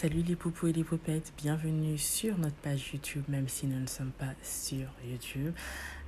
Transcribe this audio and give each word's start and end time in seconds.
Salut 0.00 0.22
les 0.22 0.36
poupous 0.36 0.68
et 0.68 0.72
les 0.72 0.84
poupettes, 0.84 1.32
bienvenue 1.38 1.98
sur 1.98 2.38
notre 2.38 2.54
page 2.54 2.92
YouTube, 2.92 3.24
même 3.26 3.48
si 3.48 3.66
nous 3.66 3.80
ne 3.80 3.88
sommes 3.88 4.12
pas 4.12 4.32
sur 4.44 4.86
YouTube. 5.04 5.52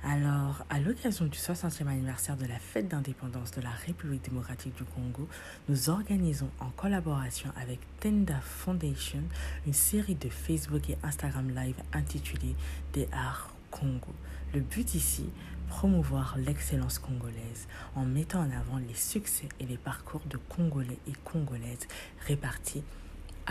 Alors, 0.01 0.63
à 0.69 0.79
l'occasion 0.79 1.25
du 1.25 1.37
60e 1.37 1.87
anniversaire 1.87 2.37
de 2.37 2.45
la 2.45 2.57
fête 2.57 2.87
d'indépendance 2.87 3.51
de 3.51 3.59
la 3.59 3.71
République 3.85 4.23
démocratique 4.23 4.77
du 4.77 4.85
Congo, 4.85 5.27
nous 5.67 5.89
organisons 5.89 6.49
en 6.61 6.69
collaboration 6.69 7.49
avec 7.61 7.79
Tenda 7.99 8.39
Foundation 8.39 9.23
une 9.67 9.73
série 9.73 10.15
de 10.15 10.29
Facebook 10.29 10.89
et 10.89 10.97
Instagram 11.03 11.49
Live 11.49 11.75
intitulée 11.91 12.55
Des 12.93 13.09
Arts 13.11 13.53
Congo. 13.71 14.13
Le 14.53 14.61
but 14.61 14.95
ici, 14.95 15.25
promouvoir 15.67 16.37
l'excellence 16.37 16.97
congolaise 16.97 17.67
en 17.97 18.05
mettant 18.05 18.39
en 18.39 18.51
avant 18.51 18.77
les 18.77 18.95
succès 18.95 19.49
et 19.59 19.65
les 19.65 19.77
parcours 19.77 20.21
de 20.29 20.37
Congolais 20.37 20.99
et 21.09 21.13
Congolaises 21.25 21.89
répartis 22.25 22.83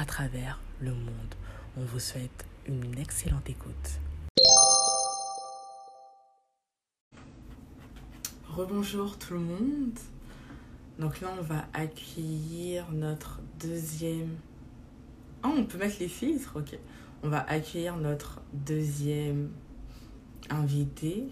à 0.00 0.06
travers 0.06 0.58
le 0.80 0.94
monde. 0.94 1.34
On 1.76 1.84
vous 1.84 1.98
souhaite 1.98 2.46
une 2.66 2.96
excellente 2.98 3.50
écoute. 3.50 4.00
Rebonjour 8.48 9.18
tout 9.18 9.34
le 9.34 9.40
monde. 9.40 9.98
Donc 10.98 11.20
là, 11.20 11.28
on 11.38 11.42
va 11.42 11.66
accueillir 11.74 12.90
notre 12.92 13.40
deuxième... 13.60 14.38
Ah, 15.42 15.52
on 15.54 15.64
peut 15.64 15.76
mettre 15.76 15.96
les 16.00 16.08
filtres 16.08 16.56
Ok. 16.56 16.78
On 17.22 17.28
va 17.28 17.40
accueillir 17.40 17.98
notre 17.98 18.40
deuxième 18.54 19.52
invité. 20.48 21.28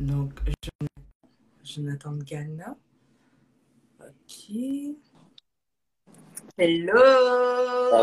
Donc, 0.00 0.32
Jonathan, 0.62 1.02
Jonathan 1.62 2.16
Ghana. 2.24 2.76
Ok. 4.00 4.56
Hello! 6.62 6.92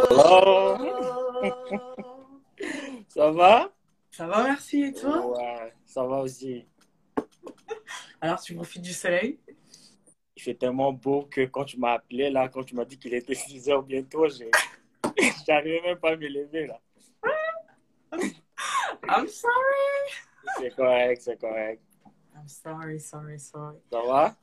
Hello! 0.10 0.78
ça 3.08 3.30
va? 3.30 3.72
Ça 4.10 4.26
va, 4.26 4.46
merci. 4.46 4.82
Et 4.86 4.94
toi? 4.94 5.28
Ouais, 5.28 5.74
ça 5.86 6.04
va 6.04 6.22
aussi. 6.22 6.66
Alors, 8.20 8.42
tu 8.42 8.56
profites 8.56 8.82
du 8.82 8.94
soleil? 8.94 9.38
Il 10.36 10.42
fait 10.42 10.56
tellement 10.56 10.92
beau 10.92 11.28
que 11.30 11.46
quand 11.46 11.66
tu 11.66 11.78
m'as 11.78 11.94
appelé, 11.94 12.32
là, 12.32 12.50
quand 12.50 12.64
tu 12.64 12.74
m'as 12.74 12.86
dit 12.86 12.98
qu'il 12.98 13.14
était 13.14 13.36
6 13.36 13.70
heures 13.70 13.84
bientôt, 13.84 14.26
j'arrivais 15.48 15.82
même 15.82 16.00
pas 16.00 16.14
à 16.14 16.16
me 16.16 16.28
lever, 16.28 16.66
là. 16.66 16.82
I'm 19.08 19.28
sorry! 19.28 20.10
C'est 20.58 20.76
correct, 20.76 21.22
c'est 21.22 21.40
correct. 21.40 21.84
I'm 22.36 22.48
sorry, 22.48 23.00
sorry, 23.00 23.40
sorry. 23.40 23.78
Ça 23.92 24.02
va? 24.02 24.36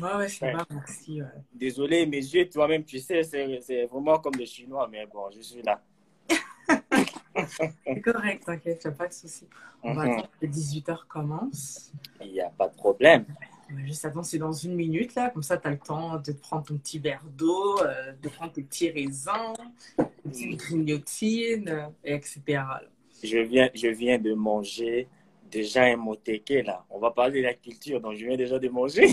Ouais, 0.00 0.52
va, 0.52 0.66
merci. 0.70 1.22
Ouais. 1.22 1.28
Désolé, 1.52 2.06
mes 2.06 2.16
yeux, 2.18 2.48
toi-même, 2.48 2.84
tu 2.84 2.98
sais, 2.98 3.22
c'est 3.22 3.84
vraiment 3.86 4.18
comme 4.18 4.34
des 4.34 4.46
Chinois, 4.46 4.88
mais 4.90 5.06
bon, 5.06 5.30
je 5.34 5.40
suis 5.40 5.62
là. 5.62 5.80
c'est 7.86 8.00
correct, 8.00 8.44
t'inquiète, 8.44 8.82
il 8.84 8.92
pas 8.92 9.08
de 9.08 9.12
souci. 9.12 9.46
On 9.82 9.94
va 9.94 10.04
Mhm. 10.04 10.10
attendre 10.12 10.30
que 10.40 10.46
18h 10.46 11.06
commence. 11.06 11.92
Il 12.20 12.32
n'y 12.32 12.40
a 12.40 12.50
pas 12.50 12.68
de 12.68 12.74
problème. 12.74 13.24
On 13.70 13.74
va 13.76 13.84
juste 13.86 14.04
attendre, 14.04 14.24
c'est 14.24 14.38
dans 14.38 14.52
une 14.52 14.74
minute, 14.74 15.14
là. 15.14 15.30
Comme 15.30 15.42
ça, 15.42 15.56
tu 15.56 15.68
as 15.68 15.70
le 15.70 15.78
temps 15.78 16.16
de 16.18 16.32
prendre 16.32 16.64
ton 16.66 16.76
petit 16.78 16.98
verre 16.98 17.22
d'eau, 17.36 17.80
euh, 17.82 18.12
de 18.22 18.28
prendre 18.28 18.52
tes 18.52 18.62
petits 18.62 18.90
raisins, 18.90 19.52
tes 19.96 20.04
petites 20.24 20.56
grignotines, 20.58 21.68
euh, 21.68 21.86
et 22.04 22.14
etc. 22.14 22.40
là. 22.46 22.82
Je 23.22 23.38
viens, 23.38 23.68
je 23.74 23.88
viens 23.88 24.18
de 24.18 24.32
manger 24.32 25.08
déjà 25.50 25.84
un 25.84 25.96
motéké, 25.96 26.62
là. 26.62 26.84
On 26.90 26.98
va 26.98 27.10
parler 27.10 27.40
de 27.40 27.46
la 27.46 27.54
culture, 27.54 28.00
donc 28.00 28.14
je 28.16 28.26
viens 28.26 28.36
déjà 28.36 28.58
de 28.58 28.68
manger. 28.68 29.08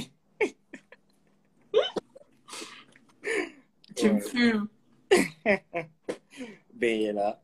Tu 3.96 4.12
me 4.12 4.20
fumes. 4.20 4.68
Ben 6.74 7.16
là. 7.16 7.42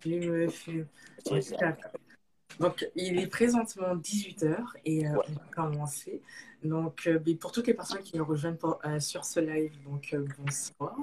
Tu 0.00 0.18
me 0.18 0.48
fumes. 0.48 0.86
Donc, 2.58 2.86
il 2.94 3.18
est 3.20 3.26
présentement 3.26 3.94
18h 3.96 4.56
et 4.84 5.06
euh, 5.06 5.12
Ouais. 5.16 5.24
on 5.28 5.32
va 5.32 5.44
commencer. 5.50 6.22
Donc, 6.64 7.06
euh, 7.06 7.20
pour 7.38 7.52
toutes 7.52 7.66
les 7.66 7.74
personnes 7.74 8.02
qui 8.02 8.16
nous 8.16 8.24
rejoignent 8.24 8.56
pour- 8.56 8.78
euh, 8.86 8.98
sur 8.98 9.24
ce 9.24 9.38
live, 9.38 9.72
donc 9.84 10.14
euh, 10.14 10.24
bonsoir. 10.38 10.96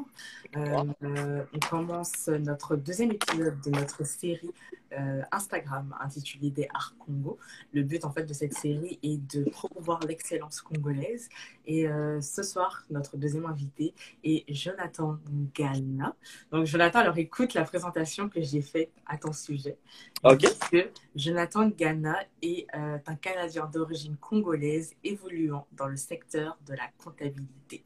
On 0.56 1.60
commence 1.70 2.28
notre 2.28 2.76
deuxième 2.76 3.12
épisode 3.12 3.62
de 3.62 3.70
notre 3.70 4.04
série 4.06 4.52
Instagram 5.32 5.96
intitulée 6.02 6.50
Des 6.50 6.68
Arts 6.74 6.96
Congo. 7.00 7.38
Le 7.72 7.84
but 7.84 8.04
en 8.04 8.12
fait 8.12 8.26
de 8.26 8.34
cette 8.34 8.54
série 8.54 9.00
est 9.02 9.18
de 9.34 9.50
promouvoir 9.50 10.02
l'excellence 10.02 10.60
congolaise. 10.60 11.30
Et 11.66 11.88
ce 12.20 12.44
soir, 12.44 12.84
notre 12.90 13.16
deuxième 13.16 13.46
invité 13.46 13.94
est 14.26 14.44
Jonathan 14.54 15.18
Gana. 15.56 16.14
Donc, 16.52 16.66
Jonathan, 16.66 17.00
alors 17.00 17.18
écoute 17.18 17.54
la 17.54 17.64
présentation 17.64 18.28
que 18.28 18.42
j'ai 18.42 18.62
faite 18.62 18.92
à 19.06 19.16
ton 19.18 19.32
sujet. 19.32 19.78
Ok. 20.24 20.42
Parce 20.42 20.70
que 20.70 20.90
Jonathan 21.16 21.70
Ghana 21.70 22.18
est 22.42 22.68
un 22.74 23.16
Canadien 23.16 23.68
d'origine 23.68 24.18
congolaise 24.18 24.94
évoluant 25.06 25.51
dans 25.72 25.88
le 25.88 25.98
secteur 25.98 26.58
de 26.68 26.74
la 26.74 26.88
comptabilité. 27.04 27.84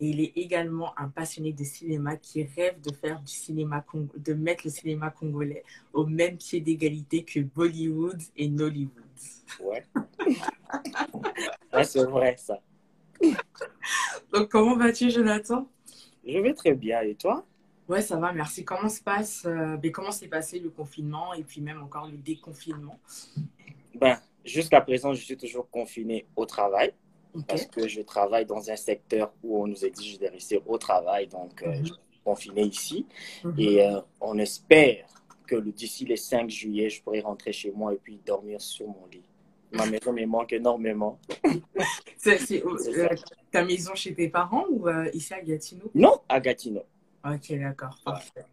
Et 0.00 0.10
il 0.10 0.20
est 0.20 0.32
également 0.36 0.98
un 0.98 1.08
passionné 1.08 1.52
de 1.52 1.64
cinéma 1.64 2.16
qui 2.16 2.44
rêve 2.44 2.80
de 2.80 2.92
faire 2.92 3.20
du 3.20 3.32
cinéma, 3.32 3.84
de 4.16 4.34
mettre 4.34 4.62
le 4.64 4.70
cinéma 4.70 5.10
congolais 5.10 5.64
au 5.92 6.06
même 6.06 6.36
pied 6.36 6.60
d'égalité 6.60 7.24
que 7.24 7.40
Bollywood 7.40 8.20
et 8.36 8.48
Nollywood. 8.48 8.92
Ouais. 9.60 9.84
Ah, 11.72 11.84
c'est 11.84 12.04
vrai, 12.04 12.36
ça. 12.36 12.60
Donc, 14.32 14.48
comment 14.50 14.76
vas-tu, 14.76 15.10
Jonathan? 15.10 15.68
Je 16.26 16.38
vais 16.38 16.54
très 16.54 16.74
bien. 16.74 17.00
Et 17.02 17.14
toi? 17.14 17.46
Ouais, 17.88 18.02
ça 18.02 18.16
va, 18.16 18.32
merci. 18.32 18.64
Comment 18.64 18.88
se 18.88 19.00
passe, 19.00 19.44
euh, 19.46 19.76
ben, 19.76 19.90
comment 19.90 20.10
s'est 20.10 20.28
passé 20.28 20.58
le 20.58 20.70
confinement 20.70 21.32
et 21.32 21.42
puis 21.42 21.60
même 21.60 21.82
encore 21.82 22.06
le 22.06 22.18
déconfinement? 22.18 22.98
Ben, 23.94 24.18
jusqu'à 24.48 24.80
présent, 24.80 25.12
je 25.14 25.22
suis 25.22 25.36
toujours 25.36 25.68
confiné 25.70 26.26
au 26.36 26.44
travail 26.46 26.92
parce 27.46 27.66
que 27.66 27.86
je 27.86 28.00
travaille 28.00 28.46
dans 28.46 28.70
un 28.70 28.76
secteur 28.76 29.32
où 29.42 29.62
on 29.62 29.66
nous 29.66 29.84
exige 29.84 30.18
de 30.18 30.26
rester 30.26 30.60
au 30.66 30.78
travail. 30.78 31.28
Donc, 31.28 31.62
euh, 31.62 31.68
Mhm. 31.70 31.86
je 31.86 31.92
suis 31.92 32.20
confiné 32.24 32.62
ici. 32.62 33.06
Mhm. 33.44 33.54
Et 33.58 33.82
euh, 33.86 34.00
on 34.20 34.38
espère 34.38 35.06
que 35.46 35.56
d'ici 35.56 36.04
le 36.04 36.16
5 36.16 36.50
juillet, 36.50 36.88
je 36.90 37.02
pourrai 37.02 37.20
rentrer 37.20 37.52
chez 37.52 37.70
moi 37.70 37.94
et 37.94 37.96
puis 37.96 38.20
dormir 38.26 38.60
sur 38.60 38.86
mon 38.86 39.06
lit. 39.12 39.22
Ma 39.72 39.86
maison 39.86 40.12
me 40.12 40.24
manque 40.26 40.52
énormément. 40.52 41.18
Euh, 42.26 42.36
C'est 42.46 42.62
euh, 42.64 43.08
ta 43.52 43.64
maison 43.64 43.94
chez 43.94 44.12
tes 44.12 44.28
parents 44.28 44.64
ou 44.70 44.88
euh, 44.88 45.08
ici 45.14 45.32
à 45.32 45.40
Gatineau? 45.40 45.88
Non, 45.94 46.20
à 46.28 46.40
Gatineau. 46.40 46.82
Ok, 47.24 47.52
d'accord, 47.58 47.96
parfait. 48.04 48.44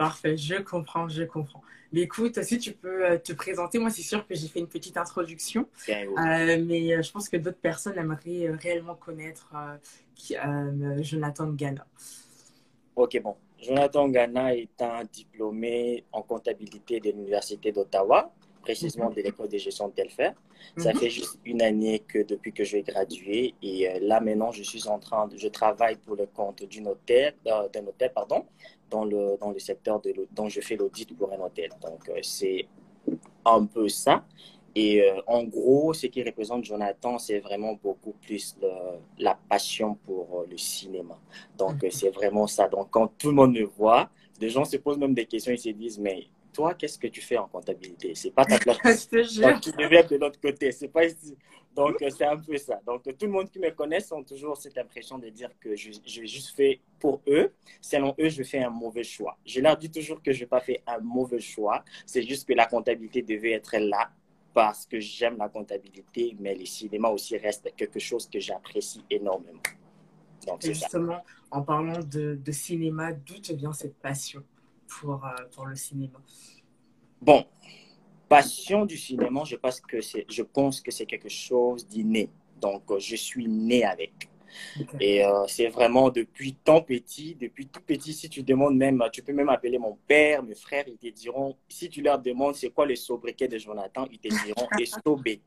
Parfait, 0.00 0.34
je 0.34 0.54
comprends, 0.62 1.06
je 1.10 1.24
comprends. 1.24 1.60
Mais 1.92 2.00
écoute, 2.00 2.42
si 2.42 2.56
tu 2.58 2.72
peux 2.72 3.04
euh, 3.04 3.18
te 3.18 3.34
présenter, 3.34 3.78
moi 3.78 3.90
c'est 3.90 4.00
sûr 4.00 4.26
que 4.26 4.34
j'ai 4.34 4.48
fait 4.48 4.60
une 4.60 4.66
petite 4.66 4.96
introduction, 4.96 5.66
Bien, 5.86 6.06
oui. 6.08 6.14
euh, 6.18 6.64
mais 6.66 6.94
euh, 6.94 7.02
je 7.02 7.12
pense 7.12 7.28
que 7.28 7.36
d'autres 7.36 7.58
personnes 7.60 7.98
aimeraient 7.98 8.48
réellement 8.48 8.94
connaître 8.94 9.52
euh, 9.54 9.76
qui- 10.14 10.38
euh, 10.38 11.02
Jonathan 11.02 11.48
Ghana. 11.50 11.86
Ok, 12.96 13.20
bon. 13.22 13.36
Jonathan 13.62 14.08
Ghana 14.08 14.54
est 14.56 14.80
un 14.80 15.04
diplômé 15.04 16.06
en 16.12 16.22
comptabilité 16.22 16.98
de 16.98 17.10
l'Université 17.10 17.70
d'Ottawa, 17.70 18.32
précisément 18.62 19.10
de 19.10 19.20
l'école 19.22 19.48
de 19.48 19.58
gestion 19.58 19.88
de 19.88 19.94
Telfair. 19.94 20.34
Ça 20.76 20.92
Mhm. 20.92 20.98
fait 21.00 21.10
juste 21.10 21.38
une 21.44 21.62
année 21.62 22.00
que 22.00 22.20
depuis 22.22 22.52
que 22.52 22.64
j'ai 22.64 22.82
gradué 22.82 23.54
et 23.62 23.88
euh, 23.88 23.98
là 24.02 24.20
maintenant 24.20 24.52
je 24.52 24.62
suis 24.62 24.86
en 24.88 24.98
train 24.98 25.26
de, 25.28 25.36
je 25.36 25.48
travaille 25.48 25.96
pour 25.96 26.16
le 26.16 26.26
compte 26.26 26.62
d'une 26.64 26.88
hôtel, 26.88 27.34
euh, 27.46 27.68
d'un 27.72 27.86
hôtel 27.86 28.12
pardon, 28.14 28.44
dans 28.90 29.04
le 29.04 29.36
dans 29.40 29.50
le 29.50 29.58
secteur 29.58 30.00
de 30.00 30.12
dont 30.32 30.48
je 30.48 30.60
fais 30.60 30.76
l'audit 30.76 31.16
pour 31.16 31.32
un 31.32 31.40
hôtel. 31.40 31.70
Donc 31.82 32.08
euh, 32.10 32.18
c'est 32.22 32.66
un 33.44 33.64
peu 33.66 33.88
ça. 33.88 34.24
Et 34.74 35.02
euh, 35.02 35.20
en 35.26 35.42
gros, 35.44 35.92
ce 35.94 36.06
qui 36.06 36.22
représente 36.22 36.64
Jonathan, 36.64 37.18
c'est 37.18 37.40
vraiment 37.40 37.74
beaucoup 37.82 38.12
plus 38.22 38.56
le- 38.62 39.00
la 39.18 39.36
passion 39.48 39.96
pour 40.06 40.44
le 40.48 40.56
cinéma. 40.56 41.18
Donc, 41.58 41.82
euh, 41.82 41.88
c'est 41.90 42.10
vraiment 42.10 42.46
ça. 42.46 42.68
Donc, 42.68 42.88
quand 42.90 43.08
tout 43.18 43.28
le 43.28 43.34
monde 43.34 43.52
me 43.54 43.64
voit, 43.64 44.08
des 44.38 44.48
gens 44.48 44.64
se 44.64 44.76
posent 44.76 44.98
même 44.98 45.12
des 45.14 45.26
questions, 45.26 45.52
ils 45.52 45.58
se 45.58 45.70
disent, 45.70 45.98
mais 45.98 46.28
toi, 46.52 46.74
qu'est-ce 46.74 46.98
que 46.98 47.06
tu 47.06 47.20
fais 47.20 47.36
en 47.38 47.48
comptabilité? 47.48 48.14
C'est 48.14 48.30
pas 48.30 48.44
ta 48.44 48.58
place. 48.58 49.08
Donc, 49.10 49.60
tu 49.60 49.70
être 49.80 50.10
de 50.10 50.16
l'autre 50.16 50.40
côté. 50.40 50.72
C'est 50.72 50.88
pas 50.88 51.04
ici. 51.04 51.36
Donc, 51.74 52.02
euh, 52.02 52.10
c'est 52.10 52.24
un 52.24 52.36
peu 52.36 52.56
ça. 52.56 52.80
Donc, 52.84 53.06
euh, 53.06 53.12
tout 53.12 53.26
le 53.26 53.32
monde 53.32 53.50
qui 53.50 53.58
me 53.58 53.70
connaît 53.70 54.12
ont 54.12 54.24
toujours 54.24 54.56
cette 54.56 54.76
impression 54.76 55.18
de 55.18 55.28
dire 55.28 55.50
que 55.60 55.76
je, 55.76 55.90
je 56.04 56.24
juste 56.24 56.54
fais 56.56 56.80
pour 56.98 57.22
eux. 57.28 57.52
Selon 57.80 58.14
eux, 58.18 58.28
je 58.28 58.42
fais 58.42 58.62
un 58.62 58.70
mauvais 58.70 59.04
choix. 59.04 59.38
Je 59.46 59.60
leur 59.60 59.76
dis 59.76 59.90
toujours 59.90 60.22
que 60.22 60.32
je 60.32 60.40
n'ai 60.40 60.46
pas 60.46 60.60
fait 60.60 60.82
un 60.86 60.98
mauvais 60.98 61.40
choix. 61.40 61.84
C'est 62.06 62.22
juste 62.22 62.46
que 62.46 62.54
la 62.54 62.66
comptabilité 62.66 63.22
devait 63.22 63.52
être 63.52 63.76
là 63.78 64.10
parce 64.52 64.84
que 64.84 64.98
j'aime 64.98 65.36
la 65.38 65.48
comptabilité, 65.48 66.36
mais 66.40 66.54
le 66.54 66.64
cinéma 66.66 67.08
aussi 67.08 67.36
reste 67.36 67.72
quelque 67.76 68.00
chose 68.00 68.28
que 68.28 68.40
j'apprécie 68.40 69.04
énormément. 69.08 69.60
Donc, 70.46 70.64
Et 70.64 70.74
ça. 70.74 70.80
justement, 70.80 71.22
en 71.50 71.62
parlant 71.62 72.00
de, 72.00 72.34
de 72.34 72.52
cinéma, 72.52 73.12
d'où 73.12 73.38
te 73.38 73.52
vient 73.52 73.72
cette 73.72 73.96
passion? 73.96 74.42
Pour, 74.90 75.24
euh, 75.24 75.44
pour 75.54 75.66
le 75.66 75.76
cinéma? 75.76 76.18
Bon, 77.20 77.44
passion 78.28 78.84
du 78.84 78.96
cinéma, 78.96 79.44
je 79.44 79.56
pense 79.56 79.80
que 79.80 80.00
c'est, 80.00 80.26
je 80.28 80.42
pense 80.42 80.80
que 80.80 80.90
c'est 80.90 81.06
quelque 81.06 81.28
chose 81.28 81.86
d'inné. 81.86 82.30
Donc, 82.60 82.90
euh, 82.90 82.98
je 82.98 83.16
suis 83.16 83.46
né 83.46 83.84
avec. 83.84 84.28
Et 84.98 85.24
euh, 85.24 85.46
c'est 85.46 85.68
vraiment 85.68 86.10
depuis 86.10 86.54
tant 86.54 86.82
petit, 86.82 87.36
depuis 87.40 87.68
tout 87.68 87.80
petit, 87.80 88.12
si 88.12 88.28
tu 88.28 88.42
demandes 88.42 88.76
même, 88.76 89.02
tu 89.12 89.22
peux 89.22 89.32
même 89.32 89.48
appeler 89.48 89.78
mon 89.78 89.96
père, 90.08 90.42
mes 90.42 90.56
frères, 90.56 90.84
ils 90.88 90.98
te 90.98 91.08
diront, 91.14 91.56
si 91.68 91.88
tu 91.88 92.02
leur 92.02 92.18
demandes 92.18 92.56
c'est 92.56 92.70
quoi 92.70 92.84
le 92.84 92.96
sobriquet 92.96 93.46
de 93.46 93.58
Jonathan, 93.58 94.08
ils 94.10 94.18
te 94.18 94.28
diront 94.44 94.66
Esobé. 94.80 95.40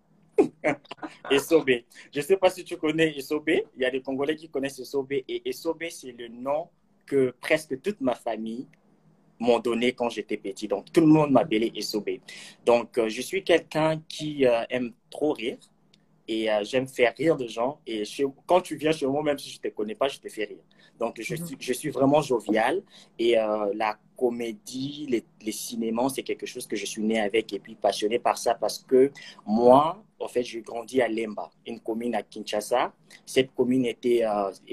Esobé. 1.30 1.86
Je 2.14 2.20
ne 2.20 2.24
sais 2.24 2.38
pas 2.38 2.50
si 2.50 2.64
tu 2.64 2.78
connais 2.78 3.16
Esobé. 3.18 3.66
Il 3.76 3.82
y 3.82 3.86
a 3.86 3.92
des 3.92 4.02
Congolais 4.02 4.38
qui 4.38 4.48
connaissent 4.48 4.80
Esobé. 4.80 5.26
Et 5.28 5.48
Esobé, 5.50 5.90
c'est 5.90 6.14
le 6.14 6.30
nom 6.30 6.70
que 7.06 7.36
presque 7.42 7.82
toute 7.82 8.00
ma 8.00 8.16
famille 8.16 8.68
m'ont 9.40 9.60
donné 9.60 9.94
quand 9.94 10.10
j'étais 10.10 10.38
petit. 10.38 10.68
Donc, 10.68 10.92
tout 10.92 11.02
le 11.02 11.08
monde 11.08 11.32
m'appelait 11.32 11.72
Esobé. 11.76 12.22
Donc, 12.66 12.98
euh, 12.98 13.10
je 13.10 13.22
suis 13.22 13.44
quelqu'un 13.44 14.02
qui 14.08 14.46
euh, 14.46 14.64
aime 14.70 14.94
trop 15.10 15.34
rire 15.34 15.58
et 16.28 16.50
euh, 16.50 16.64
j'aime 16.64 16.88
faire 16.88 17.14
rire 17.18 17.36
de 17.36 17.48
gens. 17.48 17.80
Et 17.86 18.04
quand 18.46 18.62
tu 18.62 18.76
viens 18.76 18.92
chez 18.92 19.06
moi, 19.06 19.22
même 19.24 19.38
si 19.38 19.50
je 19.50 19.58
ne 19.58 19.70
te 19.70 19.76
connais 19.76 19.96
pas, 19.96 20.08
je 20.08 20.20
te 20.20 20.30
fais 20.30 20.46
rire. 20.46 20.64
Donc, 21.00 21.20
je, 21.20 21.36
mhm. 21.36 21.46
suis, 21.46 21.58
je 21.60 21.74
suis 21.74 21.90
vraiment 21.90 22.22
jovial. 22.22 22.82
Et 23.20 23.34
la 23.34 23.98
comédie, 24.16 25.08
les, 25.10 25.26
les 25.42 25.52
cinémas, 25.52 26.10
c'est 26.10 26.24
quelque 26.24 26.46
chose 26.46 26.66
que 26.68 26.76
je 26.76 26.86
suis 26.86 27.04
né 27.04 27.20
avec 27.20 27.52
et 27.52 27.60
puis 27.60 27.76
passionné 27.76 28.20
par 28.20 28.38
ça 28.38 28.56
parce 28.56 28.80
que 28.80 29.12
moi, 29.46 30.02
en 30.20 30.28
fait, 30.30 30.44
j'ai 30.44 30.62
grandi 30.62 31.02
à 31.02 31.10
Lemba, 31.10 31.50
une 31.68 31.80
commune 31.80 32.16
à 32.16 32.24
Kinshasa. 32.24 32.94
Cette 33.26 33.54
commune 33.54 33.86
était 33.86 34.24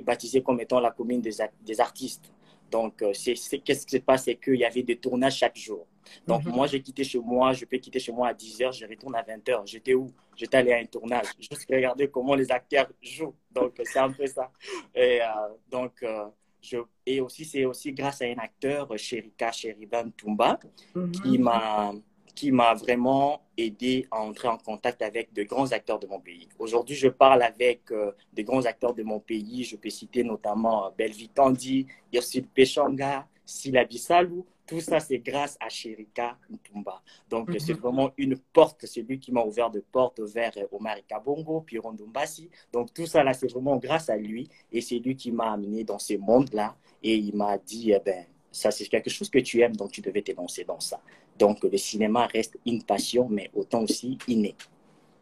baptisée 0.04 0.42
comme 0.42 0.60
étant 0.60 0.78
la 0.78 0.90
commune 0.90 1.20
des, 1.20 1.32
des 1.64 1.80
artistes. 1.80 2.30
Donc, 2.70 3.02
euh, 3.02 3.12
qu'est-ce 3.12 3.86
qui 3.86 3.96
se 3.96 4.02
passe, 4.02 4.24
c'est 4.24 4.36
qu'il 4.36 4.56
y 4.56 4.64
avait 4.64 4.82
des 4.82 4.96
tournages 4.96 5.36
chaque 5.36 5.56
jour. 5.56 5.86
Donc, 6.26 6.44
mhm. 6.44 6.52
moi, 6.52 6.66
j'ai 6.66 6.80
quitté 6.80 7.04
chez 7.04 7.18
moi, 7.18 7.52
je 7.52 7.64
peux 7.64 7.78
quitter 7.78 7.98
chez 7.98 8.12
moi 8.12 8.28
à 8.28 8.32
10h, 8.32 8.72
je 8.78 8.86
retourne 8.86 9.14
à 9.14 9.22
20h. 9.22 9.62
J'étais 9.66 9.94
où? 9.94 10.12
J'étais 10.36 10.58
allé 10.58 10.72
à 10.72 10.78
un 10.78 10.86
tournage, 10.86 11.26
juste 11.38 11.66
regarder 11.68 12.08
comment 12.08 12.34
les 12.34 12.50
acteurs 12.50 12.88
jouent. 13.02 13.34
Donc, 13.50 13.80
c'est 13.84 13.98
un 13.98 14.10
peu 14.10 14.26
ça. 14.26 14.50
Et, 14.94 15.20
euh, 15.20 15.26
donc, 15.70 16.02
euh, 16.02 16.26
je, 16.62 16.78
et 17.06 17.20
aussi, 17.20 17.44
c'est 17.44 17.64
aussi 17.64 17.92
grâce 17.92 18.22
à 18.22 18.26
un 18.26 18.38
acteur, 18.38 18.88
Sherika 18.96 19.52
Sheridan 19.52 20.10
Tumba, 20.16 20.58
mhm. 20.94 21.12
qui 21.12 21.38
m'a 21.38 21.92
qui 22.40 22.52
m'a 22.52 22.72
vraiment 22.72 23.42
aidé 23.58 24.06
à 24.10 24.18
entrer 24.18 24.48
en 24.48 24.56
contact 24.56 25.02
avec 25.02 25.30
de 25.34 25.42
grands 25.42 25.72
acteurs 25.72 25.98
de 25.98 26.06
mon 26.06 26.20
pays. 26.20 26.48
Aujourd'hui, 26.58 26.96
je 26.96 27.08
parle 27.08 27.42
avec 27.42 27.92
euh, 27.92 28.12
de 28.32 28.40
grands 28.40 28.64
acteurs 28.64 28.94
de 28.94 29.02
mon 29.02 29.20
pays. 29.20 29.62
Je 29.62 29.76
peux 29.76 29.90
citer 29.90 30.24
notamment 30.24 30.86
euh, 30.86 30.90
Belvi 30.96 31.28
Kandi, 31.28 31.86
Ursule 32.14 32.46
Pechanga, 32.46 33.26
Silabi 33.44 33.98
Salou. 33.98 34.46
Tout 34.66 34.80
ça, 34.80 35.00
c'est 35.00 35.18
grâce 35.18 35.58
à 35.60 35.68
Sherika 35.68 36.38
Ntumba. 36.48 37.02
Donc, 37.28 37.50
mhm. 37.50 37.58
c'est 37.58 37.74
vraiment 37.74 38.10
une 38.16 38.38
porte. 38.38 38.86
C'est 38.86 39.02
lui 39.02 39.18
qui 39.18 39.32
m'a 39.32 39.42
ouvert 39.42 39.70
de 39.70 39.80
portes 39.92 40.20
vers 40.20 40.52
euh, 40.56 40.64
Omar 40.72 40.96
Kabongo, 41.06 41.60
puis 41.60 41.78
Rondombasi. 41.78 42.48
Donc, 42.72 42.94
tout 42.94 43.04
ça, 43.04 43.22
là, 43.22 43.34
c'est 43.34 43.52
vraiment 43.52 43.76
grâce 43.76 44.08
à 44.08 44.16
lui. 44.16 44.48
Et 44.72 44.80
c'est 44.80 44.98
lui 44.98 45.14
qui 45.14 45.30
m'a 45.30 45.52
amené 45.52 45.84
dans 45.84 45.98
ce 45.98 46.14
monde-là. 46.14 46.74
Et 47.02 47.16
il 47.16 47.36
m'a 47.36 47.58
dit, 47.58 47.92
eh 47.92 48.00
ben, 48.02 48.24
ça, 48.52 48.70
c'est 48.70 48.86
quelque 48.86 49.10
chose 49.10 49.30
que 49.30 49.38
tu 49.38 49.60
aimes, 49.60 49.76
donc 49.76 49.92
tu 49.92 50.00
devais 50.00 50.22
t'élancer 50.22 50.64
dans 50.64 50.80
ça. 50.80 51.00
Donc, 51.38 51.62
le 51.64 51.76
cinéma 51.78 52.26
reste 52.26 52.58
une 52.66 52.82
passion, 52.82 53.28
mais 53.28 53.50
autant 53.54 53.82
aussi 53.82 54.18
inné. 54.28 54.56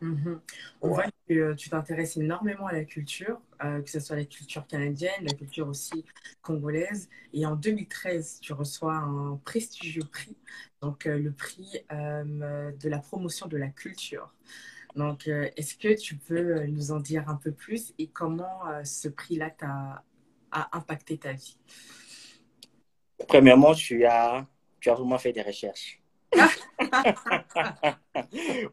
Mhm. 0.00 0.40
On 0.80 0.88
voit 0.88 1.06
que 1.28 1.34
euh, 1.34 1.54
tu 1.54 1.70
t'intéresses 1.70 2.16
énormément 2.16 2.66
à 2.66 2.72
la 2.72 2.84
culture, 2.84 3.40
euh, 3.64 3.82
que 3.82 3.90
ce 3.90 3.98
soit 3.98 4.16
la 4.16 4.24
culture 4.24 4.66
canadienne, 4.66 5.24
la 5.24 5.34
culture 5.34 5.66
aussi 5.68 6.04
congolaise. 6.40 7.08
Et 7.32 7.44
en 7.46 7.56
2013, 7.56 8.38
tu 8.40 8.52
reçois 8.52 8.94
un 8.94 9.40
prestigieux 9.44 10.04
prix, 10.10 10.36
donc 10.80 11.06
euh, 11.06 11.18
le 11.18 11.32
prix 11.32 11.84
de 11.90 12.88
la 12.88 12.98
promotion 12.98 13.46
de 13.48 13.56
la 13.56 13.68
culture. 13.68 14.32
Donc, 14.96 15.28
est-ce 15.28 15.76
que 15.76 15.94
tu 16.00 16.16
peux 16.16 16.64
nous 16.66 16.90
en 16.90 16.98
dire 16.98 17.28
un 17.28 17.36
peu 17.36 17.52
plus 17.52 17.94
et 17.98 18.08
comment 18.08 18.62
ce 18.84 19.08
prix-là 19.08 19.54
a 20.50 20.76
impacté 20.76 21.18
ta 21.18 21.32
vie? 21.34 21.56
Premièrement, 23.26 23.74
tu 23.74 24.04
as, 24.04 24.46
tu 24.80 24.90
as 24.90 24.94
vraiment 24.94 25.18
fait 25.18 25.32
des 25.32 25.42
recherches. 25.42 26.00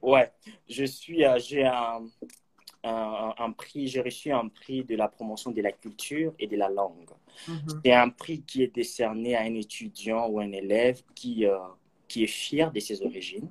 ouais, 0.01 0.31
je 0.69 0.83
suis, 0.83 1.25
euh, 1.25 1.39
j'ai 1.39 1.65
un, 1.65 2.01
un, 2.83 3.51
prix, 3.51 3.87
j'ai 3.87 4.01
reçu 4.01 4.31
un 4.31 4.47
prix 4.47 4.83
de 4.83 4.95
la 4.95 5.07
promotion 5.07 5.51
de 5.51 5.61
la 5.61 5.71
culture 5.71 6.33
et 6.37 6.47
de 6.47 6.57
la 6.57 6.69
langue. 6.69 7.09
Mm-hmm. 7.47 7.79
C'est 7.83 7.93
un 7.93 8.09
prix 8.09 8.41
qui 8.41 8.63
est 8.63 8.75
décerné 8.75 9.35
à 9.35 9.41
un 9.41 9.55
étudiant 9.55 10.27
ou 10.27 10.39
un 10.39 10.51
élève 10.51 11.01
qui, 11.15 11.45
euh, 11.45 11.57
qui 12.07 12.23
est 12.23 12.27
fier 12.27 12.71
de 12.71 12.79
ses 12.79 13.01
origines, 13.01 13.47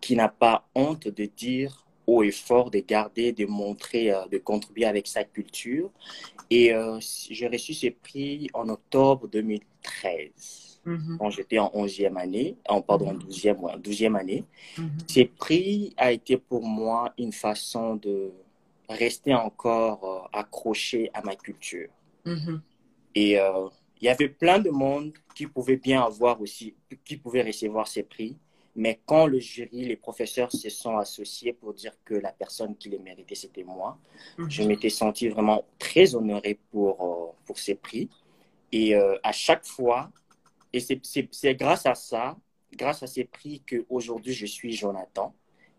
qui 0.00 0.14
n'a 0.14 0.28
pas 0.28 0.68
honte 0.74 1.08
de 1.08 1.24
dire 1.24 1.86
haut 2.06 2.22
et 2.22 2.30
fort, 2.30 2.70
de 2.70 2.80
garder, 2.80 3.32
de 3.32 3.46
montrer, 3.46 4.12
euh, 4.12 4.26
de 4.26 4.38
contribuer 4.38 4.84
avec 4.84 5.06
sa 5.06 5.24
culture. 5.24 5.90
Et 6.50 6.72
j'ai 7.30 7.48
reçu 7.48 7.72
ce 7.72 7.86
prix 7.88 8.48
en 8.52 8.68
octobre 8.68 9.26
2013. 9.26 10.72
Mhm. 10.84 11.16
quand 11.18 11.30
j'étais 11.30 11.58
en 11.58 11.70
11e 11.74 12.16
année, 12.16 12.56
en, 12.68 12.82
pardon, 12.82 13.14
12e, 13.14 13.56
mhm. 13.56 13.80
12e 13.80 14.16
année. 14.18 14.44
Mm 14.76 14.88
Ces 15.06 15.24
prix 15.26 15.94
a 15.96 16.10
été 16.12 16.36
pour 16.36 16.64
moi 16.64 17.12
une 17.18 17.32
façon 17.32 17.96
de 17.96 18.32
rester 18.88 19.34
encore 19.34 20.04
euh, 20.04 20.38
accroché 20.38 21.10
à 21.14 21.22
ma 21.22 21.36
culture. 21.36 21.88
Et 23.14 23.38
euh, 23.38 23.68
il 24.00 24.06
y 24.06 24.08
avait 24.08 24.28
plein 24.28 24.58
de 24.58 24.70
monde 24.70 25.12
qui 25.34 25.46
pouvait 25.46 25.76
bien 25.76 26.02
avoir 26.02 26.40
aussi, 26.40 26.74
qui 27.04 27.16
pouvait 27.16 27.42
recevoir 27.42 27.86
ces 27.86 28.02
prix. 28.02 28.36
Mais 28.74 29.00
quand 29.04 29.26
le 29.26 29.38
jury, 29.38 29.84
les 29.84 29.96
professeurs 29.96 30.50
se 30.50 30.70
sont 30.70 30.96
associés 30.96 31.52
pour 31.52 31.74
dire 31.74 31.92
que 32.04 32.14
la 32.14 32.32
personne 32.32 32.74
qui 32.76 32.88
les 32.88 32.98
méritait, 32.98 33.34
c'était 33.34 33.64
moi, 33.64 33.98
je 34.48 34.62
m'étais 34.62 34.88
senti 34.88 35.28
vraiment 35.28 35.64
très 35.78 36.14
honoré 36.14 36.58
pour, 36.70 37.02
euh, 37.02 37.32
pour 37.44 37.58
ces 37.58 37.74
prix. 37.74 38.08
Et 38.72 38.94
à 38.94 39.32
chaque 39.32 39.66
fois, 39.66 40.10
et 40.72 40.80
c'est 40.80 41.54
grâce 41.54 41.84
à 41.86 41.94
ça, 41.94 42.36
grâce 42.74 43.02
à 43.02 43.06
ces 43.06 43.24
prix 43.24 43.62
qu'aujourd'hui 43.68 44.32
je 44.32 44.46
suis 44.46 44.72
Jonathan. 44.72 45.34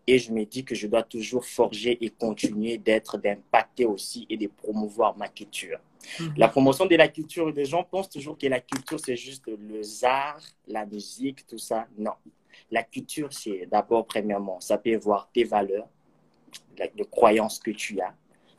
Et 0.06 0.18
je 0.18 0.32
me 0.32 0.44
dis 0.44 0.64
que 0.64 0.74
je 0.74 0.86
dois 0.86 1.02
toujours 1.02 1.46
forger 1.46 1.96
et 2.04 2.10
continuer 2.10 2.76
d'être, 2.76 3.16
d'impacter 3.16 3.86
aussi 3.86 4.26
et 4.28 4.36
de 4.36 4.48
promouvoir 4.48 5.16
ma 5.16 5.28
culture. 5.28 5.80
Mhm. 6.20 6.34
La 6.36 6.48
promotion 6.48 6.84
de 6.84 6.94
la 6.94 7.08
culture, 7.08 7.50
des 7.52 7.64
gens 7.64 7.82
pensent 7.82 8.10
toujours 8.10 8.36
que 8.36 8.46
la 8.46 8.60
culture, 8.60 9.00
c'est 9.00 9.16
juste 9.16 9.46
le 9.46 9.80
art, 10.04 10.42
la 10.68 10.84
musique, 10.84 11.46
tout 11.46 11.56
ça. 11.56 11.86
Non. 11.96 12.12
La 12.70 12.82
culture, 12.82 13.32
c'est 13.32 13.66
d'abord, 13.66 14.06
premièrement, 14.06 14.60
ça 14.60 14.78
peut 14.78 14.96
voir 14.96 15.28
tes 15.32 15.44
valeurs, 15.44 15.88
les 16.78 17.04
croyances 17.10 17.58
que 17.58 17.70
tu 17.70 18.00
as, 18.00 18.14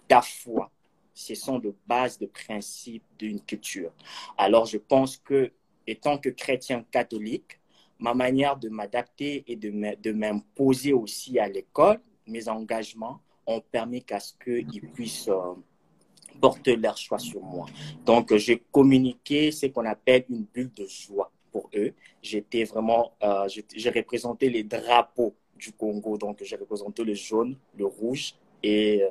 ta 0.08 0.22
foi. 0.22 0.72
Ce 1.14 1.34
sont 1.34 1.60
de 1.60 1.74
bases, 1.88 2.20
de 2.20 2.26
principes 2.26 3.06
d'une 3.18 3.40
culture. 3.40 3.92
Alors, 4.38 4.66
je 4.66 4.78
pense 4.78 5.18
que 5.18 5.52
étant 5.88 6.18
que 6.18 6.30
chrétien 6.30 6.84
catholique, 6.92 7.60
ma 8.00 8.14
manière 8.14 8.58
de 8.58 8.68
m'adapter 8.68 9.44
et 9.48 9.56
de 9.56 10.12
m'imposer 10.12 10.92
aussi 10.92 11.40
à 11.40 11.48
l'école, 11.48 12.02
mes 12.28 12.50
engagements 12.50 13.22
ont 13.48 13.62
permis 13.62 14.04
qu'à 14.04 14.20
ce 14.20 14.34
qu'ils 14.34 14.90
puissent 14.90 15.30
euh, 15.30 15.54
porter 16.42 16.76
leur 16.76 16.98
choix 16.98 17.20
sur 17.20 17.42
moi. 17.42 17.68
Donc, 18.06 18.36
j'ai 18.36 18.64
communiqué 18.72 19.52
ce 19.52 19.68
qu'on 19.68 19.86
appelle 19.86 20.26
une 20.30 20.44
bulle 20.44 20.74
de 20.74 20.86
joie. 20.86 21.32
J'étais 22.26 22.64
vraiment, 22.64 23.12
euh, 23.22 23.48
j'ai 23.48 23.90
représenté 23.92 24.50
les 24.50 24.64
drapeaux 24.64 25.36
du 25.56 25.72
Congo. 25.72 26.18
Donc, 26.18 26.42
j'ai 26.42 26.56
représenté 26.56 27.04
le 27.04 27.14
jaune, 27.14 27.56
le 27.78 27.86
rouge 27.86 28.34
et 28.64 29.04
euh, 29.04 29.10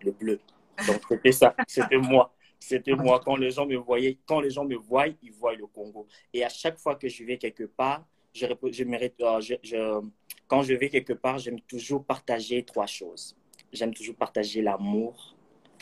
le 0.00 0.12
bleu. 0.12 0.40
Donc, 0.86 1.02
c'était 1.06 1.32
ça, 1.32 1.54
c'était 1.68 1.98
moi. 1.98 2.32
C'était 2.58 2.94
moi. 2.94 3.20
Quand 3.22 3.36
les 3.36 3.50
gens 3.50 3.66
me 3.66 3.76
voyaient, 3.76 4.16
quand 4.24 4.40
les 4.40 4.48
gens 4.48 4.64
me 4.64 4.76
voient, 4.76 5.08
ils 5.22 5.32
voient 5.32 5.54
le 5.54 5.66
Congo. 5.66 6.06
Et 6.32 6.42
à 6.42 6.48
chaque 6.48 6.78
fois 6.78 6.94
que 6.94 7.06
je 7.06 7.22
vais 7.22 7.36
quelque 7.36 7.64
part, 7.64 8.06
je, 8.32 8.46
euh, 8.46 9.40
je, 9.40 9.54
je, 9.62 10.00
quand 10.46 10.62
je 10.62 10.72
vais 10.72 10.88
quelque 10.88 11.12
part, 11.12 11.38
j'aime 11.38 11.60
toujours 11.60 12.02
partager 12.02 12.64
trois 12.64 12.86
choses. 12.86 13.36
J'aime 13.74 13.92
toujours 13.92 14.14
partager 14.14 14.62
l'amour, 14.62 15.36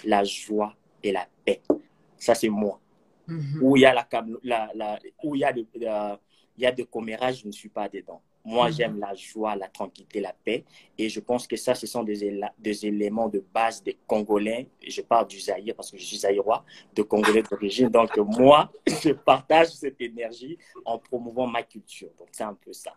la 0.04 0.24
joie 0.24 0.74
et 1.00 1.12
la 1.12 1.28
paix. 1.44 1.60
Ça, 2.16 2.34
c'est 2.34 2.48
moi. 2.48 2.80
Mm-hmm. 3.28 3.60
Où 3.60 3.76
il 3.76 3.82
y 3.82 3.86
a, 3.86 3.94
la, 3.94 4.08
la, 4.42 4.70
la, 4.74 4.98
où 5.22 5.36
il 5.36 5.42
y 5.42 5.44
a, 5.44 5.52
de, 5.52 5.64
il 6.56 6.62
y 6.62 6.66
a 6.66 6.72
de 6.72 6.82
commérages, 6.82 7.40
je 7.40 7.46
ne 7.46 7.52
suis 7.52 7.68
pas 7.68 7.88
dedans. 7.88 8.22
Moi, 8.44 8.68
mhm. 8.68 8.74
j'aime 8.74 8.98
la 8.98 9.14
joie, 9.14 9.54
la 9.54 9.68
tranquillité, 9.68 10.20
la 10.20 10.32
paix. 10.32 10.64
Et 10.98 11.08
je 11.08 11.20
pense 11.20 11.46
que 11.46 11.56
ça, 11.56 11.74
ce 11.74 11.86
sont 11.86 12.02
des, 12.02 12.40
des 12.58 12.86
éléments 12.86 13.28
de 13.28 13.44
base 13.54 13.82
des 13.82 13.96
Congolais. 14.06 14.68
Je 14.86 15.00
parle 15.00 15.28
du 15.28 15.38
Zaïre 15.38 15.74
parce 15.76 15.90
que 15.90 15.96
je 15.96 16.04
suis 16.04 16.16
zaïrois, 16.16 16.64
de 16.94 17.02
Congolais 17.02 17.42
d'origine. 17.42 17.88
Donc, 17.90 18.16
moi, 18.16 18.72
je 18.86 19.12
partage 19.12 19.68
cette 19.68 20.00
énergie 20.00 20.58
en 20.84 20.98
promouvant 20.98 21.46
ma 21.46 21.62
culture. 21.62 22.10
Donc, 22.18 22.28
c'est 22.32 22.44
un 22.44 22.54
peu 22.54 22.72
ça. 22.72 22.96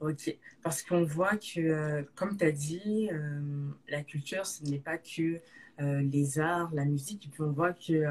Ok, 0.00 0.38
parce 0.62 0.82
qu'on 0.82 1.02
voit 1.02 1.36
que, 1.36 1.58
euh, 1.58 2.02
comme 2.14 2.36
tu 2.36 2.44
as 2.44 2.52
dit, 2.52 3.08
euh, 3.10 3.68
la 3.88 4.02
culture, 4.04 4.46
ce 4.46 4.62
n'est 4.62 4.78
pas 4.78 4.96
que 4.96 5.40
euh, 5.80 6.00
les 6.02 6.38
arts, 6.38 6.70
la 6.72 6.84
musique. 6.84 7.26
Et 7.26 7.28
puis 7.28 7.42
on 7.42 7.50
voit 7.50 7.72
que 7.72 8.04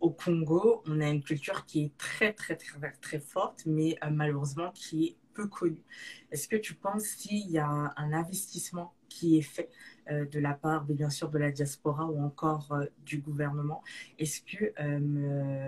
au 0.00 0.10
Congo, 0.10 0.82
on 0.86 1.00
a 1.00 1.08
une 1.08 1.22
culture 1.22 1.66
qui 1.66 1.84
est 1.84 1.96
très, 1.98 2.32
très, 2.32 2.56
très, 2.56 2.92
très 3.00 3.20
forte, 3.20 3.64
mais 3.66 3.96
euh, 4.02 4.10
malheureusement 4.10 4.70
qui 4.72 5.06
est 5.06 5.16
peu 5.34 5.46
connue. 5.46 5.84
Est-ce 6.32 6.48
que 6.48 6.56
tu 6.56 6.74
penses 6.74 7.12
qu'il 7.12 7.50
y 7.50 7.58
a 7.58 7.68
un, 7.68 8.12
investissement 8.12 8.94
qui 9.08 9.38
est 9.38 9.42
fait 9.42 9.70
euh, 10.10 10.24
de 10.26 10.40
la 10.40 10.54
part, 10.54 10.84
bien 10.84 11.10
sûr, 11.10 11.30
de 11.30 11.38
la 11.38 11.52
diaspora 11.52 12.06
ou 12.06 12.20
encore 12.20 12.72
euh, 12.72 12.86
du 13.04 13.18
gouvernement? 13.18 13.82
Est-ce 14.18 14.40
que 14.40 14.72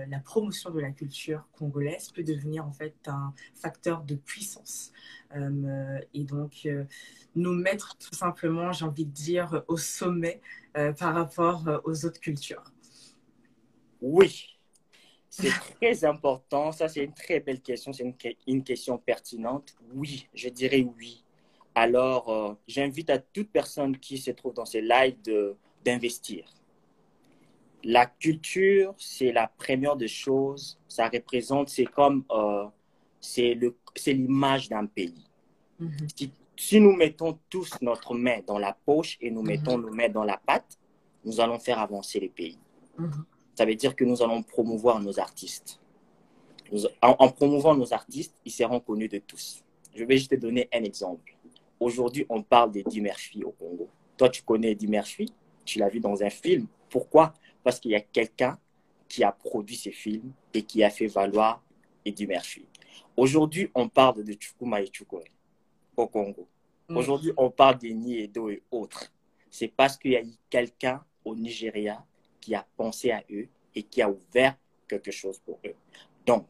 la 0.09 0.19
promotion 0.21 0.71
de 0.71 0.81
la 0.81 0.91
culture 0.91 1.47
congolaise 1.53 2.11
peut 2.11 2.25
devenir 2.25 2.67
en 2.67 2.73
fait 2.73 2.97
un 3.07 3.33
facteur 3.55 4.03
de 4.03 4.15
puissance? 4.17 4.93
Et 6.13 6.25
donc 6.25 6.69
nous 7.35 7.55
mettre 7.55 7.97
tout 7.97 8.15
simplement, 8.15 8.73
j'ai 8.73 8.85
envie 8.85 9.07
de 9.07 9.11
dire, 9.11 9.63
au 9.69 9.79
sommet 9.79 10.41
par 10.75 11.15
rapport 11.15 11.81
aux 11.85 12.05
autres 12.05 12.21
cultures 12.21 12.65
Oui, 14.03 14.53
c'est 15.31 15.51
très 15.81 16.05
important. 16.05 16.73
Ça, 16.73 16.89
c'est 16.89 17.05
une 17.05 17.15
très 17.15 17.41
belle 17.41 17.63
question. 17.63 17.95
C'est 17.95 18.05
une, 18.05 18.15
une, 18.47 18.63
question 18.63 18.99
pertinente. 18.99 19.75
Oui, 19.95 20.29
je 20.35 20.51
dirais 20.51 20.87
oui. 20.99 21.25
Alors, 21.75 22.29
euh, 22.29 22.55
j'invite 22.67 23.09
à 23.09 23.19
toute 23.19 23.51
personne 23.51 23.97
qui 23.97 24.19
se 24.19 24.31
trouve 24.31 24.53
dans 24.53 24.67
ces 24.67 24.83
lives 24.83 25.17
d'investir. 25.83 26.45
La 27.83 28.05
culture, 28.05 28.95
c'est 28.99 29.33
la 29.33 29.49
première 29.49 29.97
des 29.97 30.07
choses. 30.07 30.79
Ça 30.87 31.09
représente, 31.09 31.71
c'est 31.71 31.87
comme, 31.87 32.25
euh, 32.31 32.67
c'est 33.21 33.57
l'image 34.09 34.69
d'un 34.69 34.85
pays. 34.85 35.25
Mm-hmm. 35.81 36.31
si, 36.57 36.81
nous 36.81 36.93
mettons 36.95 37.39
tous 37.49 37.71
notre 37.81 38.15
main 38.15 38.41
dans 38.47 38.59
la 38.59 38.77
poche 38.85 39.17
et 39.21 39.31
nous 39.31 39.43
mettons 39.43 39.79
mm-hmm. 39.79 39.83
nos 39.83 39.95
mains 39.95 40.09
dans 40.11 40.25
la 40.25 40.37
pâte, 40.37 40.79
nous 41.25 41.41
allons 41.41 41.59
faire 41.59 41.79
avancer 41.79 42.21
les 42.21 42.29
pays. 42.29 42.59
Mm-hmm. 42.99 43.25
Ça 43.55 43.65
veut 43.65 43.75
dire 43.75 43.95
que 43.95 44.05
nous 44.05 44.23
allons 44.23 44.43
promouvoir 44.43 45.01
nos 45.01 45.19
artistes. 45.19 45.81
en, 47.03 47.17
en 47.19 47.29
promouvant 47.31 47.75
nos 47.75 47.93
artistes, 47.93 48.35
ils 48.45 48.53
seront 48.53 48.81
connus 48.81 49.09
de 49.09 49.19
tous. 49.19 49.63
Je 49.95 50.05
vais 50.05 50.17
juste 50.17 50.31
te 50.31 50.37
donner 50.37 50.69
un 50.73 50.85
exemple. 50.85 51.37
Aujourd'hui, 51.79 52.25
on 52.29 52.43
parle 52.43 52.73
d'Eddie 52.73 53.01
Murphy 53.01 53.45
au 53.45 53.51
Congo. 53.51 53.89
Toi, 54.17 54.29
tu 54.31 54.43
connais 54.43 54.73
Eddie 54.73 54.87
Murphy, 54.87 55.33
tu 55.65 55.79
l'as 55.79 55.89
vu 55.89 56.01
dans 56.01 56.23
un 56.23 56.31
film. 56.31 56.67
Pourquoi? 56.89 57.35
Parce 57.63 57.79
qu'il 57.79 57.91
y 57.91 57.95
a 57.95 58.01
quelqu'un 58.01 58.59
qui 59.09 59.23
a 59.25 59.33
produit 59.33 59.77
ces 59.77 59.93
films 59.93 60.33
et 60.55 60.63
qui 60.63 60.83
a 60.83 60.91
fait 60.91 61.07
valoir 61.09 61.63
Eddie 62.05 62.27
Murphy. 62.27 62.65
Aujourd'hui, 63.17 63.71
on 63.75 63.89
parle 63.89 64.25
de 64.25 64.33
Chukuma 64.39 64.81
et 64.81 64.87
Chukure 64.91 65.25
au 65.97 66.07
Congo. 66.07 66.49
Mm. 66.89 66.97
Aujourd'hui, 66.97 67.33
on 67.37 67.51
parle 67.51 67.79
d'Eni 67.79 68.21
Edo 68.21 68.49
et 68.49 68.63
autres. 68.71 69.13
C'est 69.51 69.69
parce 69.69 69.97
qu'il 69.97 70.13
y 70.13 70.17
a 70.17 70.23
eu 70.23 70.33
quelqu'un 70.49 71.05
au 71.25 71.35
Nigeria 71.37 72.05
qui 72.43 72.55
a 72.55 72.67
pensé 72.77 73.11
à 73.13 73.23
eux 73.31 73.49
et 73.75 73.83
qui 73.83 74.03
a 74.03 74.11
ouvert 74.11 74.57
quelque 74.87 75.11
chose 75.11 75.39
pour 75.39 75.59
eux. 75.65 75.75
Donc, 76.27 76.47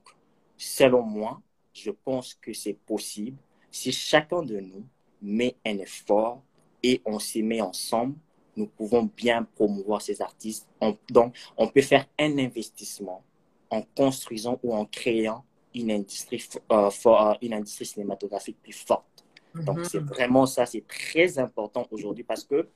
selon 0.56 1.02
moi, 1.02 1.40
je 1.72 1.90
pense 1.90 2.34
que 2.34 2.52
c'est 2.52 2.74
possible 2.74 3.38
si 3.70 3.92
chacun 3.92 4.42
de 4.42 4.58
nous 4.58 4.84
met 5.20 5.54
un 5.64 5.78
effort 5.78 6.42
et 6.82 7.00
on 7.04 7.18
s'y 7.18 7.42
met 7.42 7.60
ensemble, 7.60 8.16
nous 8.56 8.66
pouvons 8.66 9.08
bien 9.16 9.44
promouvoir 9.54 10.02
ces 10.02 10.20
artistes. 10.20 10.68
donc, 11.10 11.36
on 11.56 11.68
peut 11.68 11.82
faire 11.82 12.06
un 12.18 12.38
investissement 12.38 13.22
en 13.70 13.82
construisant 13.96 14.58
ou 14.62 14.74
en 14.74 14.84
créant 14.84 15.44
une 15.74 15.90
industrie, 15.90 16.44
euh, 16.70 16.90
euh, 17.06 17.34
une 17.40 17.54
industrie 17.54 17.86
cinématographique 17.86 18.58
plus 18.62 18.74
forte. 18.74 19.24
Donc, 19.54 19.78
mhm. 19.78 19.84
c'est 19.84 20.00
vraiment 20.00 20.46
ça, 20.46 20.66
c'est 20.66 20.86
très 20.86 21.38
important 21.38 21.86
aujourd'hui 21.90 22.24
parce 22.24 22.44
que 22.44 22.68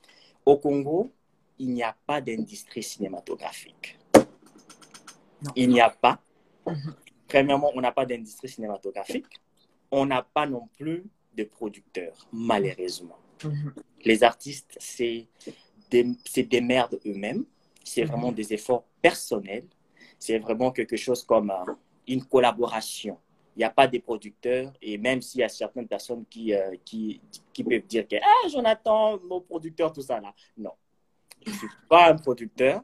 au 0.45 0.57
Congo, 0.57 1.11
il 1.59 1.73
n'y 1.73 1.83
a 1.83 1.95
pas 2.05 2.21
d'industrie 2.21 2.83
cinématographique. 2.83 3.97
Il 5.55 5.69
n'y 5.69 5.81
a 5.81 5.89
pas. 5.89 6.19
Mhm. 6.65 6.95
Premièrement, 7.27 7.71
on 7.75 7.81
n'a 7.81 7.91
pas 7.91 8.05
d'industrie 8.05 8.49
cinématographique. 8.49 9.27
On 9.91 10.05
n'a 10.05 10.21
pas 10.21 10.45
non 10.45 10.67
plus 10.77 11.05
de 11.35 11.43
producteurs, 11.43 12.27
malheureusement. 12.31 13.17
Mhm. 13.43 13.73
Les 14.03 14.23
artistes, 14.23 14.75
c'est 14.79 15.27
des, 15.89 16.03
des 16.35 16.61
merdes 16.61 16.99
eux-mêmes. 17.05 17.45
C'est 17.83 18.03
mhm. 18.03 18.07
vraiment 18.09 18.31
des 18.31 18.53
efforts 18.53 18.85
personnels. 19.01 19.67
C'est 20.19 20.39
vraiment 20.39 20.71
quelque 20.71 20.97
chose 20.97 21.23
comme 21.23 21.51
euh, 21.51 21.73
une 22.07 22.25
collaboration. 22.25 23.17
Il 23.55 23.59
n'y 23.59 23.65
a 23.65 23.69
pas 23.69 23.87
des 23.87 23.99
producteurs, 23.99 24.71
et 24.83 24.99
même 24.99 25.19
s'il 25.21 25.41
y 25.41 25.43
a 25.43 25.49
certaines 25.49 25.87
personnes 25.87 26.25
qui, 26.29 26.53
euh, 26.53 26.75
qui, 26.85 27.19
qui, 27.51 27.63
peuvent 27.63 27.87
dire 27.87 28.07
que 28.07 28.15
ah, 28.21 28.47
Jonathan, 28.49 29.19
mon 29.23 29.41
producteur, 29.41 29.91
tout 29.91 30.03
ça 30.03 30.19
là. 30.19 30.31
Non, 30.55 30.73
je 31.47 31.53
ne 31.53 31.57
suis 31.57 31.67
pas 31.89 32.09
un 32.09 32.15
producteur, 32.15 32.83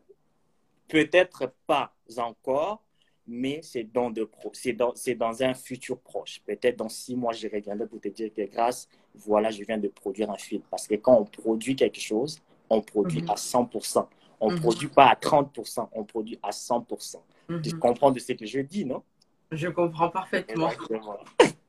peut-être 0.87 1.53
pas 1.67 1.93
encore, 2.17 2.81
mais 3.27 3.61
c'est 3.63 3.83
dans, 3.83 4.09
de 4.09 4.29
dans, 4.73 4.93
dans, 5.17 5.43
un 5.43 5.53
futur 5.53 5.99
proche. 5.99 6.41
Peut-être 6.45 6.77
dans 6.77 6.89
six 6.89 7.15
mois, 7.15 7.33
je 7.33 7.47
reviendrai 7.47 7.87
pour 7.87 8.01
te 8.01 8.09
dire 8.09 8.33
que 8.33 8.41
grâce, 8.49 8.87
voilà, 9.15 9.49
je 9.49 9.63
viens 9.63 9.77
de 9.77 9.87
produire 9.87 10.29
un 10.29 10.37
film. 10.37 10.61
Parce 10.69 10.87
que 10.87 10.95
quand 10.95 11.17
on 11.17 11.25
produit 11.25 11.75
quelque 11.75 11.99
chose, 11.99 12.41
on 12.69 12.81
produit 12.81 13.21
mhm. 13.21 13.29
à 13.29 13.35
100%. 13.35 14.07
On 14.39 14.49
ne 14.49 14.55
mhm. 14.55 14.61
produit 14.61 14.87
pas 14.89 15.05
à 15.05 15.15
30%, 15.15 15.89
on 15.93 16.03
produit 16.03 16.39
à 16.43 16.49
100%. 16.49 17.17
Tu 17.47 17.53
mhm. 17.53 17.79
comprends 17.79 18.11
de 18.11 18.19
ce 18.19 18.33
que 18.33 18.45
je 18.45 18.59
dis, 18.59 18.85
non? 18.85 19.03
Je 19.51 19.67
comprends 19.69 20.09
parfaitement. 20.09 20.69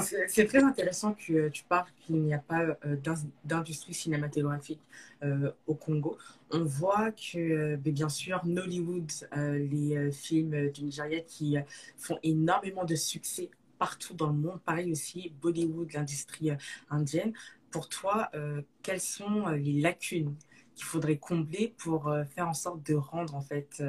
C'est 0.00 0.46
très 0.46 0.62
intéressant 0.62 1.14
que 1.14 1.48
tu 1.48 1.64
parles 1.64 1.86
qu'il 2.00 2.16
n'y 2.16 2.34
a 2.34 2.38
pas 2.38 2.62
euh, 2.84 2.96
d'industrie 3.44 3.94
cinématographique 3.94 4.80
euh, 5.22 5.52
au 5.66 5.74
Congo. 5.74 6.18
On 6.50 6.64
voit 6.64 7.12
que, 7.12 7.38
euh, 7.38 7.76
ben, 7.76 7.92
bien 7.92 8.08
sûr, 8.08 8.44
Nollywood, 8.44 9.10
les 9.36 10.10
films 10.12 10.70
du 10.70 10.84
Nigeria 10.84 11.20
qui 11.20 11.56
font 11.96 12.18
énormément 12.22 12.84
de 12.84 12.96
succès 12.96 13.50
partout 13.78 14.14
dans 14.14 14.28
le 14.28 14.34
monde, 14.34 14.60
pareil 14.64 14.90
aussi 14.90 15.32
Bollywood, 15.40 15.92
l'industrie 15.92 16.50
indienne. 16.90 17.32
Pour 17.70 17.88
toi, 17.88 18.30
quelles 18.82 19.00
sont 19.00 19.48
les 19.48 19.80
lacunes 19.80 20.34
qu'il 20.74 20.84
faudrait 20.84 21.18
combler 21.18 21.74
pour 21.76 22.12
faire 22.34 22.48
en 22.48 22.54
sorte 22.54 22.84
de 22.86 22.94
rendre 22.94 23.34
en 23.34 23.40
fait 23.40 23.82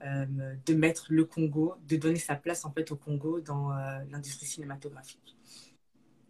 de 0.00 0.74
mettre 0.74 1.06
le 1.10 1.24
Congo, 1.24 1.74
de 1.88 1.96
donner 1.96 2.18
sa 2.18 2.36
place 2.36 2.64
en 2.64 2.70
fait 2.70 2.90
au 2.92 2.96
Congo 2.96 3.40
dans 3.40 3.72
euh, 3.72 3.98
l'industrie 4.10 4.46
cinématographique 4.46 5.36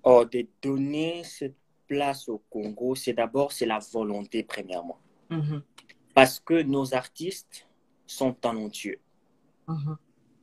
oh, 0.05 0.25
De 0.25 0.47
donner 0.63 1.23
cette 1.25 1.57
place 1.87 2.29
au 2.29 2.39
Congo, 2.51 2.95
c'est 2.95 3.13
d'abord 3.13 3.53
c'est 3.53 3.67
la 3.67 3.79
volonté 3.79 4.43
premièrement. 4.43 4.99
Mm-hmm. 5.31 5.61
Parce 6.15 6.41
que 6.41 6.63
nos 6.63 6.95
artistes 6.95 7.67
sont 8.07 8.33
talentueux. 8.33 8.99
Mm-hmm. 9.69 9.97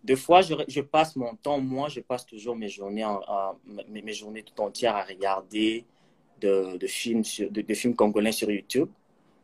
Des 0.03 0.15
fois, 0.15 0.43
je, 0.43 0.53
je, 0.67 0.81
passe 0.81 1.15
mon 1.15 1.35
temps, 1.35 1.59
moi, 1.59 1.89
je 1.89 1.99
passe 1.99 2.27
toujours 2.27 2.55
mes 2.55 2.69
journées, 2.69 3.05
en, 3.05 3.21
mes, 3.87 4.13
journées 4.13 4.43
tout 4.43 4.61
entières 4.61 4.95
à 4.95 5.03
regarder 5.03 5.83
de, 6.39 6.77
de 6.77 6.87
films, 6.87 7.23
de, 7.39 7.61
de 7.61 7.73
films 7.73 7.95
congolais 7.95 8.31
sur 8.31 8.51
YouTube 8.51 8.89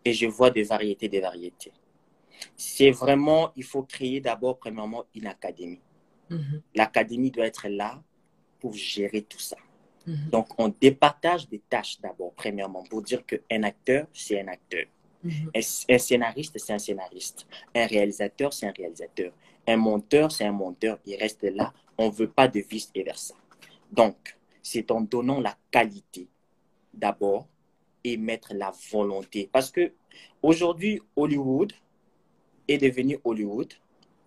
et 0.06 0.14
je 0.14 0.28
vois 0.28 0.52
des 0.52 0.62
variétés, 0.62 1.10
des 1.10 1.20
variétés 1.20 1.72
c'est 2.56 2.92
vraiment, 2.92 3.52
il 3.56 3.64
faut 3.64 3.84
créer 3.84 4.20
d'abord, 4.20 4.58
premièrement, 4.58 5.06
une 5.16 5.28
académie. 5.28 5.82
Mhm. 6.30 6.62
L'académie 6.76 7.32
doit 7.32 7.46
être 7.46 7.68
là 7.68 8.02
pour 8.60 8.74
gérer 8.74 9.22
tout 9.22 9.40
ça. 9.40 9.58
Mhm. 10.08 10.30
Donc, 10.32 10.48
on 10.58 10.70
départage 10.70 11.48
des 11.48 11.60
tâches 11.60 12.00
d'abord, 12.02 12.34
premièrement, 12.34 12.84
pour 12.84 13.02
dire 13.02 13.26
qu'un 13.26 13.64
acteur, 13.64 14.08
c'est 14.14 14.40
un 14.42 14.48
acteur. 14.48 14.86
Mhm. 15.24 15.52
Un, 15.56 15.98
scénariste, 15.98 16.58
c'est 16.58 16.74
un 16.74 16.80
scénariste. 16.80 17.46
Un 17.76 17.86
réalisateur, 17.86 18.54
c'est 18.54 18.68
un 18.68 18.74
réalisateur. 18.76 19.32
Un 19.68 19.78
monteur, 19.78 20.32
c'est 20.32 20.46
un 20.46 20.52
monteur. 20.52 20.98
Il 21.06 21.16
reste 21.16 21.44
là. 21.44 21.74
On 21.98 22.08
ne 22.08 22.12
veut 22.12 22.30
pas 22.30 22.48
de 22.48 22.60
vice 22.60 22.90
et 22.96 23.04
versa. 23.04 23.36
Donc, 23.92 24.38
c'est 24.64 24.90
en 24.92 25.02
donnant 25.02 25.40
la 25.40 25.56
qualité 25.70 26.28
d'abord 26.94 27.48
et 28.04 28.18
mettre 28.18 28.54
la 28.54 28.72
volonté. 28.92 29.50
Parce 29.52 29.70
que 29.70 29.94
aujourd'hui, 30.42 31.02
Hollywood, 31.16 31.74
est 32.72 32.78
devenu 32.78 33.20
Hollywood 33.24 33.74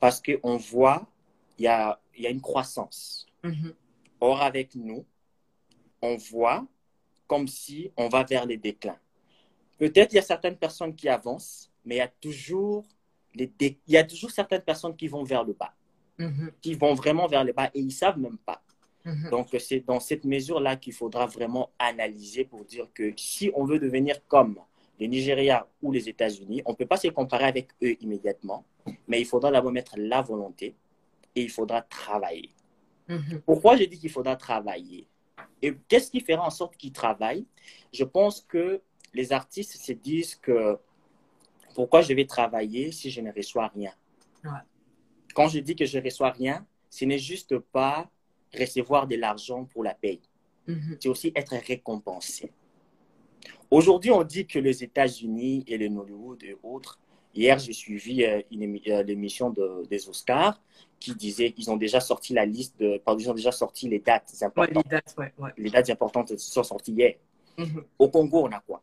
parce 0.01 0.21
qu'on 0.21 0.57
voit 0.57 1.07
il 1.59 1.65
y 1.65 1.69
a, 1.69 1.99
y 2.19 2.27
a 2.27 2.31
une 2.31 2.41
croissance. 2.41 3.27
Mm-hmm. 3.43 3.75
Or, 4.21 4.43
avec 4.43 4.75
nous, 4.75 5.05
on 6.03 6.17
voit 6.17 6.67
comme 7.27 7.49
si 7.49 7.91
on 7.97 8.09
va 8.09 8.25
vers 8.25 8.47
les 8.47 8.57
déclins. 8.57 8.99
Peut-être 9.79 10.13
il 10.13 10.17
y 10.17 10.19
a 10.19 10.23
certaines 10.23 10.57
personnes 10.57 10.95
qui 10.95 11.09
avancent, 11.09 11.71
mais 11.85 11.97
il 11.97 11.99
y 11.99 12.03
a 12.03 12.09
toujours, 12.09 12.85
les 13.35 13.53
il 13.61 13.77
y 13.89 13.97
a 13.97 14.05
toujours 14.05 14.31
certaines 14.31 14.63
personnes 14.63 14.97
qui 14.97 15.09
vont 15.09 15.25
vers 15.25 15.45
le 15.45 15.53
bas, 15.53 15.75
mm-hmm. 16.19 16.53
qui 16.61 16.75
vont 16.75 16.95
vraiment 16.95 17.27
vers 17.27 17.45
le 17.45 17.53
bas 17.53 17.71
et 17.75 17.81
ils 17.81 17.87
ne 17.87 17.91
savent 17.91 18.19
même 18.19 18.39
pas. 18.39 18.63
Mm-hmm. 19.05 19.31
Donc, 19.31 19.49
c'est 19.59 19.81
dans 19.81 20.01
cette 20.01 20.25
mesure-là 20.25 20.77
qu'il 20.77 20.93
faudra 20.93 21.27
vraiment 21.27 21.71
analyser 21.79 22.45
pour 22.45 22.65
dire 22.65 22.89
que 22.95 23.13
si 23.17 23.51
on 23.55 23.65
veut 23.65 23.79
devenir 23.79 24.27
comme 24.27 24.59
le 25.01 25.07
Nigeria 25.07 25.67
ou 25.83 25.93
les 25.93 26.09
États-Unis, 26.09 26.63
on 26.67 26.73
ne 26.73 26.77
peut 26.77 26.87
pas 26.87 26.97
se 26.97 27.09
comparer 27.09 27.45
avec 27.45 27.69
eux 27.83 27.97
immédiatement, 28.01 28.65
mais 29.09 29.21
il 29.21 29.25
faudra 29.25 29.51
d'abord 29.51 29.73
mettre 29.73 29.95
la 29.97 30.23
volonté 30.23 30.75
et 31.35 31.43
il 31.43 31.51
faudra 31.51 31.83
travailler. 31.83 32.51
Mhm. 33.09 33.43
Pourquoi 33.45 33.77
je 33.77 33.85
dis 33.85 33.99
qu'il 33.99 34.11
faudra 34.11 34.37
travailler? 34.37 35.07
Et 35.61 35.75
qu'est-ce 35.89 36.11
qui 36.11 36.21
fera 36.21 36.47
en 36.47 36.51
sorte 36.51 36.77
qu'ils 36.77 36.93
travaillent? 36.93 37.47
Je 37.93 38.05
pense 38.05 38.41
que 38.41 38.81
les 39.13 39.33
artistes 39.33 39.77
se 39.77 39.93
disent 39.93 40.37
que 40.37 40.79
pourquoi 41.75 42.03
je 42.03 42.13
vais 42.15 42.27
travailler 42.27 42.93
si 42.93 43.11
je 43.11 43.21
ne 43.21 43.33
reçois 43.33 43.69
rien? 43.69 43.93
Quand 45.35 45.49
je 45.49 45.59
dis 45.59 45.75
que 45.75 45.87
je 45.87 45.99
ne 45.99 46.05
reçois 46.05 46.31
rien, 46.31 46.67
ce 46.89 47.05
n'est 47.05 47.19
juste 47.19 47.59
pas 47.59 48.09
recevoir 48.57 49.09
de 49.09 49.17
l'argent 49.17 49.65
pour 49.65 49.83
la 49.83 49.95
paye. 49.95 50.21
Mhm. 50.69 50.99
C'est 51.01 51.09
aussi 51.09 51.33
être 51.35 51.57
récompensé. 51.57 52.53
Aujourd'hui, 53.71 54.11
on 54.11 54.23
dit 54.23 54.47
que 54.47 54.59
les 54.59 54.85
États-Unis 54.85 55.65
et 55.67 55.79
le 55.79 55.87
Hollywood 55.87 56.43
et 56.43 56.57
autres, 56.63 56.99
hier, 57.35 57.59
j'ai 57.59 57.73
suivi 57.73 58.25
euh, 58.25 58.41
euh, 58.89 59.03
l'émission 59.03 59.51
de, 59.51 59.87
des 59.89 60.09
Oscars 60.09 60.61
qui 61.01 61.15
disait 61.15 61.53
qu'ils 61.53 61.71
ont 61.71 61.77
déjà 61.77 62.01
sorti 62.01 62.33
la 62.33 62.47
liste 62.47 62.79
de, 62.79 62.99
pardon, 62.99 63.21
ils 63.21 63.31
ont 63.31 63.35
déjà 63.35 63.53
sorti 63.53 63.89
les 63.89 63.99
dates 63.99 64.33
importantes. 64.43 64.77
Ouais, 64.77 64.83
les 64.83 64.91
dates, 64.91 65.15
ouais, 65.19 65.33
ouais. 65.39 65.51
Les 65.57 65.71
dates 65.71 65.91
importantes 65.91 66.37
sont 66.37 66.63
sorties 66.63 66.93
hier. 66.93 67.15
Mhm. 67.59 67.85
Au 67.99 68.09
Congo, 68.09 68.47
on 68.47 68.53
a 68.53 68.61
quoi? 68.61 68.83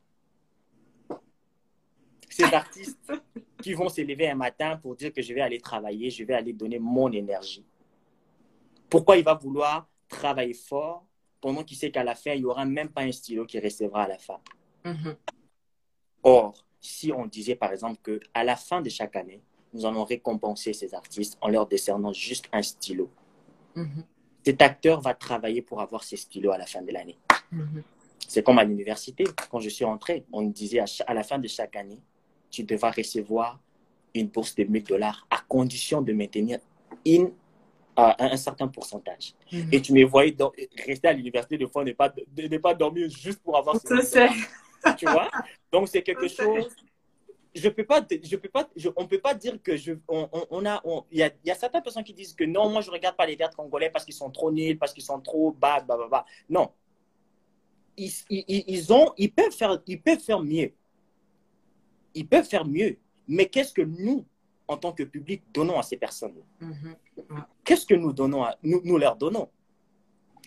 Ces 2.29 2.43
artistes 2.53 3.11
qui 3.61 3.73
vont 3.73 3.89
s'élever 3.89 4.29
un 4.29 4.35
matin 4.35 4.77
pour 4.77 4.95
dire 4.95 5.11
que 5.13 5.21
je 5.21 5.33
vais 5.33 5.41
aller 5.41 5.59
travailler, 5.59 6.09
je 6.09 6.23
vais 6.23 6.33
aller 6.33 6.53
donner 6.53 6.79
mon 6.79 7.11
énergie. 7.11 7.65
Pourquoi 8.89 9.17
il 9.17 9.23
va 9.23 9.35
vouloir 9.35 9.87
travailler 10.07 10.53
fort 10.53 11.05
pendant 11.39 11.63
qu'il 11.63 11.77
sait 11.77 11.91
qu'à 11.91 12.03
la 12.03 12.15
fin, 12.15 12.33
il 12.33 12.41
n'y 12.41 12.45
aura 12.45 12.65
même 12.65 12.89
pas 12.89 13.01
un 13.01 13.11
stylo 13.11 13.45
qui 13.45 13.59
recevra 13.59 14.03
à 14.03 14.07
la 14.07 14.17
fin? 14.17 14.39
Mhm. 14.85 15.15
Or, 16.23 16.53
si 16.79 17.11
on 17.11 17.25
disait 17.25 17.55
par 17.55 17.71
exemple 17.71 17.99
qu'à 18.03 18.43
la 18.43 18.55
fin 18.55 18.81
de 18.81 18.89
chaque 18.89 19.15
année, 19.15 19.41
nous 19.73 19.85
allons 19.85 20.03
récompenser 20.03 20.73
ces 20.73 20.93
artistes 20.93 21.37
en 21.41 21.47
leur 21.49 21.65
décernant 21.67 22.13
juste 22.13 22.47
un 22.51 22.61
stylo, 22.61 23.09
Mhm. 23.75 24.03
cet 24.43 24.61
acteur 24.61 24.99
va 25.01 25.13
travailler 25.13 25.61
pour 25.61 25.81
avoir 25.81 26.03
ses 26.03 26.17
stylos 26.17 26.51
à 26.51 26.57
la 26.57 26.65
fin 26.65 26.81
de 26.81 26.91
l'année. 26.91 27.17
Mhm. 27.51 27.83
C'est 28.27 28.43
comme 28.43 28.59
à 28.59 28.63
l'université. 28.63 29.23
Quand 29.49 29.59
je 29.59 29.69
suis 29.69 29.85
rentré, 29.85 30.25
on 30.31 30.41
me 30.43 30.51
disait 30.51 30.79
à, 30.79 30.85
à 31.07 31.13
la 31.13 31.23
fin 31.23 31.37
de 31.39 31.47
chaque 31.47 31.75
année, 31.75 31.99
tu 32.49 32.63
devras 32.63 32.91
recevoir 32.91 33.59
une 34.13 34.27
bourse 34.27 34.55
de 34.55 34.63
1000 34.65 34.83
dollars 34.83 35.25
à 35.29 35.37
condition 35.47 36.01
de 36.01 36.11
maintenir 36.13 36.59
euh, 37.07 37.27
un, 37.97 38.37
certain 38.37 38.67
pourcentage. 38.67 39.33
Et 39.71 39.81
tu 39.81 39.93
me 39.93 40.03
voyais 40.05 40.35
rester 40.85 41.07
à 41.07 41.13
l'université 41.13 41.57
des 41.57 41.67
fois, 41.67 41.83
ne 41.83 41.91
pas, 41.93 42.09
de- 42.09 42.57
pas 42.57 42.73
dormir 42.73 43.09
juste 43.09 43.41
pour 43.41 43.57
avoir 43.57 43.75
ces 43.79 43.87
Ça, 44.81 44.89
1000 44.91 44.99
c'est. 44.99 45.05
dollars, 45.05 45.29
Tu 45.31 45.37
vois? 45.41 45.43
Donc, 45.71 45.87
c'est 45.87 46.01
quelque 46.03 46.27
chose. 46.27 46.75
Je 47.53 47.67
peux 47.67 47.83
pas, 47.83 48.01
je 48.23 48.35
peux 48.37 48.47
pas, 48.47 48.69
je- 48.77 48.87
on 48.95 49.05
peut 49.07 49.19
pas 49.19 49.33
dire 49.33 49.61
que 49.61 49.75
je, 49.75 49.93
on, 50.07 50.65
a, 50.65 50.81
il 51.11 51.17
y 51.19 51.23
a, 51.23 51.27
il 51.43 51.47
y 51.47 51.51
a 51.51 51.55
certaines 51.55 51.83
personnes 51.83 52.03
qui 52.05 52.13
disent 52.13 52.33
que 52.33 52.45
non, 52.45 52.69
moi 52.69 52.79
je 52.79 52.89
regarde 52.89 53.17
pas 53.17 53.25
les 53.25 53.35
théâtres 53.35 53.57
congolais 53.57 53.89
parce 53.89 54.05
qu'ils 54.05 54.13
sont 54.13 54.29
trop 54.31 54.53
nuls, 54.53 54.77
parce 54.79 54.93
qu'ils 54.93 55.03
sont 55.03 55.19
trop 55.19 55.51
bas, 55.51 55.81
bah, 55.81 55.97
bah, 55.97 56.07
bah. 56.09 56.25
Non, 56.49 56.71
ils, 57.97 58.09
ils, 58.29 58.45
ils- 58.47 58.63
ils 58.67 58.93
ont, 58.93 59.11
ils 59.17 59.33
peuvent 59.33 59.51
faire, 59.51 59.81
ils 59.85 60.01
peuvent 60.01 60.19
faire 60.21 60.41
mieux. 60.41 60.71
Ils 62.13 62.27
peuvent 62.27 62.47
faire 62.47 62.65
mieux. 62.65 62.97
Mais 63.27 63.47
qu'est-ce 63.47 63.73
que 63.73 63.81
nous, 63.81 64.25
en 64.67 64.77
tant 64.77 64.93
que 64.93 65.03
public, 65.03 65.43
donnons 65.53 65.77
à 65.77 65.83
ces 65.83 65.97
personnes 65.97 66.41
Mhm. 66.59 66.95
Qu'est-ce 67.65 67.85
que 67.85 67.95
nous 67.95 68.13
donnons, 68.13 68.43
à, 68.43 68.55
nous, 68.63 68.79
nous 68.85 68.97
leur 68.97 69.15
donnons? 69.17 69.49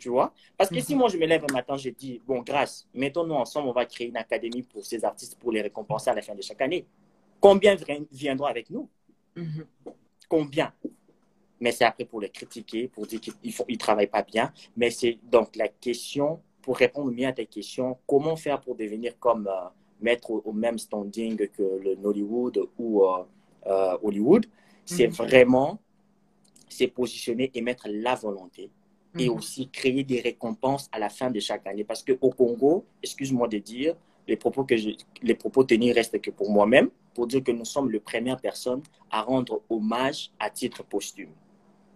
Tu 0.04 0.11
vois 0.11 0.34
Parce 0.58 0.68
que 0.68 0.80
si 0.80 0.92
Mhm. 0.92 0.99
moi 0.99 1.08
je 1.08 1.16
me 1.16 1.25
lève 1.25 1.42
un 1.49 1.52
matin, 1.54 1.78
je 1.78 1.88
dis 1.88 2.20
bon, 2.26 2.42
grâce, 2.42 2.87
mettons-nous 2.92 3.37
ensemble, 3.37 3.68
on 3.70 3.73
va 3.73 3.87
créer 3.87 4.08
une 4.08 4.18
académie 4.18 4.62
pour 4.62 4.84
ces 4.84 5.02
artistes 5.02 5.34
pour 5.38 5.50
les 5.50 5.62
récompenser 5.62 6.11
à 6.11 6.14
la 6.14 6.20
fin 6.20 6.34
de 6.34 6.42
chaque 6.42 6.61
année. 6.61 6.84
Combien 7.40 7.75
viendront 8.12 8.44
avec 8.44 8.68
nous? 8.68 8.87
Mhm. 9.34 9.64
Combien? 10.28 10.75
Mais 11.58 11.73
c'est 11.73 11.84
après 11.84 12.04
pour 12.04 12.20
les 12.20 12.28
critiquer, 12.28 12.87
pour 12.87 13.06
dire 13.06 13.18
qu'ils 13.18 13.32
ne 13.66 13.76
travaillent 13.76 14.08
pas 14.18 14.23
bien. 14.23 14.52
Mais 14.76 14.90
c'est 14.90 15.18
donc 15.23 15.56
la 15.56 15.68
question, 15.68 16.42
pour 16.61 16.76
répondre 16.76 17.11
mieux 17.11 17.26
à 17.26 17.32
ta 17.32 17.46
question, 17.46 17.96
comment 18.06 18.37
faire 18.37 18.61
pour 18.61 18.75
devenir 18.75 19.18
comme, 19.18 19.46
euh, 19.46 19.68
mettre 20.02 20.32
au, 20.32 20.42
au 20.44 20.52
même 20.52 20.76
standing 20.78 21.49
que 21.49 21.62
le 21.82 21.94
Nollywood 21.94 22.68
ou 22.78 23.04
euh, 23.06 23.25
euh, 23.68 23.96
Hollywood? 24.02 24.44
C'est 24.84 25.06
Mhm. 25.06 25.14
vraiment 25.14 25.78
c'est 26.68 26.88
positionner 26.88 27.50
et 27.54 27.62
mettre 27.62 27.87
la 27.88 28.14
volonté 28.16 28.70
et 29.18 29.28
Mhm. 29.28 29.37
aussi 29.37 29.68
créer 29.68 30.02
des 30.04 30.21
récompenses 30.21 30.88
à 30.92 30.99
la 30.99 31.09
fin 31.09 31.30
de 31.30 31.38
chaque 31.40 31.66
année. 31.66 31.85
Parce 31.85 32.02
qu'au 32.02 32.30
Congo, 32.30 32.85
excuse-moi 33.02 33.49
de 33.49 33.59
dire, 33.59 33.94
les 34.26 34.37
propos, 34.37 34.64
que 34.64 34.76
je, 34.76 34.90
les 35.23 35.35
propos 35.35 35.64
tenus 35.64 35.94
restent 35.94 36.21
que 36.21 36.30
pour 36.30 36.50
moi-même, 36.50 36.90
pour 37.14 37.26
dire 37.26 37.42
que 37.44 37.52
nous 37.52 37.64
sommes 37.64 37.90
les 37.90 38.00
premières 38.00 38.40
personnes 38.40 38.83
à 39.11 39.23
rendre 39.23 39.62
hommage 39.71 40.30
à 40.38 40.50
titre 40.50 40.83
posthume. 40.85 41.30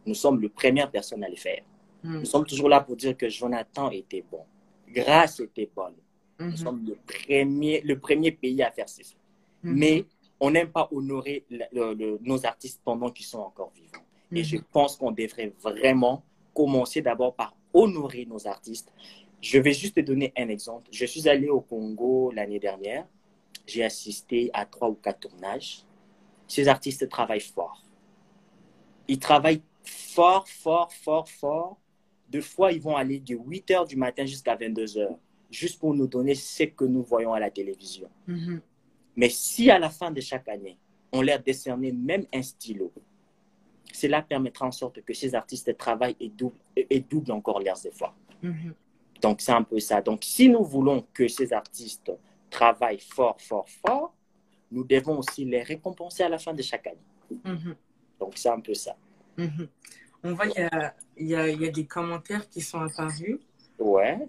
Nous 0.07 0.15
sommes 0.15 0.41
les 0.41 0.49
premières 0.49 0.91
personnes 0.91 1.25
à 1.25 1.29
le 1.29 1.37
faire. 1.37 1.63
Mhm. 2.05 2.21
Nous 2.21 2.25
sommes 2.27 2.47
toujours 2.47 2.69
là 2.69 2.81
pour 2.81 2.97
dire 2.97 3.17
que 3.17 3.29
Jonathan 3.29 3.91
était 3.91 4.25
bon. 4.31 4.43
Grâce 4.89 5.41
était 5.41 5.69
bonne. 5.75 5.95
Nous 6.39 6.47
Mhm. 6.51 6.57
sommes 6.57 6.87
le 6.87 6.97
premier, 6.97 7.81
le 7.81 7.99
premier 7.99 8.31
pays 8.31 8.63
à 8.63 8.71
faire 8.71 8.89
ceci. 8.89 9.17
Mais 9.63 10.05
on 10.39 10.51
n'aime 10.53 10.69
pas 10.71 10.89
honorer 10.93 11.45
le- 11.51 11.65
le- 11.73 11.95
le- 11.95 12.19
nos 12.23 12.47
artistes 12.47 12.81
pendant 12.85 13.11
qu'ils 13.11 13.27
sont 13.27 13.41
encore 13.41 13.73
vivants. 13.75 14.05
Et 14.31 14.45
je 14.45 14.59
pense 14.73 14.97
qu'on 14.97 15.11
devrait 15.11 15.53
vraiment 15.61 16.23
commencer 16.59 17.03
d'abord 17.03 17.37
par 17.37 17.55
honorer 17.73 18.27
nos 18.27 18.49
artistes. 18.49 18.93
Je 19.41 19.61
vais 19.61 19.73
juste 19.73 19.95
te 19.95 20.01
donner 20.01 20.33
un 20.37 20.49
exemple. 20.49 20.89
Je 20.91 21.07
suis 21.07 21.29
allé 21.29 21.49
au 21.49 21.61
Congo 21.61 22.33
l'année 22.33 22.59
dernière. 22.59 23.07
J'ai 23.65 23.85
assisté 23.85 24.51
à 24.53 24.67
trois 24.67 24.89
ou 24.89 24.95
quatre 24.95 25.21
tournages. 25.21 25.85
Ces 26.49 26.67
artistes 26.67 27.09
travaillent 27.09 27.39
fort. 27.39 27.85
Ils 29.07 29.21
travaillent 29.21 29.63
fort, 29.85 30.49
fort, 30.49 30.93
fort, 30.93 31.29
fort. 31.29 31.79
Deux 32.29 32.41
fois, 32.41 32.73
ils 32.73 32.81
vont 32.81 32.97
aller 32.97 33.21
de 33.21 33.37
8 33.37 33.71
heures 33.71 33.87
du 33.87 33.95
matin 33.95 34.27
jusqu'à 34.27 34.57
22 34.57 34.99
heures, 34.99 35.19
juste 35.53 35.79
pour 35.79 35.95
nous 35.95 36.09
donner 36.09 36.35
ce 36.35 36.65
que 36.65 36.85
nous 36.85 37.05
voyons 37.05 37.33
à 37.35 37.39
la 37.39 37.53
télévision. 37.53 38.11
Mhm. 38.27 38.61
Mais 39.15 39.29
si 39.29 39.71
à 39.71 39.79
la 39.79 39.91
fin 39.91 40.11
de 40.11 40.21
chaque 40.21 40.49
année, 40.49 40.77
on 41.13 41.23
leur 41.23 41.39
décernait 41.39 41.93
même 41.93 42.27
un 42.35 42.43
stylo, 42.43 42.93
cela 43.93 44.23
permettra 44.23 44.67
en 44.67 44.73
sorte 44.73 45.03
que 45.03 45.15
ces 45.15 45.35
artistes 45.35 45.77
travaillent 45.77 46.17
et 46.21 46.29
doublent, 46.29 46.57
et 46.77 47.01
doublent 47.01 47.33
encore 47.33 47.61
leurs 47.61 47.85
efforts. 47.87 48.15
Mhm. 48.43 48.75
Donc, 49.21 49.41
c'est 49.41 49.53
un 49.53 49.63
peu 49.63 49.81
ça. 49.81 50.01
Donc, 50.01 50.23
si 50.23 50.49
nous 50.49 50.65
voulons 50.65 51.05
que 51.13 51.27
ces 51.29 51.53
artistes 51.53 52.13
travaillent 52.51 53.01
fort, 53.01 53.41
fort, 53.41 53.69
fort, 53.69 54.15
nous 54.71 54.85
devons 54.85 55.19
aussi 55.19 55.45
les 55.45 55.63
récompenser 55.63 56.23
à 56.23 56.29
la 56.29 56.39
fin 56.39 56.55
de 56.55 56.63
chaque 56.63 56.87
année. 56.87 57.41
Mhm. 57.45 57.75
Donc, 58.21 58.33
c'est 58.37 58.51
un 58.51 58.61
peu 58.61 58.75
ça. 58.75 58.97
Mhm. 59.37 59.69
On 60.25 60.35
voit 60.35 60.49
qu'il 60.49 60.69
y 61.19 61.35
a, 61.35 61.49
y, 61.49 61.65
y 61.65 61.71
des 61.71 61.87
commentaires 61.87 62.49
qui 62.49 62.61
sont 62.61 62.81
apparus. 62.81 63.39
Ouais, 63.79 64.29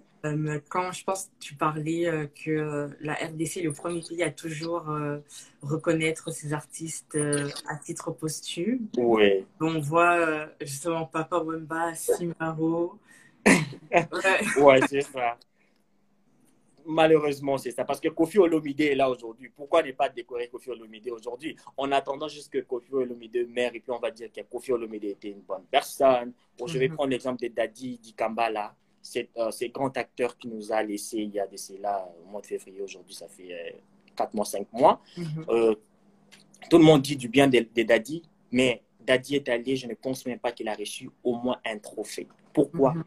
quand 0.68 0.92
je 0.92 1.04
pense 1.04 1.24
que 1.26 1.30
tu 1.40 1.54
parlais 1.54 2.06
euh, 2.06 2.26
que 2.26 2.50
euh, 2.50 2.88
la 3.00 3.14
RDC 3.14 3.58
est 3.58 3.62
le 3.62 3.72
premier 3.72 4.00
pays 4.00 4.22
à 4.22 4.30
toujours 4.30 4.88
euh, 4.90 5.18
reconnaître 5.62 6.30
ses 6.32 6.52
artistes 6.52 7.14
euh, 7.14 7.48
à 7.68 7.76
titre 7.76 8.10
posthume. 8.10 8.86
ouais. 8.96 9.44
On 9.60 9.78
voit 9.80 10.16
euh, 10.18 10.46
justement 10.60 11.06
Papa 11.06 11.38
Wemba, 11.38 11.94
Simaro. 11.94 12.98
Ouais. 14.58 14.80
C'est 14.88 15.00
ça. 15.02 15.36
Malheureusement, 16.86 17.58
c'est 17.58 17.70
ça. 17.72 17.84
Parce 17.84 18.00
que 18.00 18.08
Kofi 18.08 18.38
Olomide 18.38 18.80
est 18.80 18.94
là 18.94 19.08
aujourd'hui. 19.10 19.50
Pourquoi 19.54 19.82
ne 19.82 19.92
pas 19.92 20.08
décorer 20.08 20.48
Kofi 20.48 20.70
Olomide 20.70 21.10
aujourd'hui? 21.10 21.54
En 21.76 21.92
attendant 21.92 22.26
juste 22.28 22.50
que 22.52 22.58
Kofi 22.60 22.92
Olomide 22.92 23.46
meure 23.48 23.70
et 23.74 23.80
puis 23.80 23.90
on 23.92 23.98
va 23.98 24.10
dire 24.10 24.30
que 24.32 24.40
Kofi 24.42 24.72
Olomide 24.72 25.04
était 25.04 25.30
une 25.30 25.40
bonne 25.42 25.64
personne. 25.70 26.32
Bon, 26.58 26.66
je 26.66 26.78
vais 26.78 26.88
Mhm. 26.88 26.94
prendre 26.94 27.10
l'exemple 27.10 27.42
de 27.42 27.48
Daddy 27.48 27.98
Dikambala, 27.98 28.74
cet, 29.02 29.30
euh, 29.36 29.50
ce 29.50 29.64
grand 29.66 29.96
acteur 29.96 30.36
qui 30.36 30.48
nous 30.48 30.72
a 30.72 30.82
laissé 30.82 31.18
il 31.18 31.30
y 31.30 31.40
a 31.40 31.46
de 31.46 31.56
cela 31.56 32.08
au 32.22 32.30
mois 32.30 32.40
de 32.40 32.46
février. 32.46 32.80
Aujourd'hui, 32.82 33.14
ça 33.14 33.28
fait 33.28 33.52
euh, 33.52 33.78
4 34.16 34.34
mois, 34.34 34.44
5 34.44 34.72
mois. 34.72 35.00
Mhm. 35.16 35.44
Euh, 35.48 35.74
tout 36.68 36.78
le 36.78 36.84
monde 36.84 37.02
dit 37.02 37.16
du 37.16 37.28
bien 37.28 37.48
de, 37.48 37.60
de 37.74 37.82
Daddy, 37.82 38.22
mais 38.52 38.82
Daddy 39.00 39.36
est 39.36 39.48
allé, 39.48 39.76
je 39.76 39.86
ne 39.86 39.94
pense 39.94 40.24
même 40.26 40.38
pas 40.38 40.52
qu'il 40.52 40.68
a 40.68 40.74
reçu 40.74 41.10
au 41.24 41.34
moins 41.36 41.58
un 41.64 41.78
trophée. 41.78 42.28
Pourquoi? 42.52 42.92
Mhm. 42.94 43.04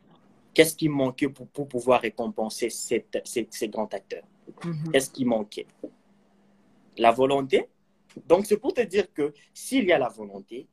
Qu'est-ce 0.53 0.75
qui 0.75 0.89
manquait 0.89 1.29
pour, 1.29 1.47
pour 1.47 1.67
pouvoir 1.67 2.01
récompenser 2.01 2.69
cette, 2.69 3.21
cette- 3.25 3.53
ces 3.53 3.69
grands 3.69 3.89
acteurs 3.91 4.23
Mhm. 4.65 4.91
Qu'est-ce 4.91 5.09
qui 5.09 5.23
manquait? 5.25 5.65
La 6.97 7.11
volonté. 7.11 7.67
Donc, 8.27 8.45
c'est 8.45 8.57
pour 8.57 8.73
te 8.73 8.81
dire 8.81 9.11
que 9.13 9.33
s'il 9.53 9.85
y 9.85 9.91
a 9.93 9.97
la 9.97 10.09
volonté, 10.09 10.67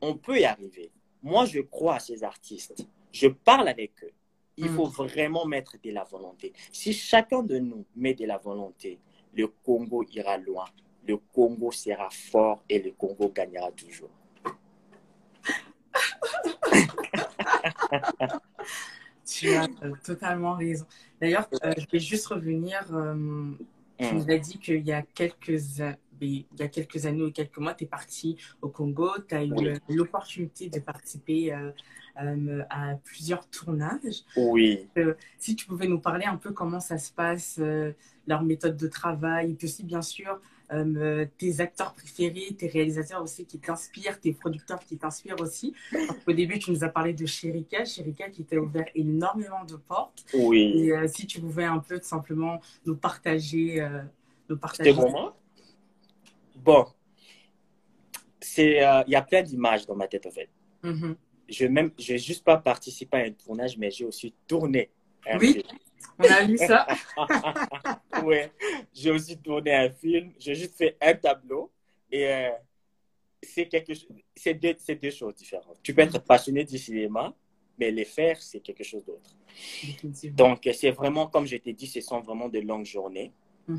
on 0.00 0.16
peut 0.16 0.38
y 0.40 0.44
arriver. 0.44 0.90
Moi, 1.22 1.44
je 1.46 1.60
crois 1.60 1.94
à 1.94 1.98
ces 2.00 2.22
artistes. 2.24 2.86
Je 3.12 3.28
parle 3.28 3.68
avec 3.68 3.92
eux. 4.04 4.10
Il 4.58 4.70
Mm. 4.70 4.74
faut 4.76 4.86
vraiment 4.86 5.44
mettre 5.46 5.76
de 5.82 5.90
la 5.90 6.04
volonté. 6.04 6.52
Si 6.72 6.92
chacun 6.92 7.42
de 7.42 7.58
nous 7.58 7.84
met 7.94 8.14
de 8.14 8.24
la 8.24 8.38
volonté, 8.38 8.98
le 9.34 9.48
Congo 9.48 10.02
ira 10.10 10.38
loin. 10.38 10.64
Le 11.06 11.18
Congo 11.18 11.70
sera 11.70 12.08
fort 12.10 12.64
et 12.68 12.80
le 12.82 12.92
Congo 12.92 13.28
gagnera 13.28 13.70
toujours. 13.72 14.10
Tu 19.28 19.52
as 19.54 19.64
euh, 19.82 19.92
totalement 20.04 20.54
raison. 20.54 20.86
D'ailleurs, 21.20 21.48
euh, 21.64 21.72
je 21.76 21.84
vais 21.92 21.98
juste 21.98 22.26
revenir. 22.28 22.78
euh, 22.94 23.50
tu 23.98 24.04
Mm. 24.06 24.18
nous 24.18 24.30
as 24.30 24.38
dit 24.38 24.58
qu'il 24.58 24.86
y 24.86 24.92
a 24.92 25.02
quelques, 25.02 25.80
a- 25.80 25.96
il 26.20 26.46
y 26.58 26.62
a 26.62 26.68
quelques 26.68 27.06
années 27.06 27.22
ou 27.22 27.30
quelques 27.32 27.58
mois, 27.58 27.74
tu 27.74 27.84
es 27.84 27.86
parti 27.86 28.36
au 28.62 28.68
Congo. 28.68 29.10
Tu 29.28 29.34
as 29.34 29.44
eu 29.44 29.52
Oui. 29.52 29.68
l'opportunité 29.88 30.68
de 30.70 30.78
participer 30.80 31.52
euh, 32.22 32.36
euh, 32.48 32.62
à 32.70 32.94
plusieurs 33.04 33.48
tournages. 33.48 34.24
Oui. 34.36 34.88
Si 35.38 35.56
tu 35.56 35.66
pouvais 35.66 35.86
nous 35.86 35.98
parler 35.98 36.24
un 36.24 36.36
peu 36.36 36.52
comment 36.52 36.80
ça 36.80 36.98
se 36.98 37.12
passe, 37.12 37.56
euh, 37.60 37.92
leur 38.26 38.42
méthode 38.42 38.76
de 38.76 38.88
travail, 38.88 39.52
et 39.52 39.54
puis 39.54 39.66
aussi, 39.66 39.84
bien 39.84 40.02
sûr, 40.02 40.40
euh, 40.72 41.26
tes 41.38 41.60
acteurs 41.60 41.94
préférés, 41.94 42.54
tes 42.58 42.66
réalisateurs 42.66 43.22
aussi 43.22 43.44
qui 43.44 43.58
t'inspirent, 43.58 44.20
tes 44.20 44.32
producteurs 44.32 44.80
qui 44.80 44.96
t'inspirent 44.96 45.40
aussi. 45.40 45.74
Au 46.26 46.32
début, 46.32 46.58
tu 46.58 46.72
nous 46.72 46.84
as 46.84 46.88
parlé 46.88 47.12
de 47.12 47.26
Sherika, 47.26 47.84
Sherika 47.84 48.28
qui 48.30 48.44
t'a 48.44 48.56
ouvert 48.56 48.86
énormément 48.94 49.64
de 49.64 49.76
portes. 49.76 50.24
Oui. 50.34 50.90
Et 50.90 51.08
si 51.08 51.26
tu 51.26 51.40
pouvais 51.40 51.64
un 51.64 51.78
peu 51.78 51.98
tout 51.98 52.06
simplement 52.06 52.60
nous 52.84 52.96
partager. 52.96 53.86
nous 54.48 54.56
partager. 54.56 54.92
C'était 54.92 55.10
moi 55.10 55.36
Bon. 56.56 56.86
Il 58.58 59.04
y 59.06 59.14
a 59.14 59.22
plein 59.22 59.42
d'images 59.42 59.86
dans 59.86 59.94
ma 59.94 60.08
tête 60.08 60.26
en 60.26 60.30
fait. 60.30 60.48
Mm-hmm. 60.82 61.14
Je 61.48 61.66
n'ai 61.66 62.18
juste 62.18 62.44
pas 62.44 62.56
participé 62.56 63.16
à 63.16 63.20
un 63.20 63.30
tournage, 63.32 63.78
mais 63.78 63.90
j'ai 63.90 64.04
aussi 64.04 64.34
tourné 64.46 64.90
oui, 65.40 65.62
on 66.18 66.24
a 66.24 66.44
vu 66.44 66.58
ça. 66.58 66.86
oui, 68.24 68.36
j'ai 68.92 69.10
aussi 69.10 69.36
tourné 69.38 69.74
un 69.74 69.90
film. 69.90 70.32
J'ai 70.38 70.54
juste 70.54 70.76
fait 70.76 70.96
un 71.00 71.14
tableau. 71.14 71.70
Et 72.10 72.26
euh, 72.28 72.50
c'est 73.42 73.66
quelque 73.66 73.92
c'est 74.34 74.54
deux, 74.54 74.74
deux, 75.00 75.10
choses 75.10 75.34
différentes. 75.34 75.78
Tu 75.82 75.94
peux 75.94 76.02
être 76.02 76.18
passionné 76.22 76.64
du 76.64 76.78
cinéma, 76.78 77.34
mais 77.78 77.90
les 77.90 78.04
faire, 78.04 78.40
c'est 78.40 78.60
quelque 78.60 78.84
chose 78.84 79.04
d'autre. 79.04 79.36
Donc, 80.32 80.68
c'est 80.72 80.90
vraiment, 80.90 81.26
comme 81.26 81.46
je 81.46 81.56
t'ai 81.56 81.72
dit, 81.72 81.86
ce 81.86 82.00
sont 82.00 82.20
vraiment 82.20 82.48
de 82.48 82.60
longues 82.60 82.86
journées. 82.86 83.32
Mm-hmm. 83.68 83.78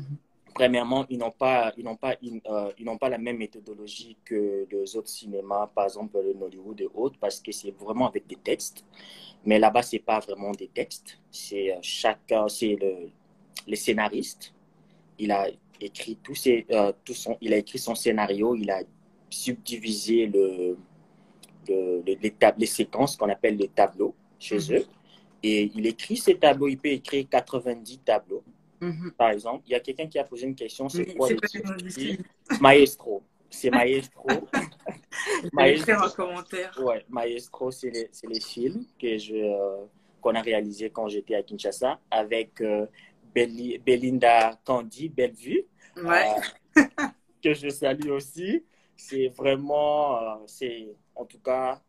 Premièrement, 0.58 1.06
ils 1.08 1.18
n'ont 1.18 1.30
pas, 1.30 1.72
ils 1.76 1.84
n'ont 1.84 1.94
pas, 1.94 2.14
euh, 2.14 2.72
ils, 2.78 2.84
n'ont 2.84 2.98
pas 2.98 3.08
la 3.08 3.18
même 3.18 3.36
méthodologie 3.36 4.16
que 4.24 4.66
les 4.68 4.96
autres 4.96 5.08
cinémas, 5.08 5.68
par 5.68 5.84
exemple 5.84 6.18
le 6.20 6.34
Hollywood 6.44 6.80
et 6.80 6.88
autres, 6.92 7.16
parce 7.20 7.38
que 7.38 7.52
c'est 7.52 7.70
vraiment 7.70 8.08
avec 8.08 8.26
des 8.26 8.34
textes. 8.34 8.84
Mais 9.46 9.60
là-bas, 9.60 9.82
c'est 9.82 10.00
pas 10.00 10.18
vraiment 10.18 10.50
des 10.50 10.66
textes. 10.66 11.16
C'est 11.30 11.72
euh, 11.72 11.78
chacun, 11.80 12.48
c'est 12.48 12.74
le, 12.74 13.08
le, 13.68 13.76
scénariste. 13.76 14.52
Il 15.20 15.30
a 15.30 15.46
écrit 15.80 16.16
tout, 16.16 16.34
ses, 16.34 16.66
euh, 16.72 16.92
tout 17.04 17.14
son, 17.14 17.38
il 17.40 17.54
a 17.54 17.58
écrit 17.58 17.78
son 17.78 17.94
scénario. 17.94 18.56
Il 18.56 18.68
a 18.68 18.80
subdivisé 19.30 20.26
le, 20.26 20.76
le, 21.68 22.02
les, 22.04 22.18
les 22.58 22.66
séquences 22.66 23.16
qu'on 23.16 23.28
appelle 23.28 23.56
les 23.56 23.68
tableaux 23.68 24.12
chez 24.40 24.56
mhm. 24.56 24.78
eux. 24.78 24.86
Et 25.44 25.70
il 25.76 25.86
écrit 25.86 26.16
ces 26.16 26.36
tableaux. 26.36 26.66
Il 26.66 26.78
peut 26.78 26.88
écrire 26.88 27.28
90 27.30 27.98
tableaux. 27.98 28.42
Mhm. 28.80 29.12
Par 29.16 29.30
exemple, 29.30 29.64
il 29.66 29.72
y 29.72 29.74
a 29.74 29.80
quelqu'un 29.80 30.06
qui 30.06 30.18
a 30.18 30.24
posé 30.24 30.46
une 30.46 30.54
question, 30.54 30.88
c'est 30.88 31.14
quoi 31.14 31.28
le 31.30 32.60
Maestro. 32.60 33.22
C'est 33.50 33.70
Maestro. 33.70 34.28
Maestro. 35.52 35.92
un 35.92 36.10
commentaire. 36.10 36.78
Ouais, 36.82 37.04
Maestro, 37.08 37.70
c'est 37.70 37.90
les, 37.90 38.10
les, 38.28 38.40
films 38.40 38.84
que 39.00 39.16
je, 39.18 39.34
euh, 39.34 39.84
qu'on 40.20 40.34
a 40.34 40.42
réalisés 40.42 40.90
quand 40.90 41.08
j'étais 41.08 41.34
à 41.34 41.42
Kinshasa 41.42 41.98
avec 42.10 42.60
euh, 42.60 42.86
Belinda 43.34 44.60
Candy, 44.64 45.08
Bellevue. 45.08 45.64
Ouais. 45.96 46.26
Euh, 46.76 46.82
que 47.42 47.54
je 47.54 47.68
salue 47.68 48.10
aussi. 48.10 48.64
C'est 48.96 49.28
vraiment, 49.28 50.44
c'est 50.46 50.88
en 51.14 51.24
tout 51.24 51.38
cas, 51.38 51.80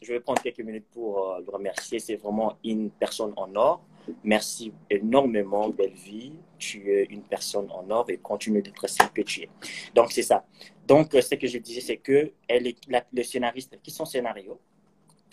je 0.00 0.12
vais 0.12 0.20
prendre 0.20 0.40
quelques 0.42 0.60
minutes 0.60 0.86
pour 0.90 1.36
le 1.38 1.50
remercier. 1.50 1.98
C'est 1.98 2.16
vraiment 2.16 2.58
une 2.64 2.90
personne 2.90 3.32
en 3.36 3.54
or. 3.54 3.84
Merci 4.24 4.72
énormément, 4.88 5.68
belle 5.68 5.92
vie. 5.92 6.32
Tu 6.58 6.90
es 6.92 7.04
une 7.04 7.22
personne 7.22 7.70
en 7.70 7.88
or 7.90 8.10
et 8.10 8.18
continue 8.18 8.62
d'être 8.62 8.88
celle 8.88 9.10
que 9.10 9.22
tu 9.22 9.42
es. 9.42 9.48
Donc, 9.94 10.12
c'est 10.12 10.22
ça. 10.22 10.44
Donc, 10.86 11.12
ce 11.12 11.34
que 11.34 11.46
je 11.46 11.58
disais, 11.58 11.80
c'est 11.80 11.96
que 11.96 12.32
elle 12.48 12.74
le 13.12 13.22
scénariste 13.22 13.78
qui 13.82 13.90
son 13.90 14.04
scénario, 14.04 14.60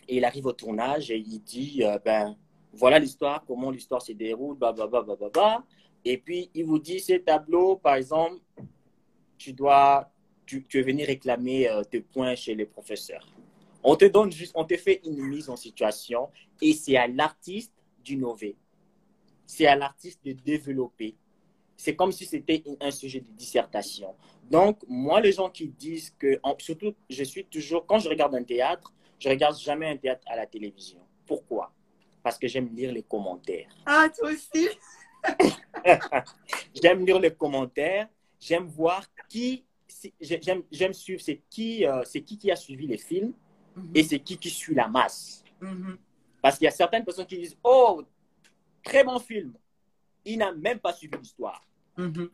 et 0.08 0.18
il 0.18 0.26
arrive 0.26 0.46
au 0.46 0.54
tournage 0.54 1.12
et 1.12 1.18
il 1.18 1.40
dit, 1.40 1.84
euh, 1.84 1.98
ben, 2.04 2.36
voilà 2.74 3.00
l'histoire, 3.00 3.44
comment 3.46 3.72
l'histoire 3.72 4.02
se 4.02 4.14
déroule, 4.14 4.58
bah, 4.58 4.72
bah, 4.72 4.88
bah, 4.88 5.04
bah, 5.04 5.30
bah. 5.34 5.64
Et 6.06 6.18
puis, 6.18 6.50
il 6.54 6.66
vous 6.66 6.80
dit, 6.80 7.00
ces 7.00 7.22
tableaux, 7.22 7.76
par 7.76 7.96
exemple, 7.96 8.38
tu 9.38 9.54
dois, 9.54 10.10
tu, 10.46 10.64
tu 10.64 10.78
veux 10.80 10.86
venir 10.86 11.08
réclamer 11.08 11.70
euh, 11.70 11.84
tes 11.84 12.02
points 12.02 12.36
chez 12.36 12.56
les 12.56 12.66
professeurs. 12.66 13.28
On 13.84 13.96
te 13.96 14.06
donne 14.06 14.32
juste, 14.32 14.54
on 14.56 14.66
te 14.66 14.76
fait 14.76 15.02
une 15.06 15.22
mise 15.22 15.50
en 15.50 15.56
situation 15.56 16.30
et 16.62 16.74
c'est 16.74 16.98
à 16.98 17.08
l'artiste 17.08 17.74
d'innover. 18.08 18.56
C'est 19.46 19.65
à 19.65 19.76
l'artiste 19.76 20.24
de 20.26 20.34
développer. 20.34 21.15
C'est 21.76 21.96
comme 21.96 22.12
si 22.12 22.26
c'était 22.26 22.63
un 22.82 22.91
sujet 22.91 23.20
de 23.20 23.30
dissertation. 23.32 24.15
Donc, 24.50 24.80
moi, 24.88 25.22
les 25.22 25.32
gens 25.32 25.50
qui 25.50 25.67
disent 25.67 26.13
que, 26.17 26.39
surtout, 26.60 26.96
je 27.10 27.24
suis 27.24 27.46
toujours, 27.46 27.86
quand 27.86 28.00
je 28.00 28.10
regarde 28.10 28.34
un 28.36 28.43
théâtre, 28.43 28.93
je 29.20 29.30
regarde 29.30 29.58
jamais 29.58 29.88
un 29.88 29.98
théâtre 29.98 30.26
à 30.28 30.36
la 30.36 30.46
télévision. 30.48 31.00
Pourquoi? 31.26 31.72
Parce 32.24 32.38
que 32.38 32.48
j'aime 32.48 32.70
lire 32.74 32.91
les 32.91 33.04
commentaires. 33.04 33.70
Ah, 33.86 34.08
toi 34.17 34.32
aussi? 34.32 34.70
J'aime 36.82 37.06
lire 37.06 37.20
les 37.20 37.34
commentaires. 37.34 38.08
J'aime 38.39 38.67
voir 38.67 39.04
qui, 39.28 39.65
j'aime 40.22 40.93
suivre, 40.93 41.22
c'est 41.22 41.41
qui, 41.50 41.86
euh, 41.86 42.04
c'est 42.06 42.22
qui 42.22 42.38
qui 42.38 42.52
a 42.52 42.56
suivi 42.56 42.86
les 42.88 42.98
films 42.98 43.34
mhm. 43.76 43.91
et 43.96 44.04
c'est 44.04 44.20
qui 44.20 44.38
qui 44.38 44.50
suit 44.50 44.76
la 44.76 44.88
masse. 44.88 45.43
Mhm. 45.62 45.98
Parce 46.48 46.60
qu'il 46.60 46.64
y 46.64 46.70
a 46.70 46.72
certaines 46.72 47.04
personnes 47.04 47.26
qui 47.26 47.38
disent 47.38 47.58
Oh, 47.62 48.02
très 48.82 49.04
bon 49.04 49.20
film. 49.20 49.52
Il 50.24 50.38
n'a 50.38 50.54
même 50.54 50.80
pas 50.80 50.94
suivi 50.94 51.18
l'histoire. 51.18 51.62
Mm-hmm. 51.98 52.30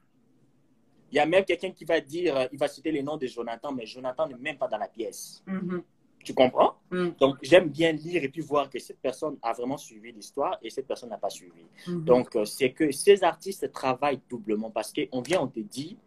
Il 1.12 1.16
y 1.16 1.20
a 1.20 1.26
même 1.26 1.44
quelqu'un 1.44 1.72
qui 1.72 1.84
va 1.84 2.00
dire 2.00 2.38
euh, 2.38 2.46
il 2.52 2.60
va 2.60 2.68
citer 2.68 2.92
les 2.92 3.02
noms 3.02 3.18
de 3.18 3.26
Jonathan, 3.26 3.72
mais 3.72 3.88
Jonathan 3.88 4.28
n'est 4.28 4.38
même 4.38 4.56
pas 4.60 4.68
dans 4.68 4.78
la 4.78 4.88
pièce. 4.88 5.44
Mm-hmm. 5.48 5.82
Tu 6.24 6.36
comprends? 6.36 6.76
Mm. 6.92 7.10
Donc, 7.20 7.38
j'aime 7.42 7.70
bien 7.70 7.92
lire 7.92 8.24
et 8.24 8.30
puis 8.30 8.42
voir 8.42 8.70
que 8.70 8.78
cette 8.78 9.00
personne 9.00 9.36
a 9.42 9.52
vraiment 9.52 9.78
suivi 9.78 10.12
l'histoire 10.12 10.60
et 10.62 10.70
cette 10.70 10.86
personne 10.86 11.10
n'a 11.10 11.18
pas 11.18 11.32
suivi. 11.32 11.66
Mm-hmm. 11.88 12.04
Donc, 12.04 12.36
euh, 12.36 12.46
c'est 12.46 12.72
que 12.72 12.92
ces 12.92 13.24
artistes 13.24 13.72
travaillent 13.72 14.22
doublement 14.30 14.70
parce 14.70 14.94
qu'on 14.94 15.22
vient, 15.22 15.42
on 15.42 15.48
te 15.48 15.60
dit, 15.60 15.98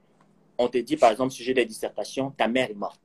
on 0.58 0.68
te 0.68 0.78
dit, 0.78 0.96
par 0.96 1.10
exemple, 1.10 1.32
sujet 1.32 1.54
de 1.54 1.64
dissertation, 1.64 2.30
ta 2.30 2.46
mère 2.46 2.70
est 2.70 2.74
morte. 2.74 3.00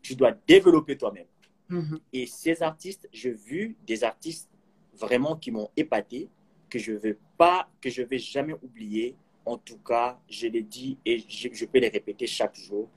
Tu 0.00 0.14
dois 0.14 0.32
développer 0.46 0.96
toi-même. 0.96 1.26
Mm-hmm. 1.70 2.00
Et 2.12 2.26
ces 2.26 2.62
artistes, 2.62 3.08
j'ai 3.12 3.32
vu 3.32 3.76
des 3.86 4.04
artistes 4.04 4.50
vraiment 4.94 5.36
qui 5.36 5.50
m'ont 5.50 5.70
épaté, 5.76 6.28
que 6.68 6.78
je 6.78 6.92
veux 6.92 7.18
pas, 7.38 7.68
que 7.80 7.90
je 7.90 8.02
vais 8.02 8.18
jamais 8.18 8.54
oublier. 8.62 9.16
En 9.46 9.56
tout 9.56 9.78
cas, 9.78 10.20
je 10.28 10.46
l'ai 10.46 10.62
dit 10.62 10.98
et 11.04 11.18
je, 11.18 11.64
peux 11.64 11.78
les 11.78 11.88
répéter 11.88 12.26
chaque 12.26 12.56
jour. 12.56 12.88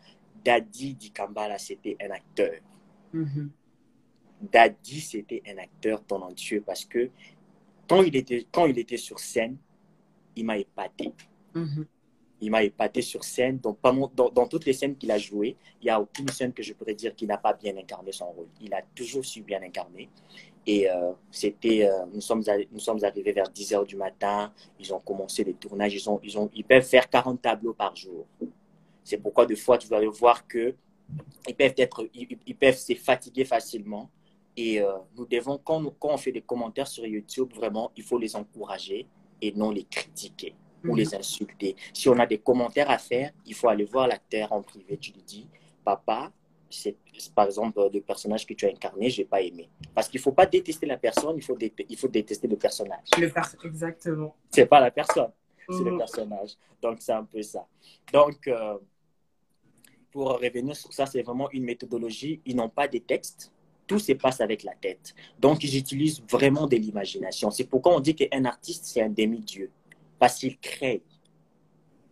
Daddy 0.43 0.93
Dikambala, 0.95 1.57
c'était 1.57 1.95
un 2.01 2.11
acteur. 2.11 2.53
Mm-hmm. 3.13 3.49
Daddy, 4.51 4.99
c'était 4.99 5.41
un 5.47 5.57
acteur 5.57 6.03
talentueux 6.05 6.61
parce 6.61 6.83
que 6.85 7.09
quand 7.87 8.01
il 8.03 8.15
était, 8.15 8.45
quand 8.51 8.65
il 8.65 8.77
était 8.77 8.97
sur 8.97 9.19
scène, 9.19 9.57
il 10.35 10.45
m'a 10.45 10.57
épaté. 10.57 11.13
Mm-hmm 11.55 11.85
il 12.43 12.51
m'a 12.51 12.63
épaté 12.63 13.01
sur 13.01 13.23
scène. 13.23 13.57
Donc, 13.59 13.77
dans, 14.15 14.47
toutes 14.47 14.65
les 14.65 14.73
scènes 14.73 14.97
qu'il 14.97 15.11
a 15.11 15.17
jouées, 15.17 15.55
il 15.81 15.85
n'y 15.85 15.89
a 15.89 15.99
aucune 15.99 16.27
scène 16.27 16.51
que 16.51 16.61
je 16.61 16.73
pourrais 16.73 16.93
dire 16.93 17.15
qu'il 17.15 17.29
n'a 17.29 17.37
pas 17.37 17.53
bien 17.53 17.75
incarné 17.77 18.11
son 18.11 18.25
rôle. 18.31 18.47
Il 18.61 18.73
a 18.73 18.81
toujours 18.93 19.23
su 19.23 19.41
bien 19.41 19.61
incarner. 19.63 20.09
Et 20.67 20.89
euh, 20.89 21.13
c'était, 21.31 21.85
euh, 21.85 22.05
nous, 22.13 22.21
sommes 22.21 22.43
nous 22.71 22.79
sommes 22.79 23.03
arrivés 23.03 23.31
vers 23.31 23.49
10 23.49 23.73
heures 23.73 23.85
du 23.85 23.95
matin. 23.95 24.51
Ils 24.77 24.93
ont 24.93 24.99
commencé 24.99 25.43
les 25.45 25.53
tournages. 25.53 25.93
Ils, 25.93 26.09
ont, 26.09 26.19
ils, 26.21 26.37
ont, 26.37 26.49
ils 26.53 26.65
peuvent 26.65 26.83
faire 26.83 27.09
40 27.09 27.41
tableaux 27.41 27.73
par 27.73 27.95
jour. 27.95 28.25
C'est 29.05 29.17
pourquoi, 29.17 29.45
des 29.45 29.55
fois, 29.55 29.77
tu 29.77 29.87
dois 29.87 30.01
voir 30.09 30.45
que 30.45 30.75
ils 31.47 31.55
peuvent 31.55 31.73
être, 31.77 32.07
ils, 32.13 32.55
peuvent 32.55 32.77
se 32.77 32.93
fatiguer 32.95 33.45
facilement. 33.45 34.09
Et 34.57 34.81
euh, 34.81 34.91
nous 35.15 35.25
devons, 35.25 35.57
quand, 35.63 35.81
quand 35.97 36.13
on 36.13 36.17
fait 36.17 36.31
des 36.31 36.41
commentaires 36.41 36.87
sur 36.87 37.05
YouTube, 37.05 37.53
vraiment, 37.53 37.91
il 37.95 38.03
faut 38.03 38.17
les 38.17 38.35
encourager 38.35 39.07
et 39.41 39.51
non 39.53 39.71
les 39.71 39.83
critiquer 39.83 40.55
ou 40.83 40.91
mhm. 40.91 40.97
les 40.97 41.15
insulter. 41.15 41.75
Si 41.93 42.09
on 42.09 42.17
a 42.19 42.25
des 42.25 42.37
commentaires 42.37 42.89
à 42.89 42.97
faire, 42.97 43.31
il 43.45 43.53
faut 43.53 43.67
aller 43.67 43.85
voir 43.85 44.07
l'acteur 44.07 44.51
en 44.51 44.61
privé. 44.61 44.97
Tu 44.97 45.11
lui 45.11 45.23
dis, 45.23 45.47
papa, 45.83 46.31
c'est 46.69 46.95
par 47.35 47.45
exemple 47.45 47.89
le 47.93 48.01
personnage 48.01 48.45
que 48.45 48.53
tu 48.53 48.65
as 48.65 48.69
incarné, 48.69 49.09
je 49.09 49.21
n'ai 49.21 49.27
pas 49.27 49.41
aimé. 49.41 49.69
Parce 49.93 50.07
qu'il 50.07 50.19
ne 50.19 50.23
faut 50.23 50.31
pas 50.31 50.45
détester 50.45 50.85
la 50.85 50.97
personne, 50.97 51.35
il 51.37 51.43
faut, 51.43 51.57
il 51.59 51.97
faut 51.97 52.07
détester 52.07 52.47
le 52.47 52.57
personnage. 52.57 53.07
Le 53.17 53.31
exactement. 53.65 54.35
Ce 54.53 54.61
n'est 54.61 54.65
pas 54.65 54.79
la 54.79 54.91
personne, 54.91 55.31
c'est 55.69 55.83
le 55.83 55.91
mhm. 55.91 55.97
personnage. 55.97 56.55
Donc, 56.81 56.97
c'est 56.99 57.13
un 57.13 57.23
peu 57.23 57.41
ça. 57.41 57.67
Donc, 58.11 58.47
euh, 58.47 58.77
pour 60.11 60.39
revenir 60.39 60.75
sur 60.75 60.91
ça, 60.93 61.05
c'est 61.05 61.21
vraiment 61.21 61.49
une 61.51 61.63
méthodologie. 61.63 62.41
Ils 62.45 62.55
n'ont 62.55 62.69
pas 62.69 62.87
des 62.87 63.01
textes. 63.01 63.51
Tout 63.85 63.99
se 63.99 64.13
passe 64.13 64.39
avec 64.41 64.63
la 64.63 64.73
tête. 64.73 65.13
Donc, 65.39 65.63
ils 65.63 65.77
utilisent 65.77 66.21
vraiment 66.29 66.67
de 66.67 66.77
l'imagination. 66.77 67.51
C'est 67.51 67.65
pourquoi 67.65 67.95
on 67.95 67.99
dit 67.99 68.15
qu'un 68.15 68.45
artiste, 68.45 68.85
c'est 68.85 69.01
un 69.01 69.09
demi-dieu 69.09 69.71
parce 70.23 70.35
qu'il 70.35 70.57
crée. 70.57 71.03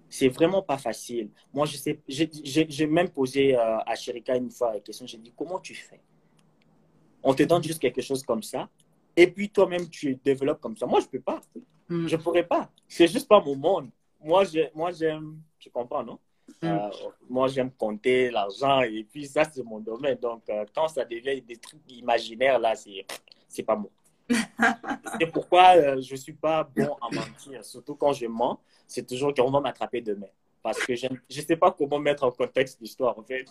C'est 0.10 0.28
vraiment 0.28 0.62
pas 0.62 0.78
facile. 0.78 1.30
Moi, 1.54 1.66
je 1.66 1.78
sais, 1.78 1.98
j'ai 2.06 2.86
même 2.86 3.08
posé 3.08 3.56
euh, 3.56 3.78
à 3.86 3.96
Sherika 3.96 4.36
une 4.36 4.52
fois 4.52 4.74
la 4.74 4.82
question, 4.82 5.08
j'ai 5.08 5.18
dit, 5.18 5.32
comment 5.34 5.60
tu 5.60 5.74
fais? 5.74 6.02
On 7.24 7.34
te 7.34 7.44
donne 7.44 7.64
juste 7.64 7.80
quelque 7.80 8.02
chose 8.02 8.22
comme 8.24 8.44
ça, 8.44 8.68
et 9.16 9.28
puis 9.28 9.50
toi-même, 9.50 9.90
tu 9.90 10.14
développes 10.16 10.60
comme 10.60 10.76
ça. 10.76 10.86
Moi, 10.86 11.00
je 11.00 11.06
peux 11.06 11.22
pas. 11.22 11.40
Mm. 11.88 12.08
Je 12.10 12.18
pourrais 12.18 12.46
pas. 12.46 12.70
C'est 12.86 13.08
juste 13.08 13.30
pas 13.30 13.40
mon 13.40 13.56
monde. 13.56 13.90
Moi, 14.22 14.44
j'aime, 14.44 15.42
tu 15.58 15.70
comprends, 15.70 16.04
non? 16.04 16.20
Mm. 16.62 16.68
euh, 16.68 16.90
moi, 17.30 17.48
j'aime 17.48 17.72
compter 17.72 18.30
l'argent 18.30 18.82
et 18.82 19.06
puis 19.10 19.26
ça, 19.26 19.46
c'est 19.46 19.64
mon 19.64 19.80
domaine. 19.80 20.18
Donc, 20.18 20.44
euh, 20.50 20.66
quand 20.76 20.90
ça 20.90 21.06
devient 21.06 21.42
des 21.42 21.56
trucs 21.56 21.90
imaginaires, 21.90 22.60
là, 22.60 22.74
c'est 22.76 23.64
pas 23.64 23.78
moi. 23.78 23.90
C'est 25.20 25.32
pourquoi 25.32 25.76
euh, 25.76 26.02
je 26.02 26.12
ne 26.14 26.18
suis 26.18 26.34
pas 26.34 26.64
bon 26.64 26.96
à 27.02 27.14
mentir. 27.14 27.64
Surtout 27.64 27.96
quand 27.96 28.14
je 28.14 28.28
mens, 28.28 28.60
c'est 28.88 29.08
toujours 29.08 29.34
qu'on 29.34 29.52
va 29.52 29.60
m'attraper 29.60 30.02
demain. 30.02 30.28
parce 30.62 30.80
que 30.86 30.96
je 30.96 31.08
ne 31.08 31.42
sais 31.42 31.56
pas 31.56 31.72
comment 31.72 32.00
mettre 32.00 32.24
en 32.24 32.32
contexte 32.32 32.80
l'histoire, 32.82 33.18
en 33.18 33.24
fait. 33.24 33.46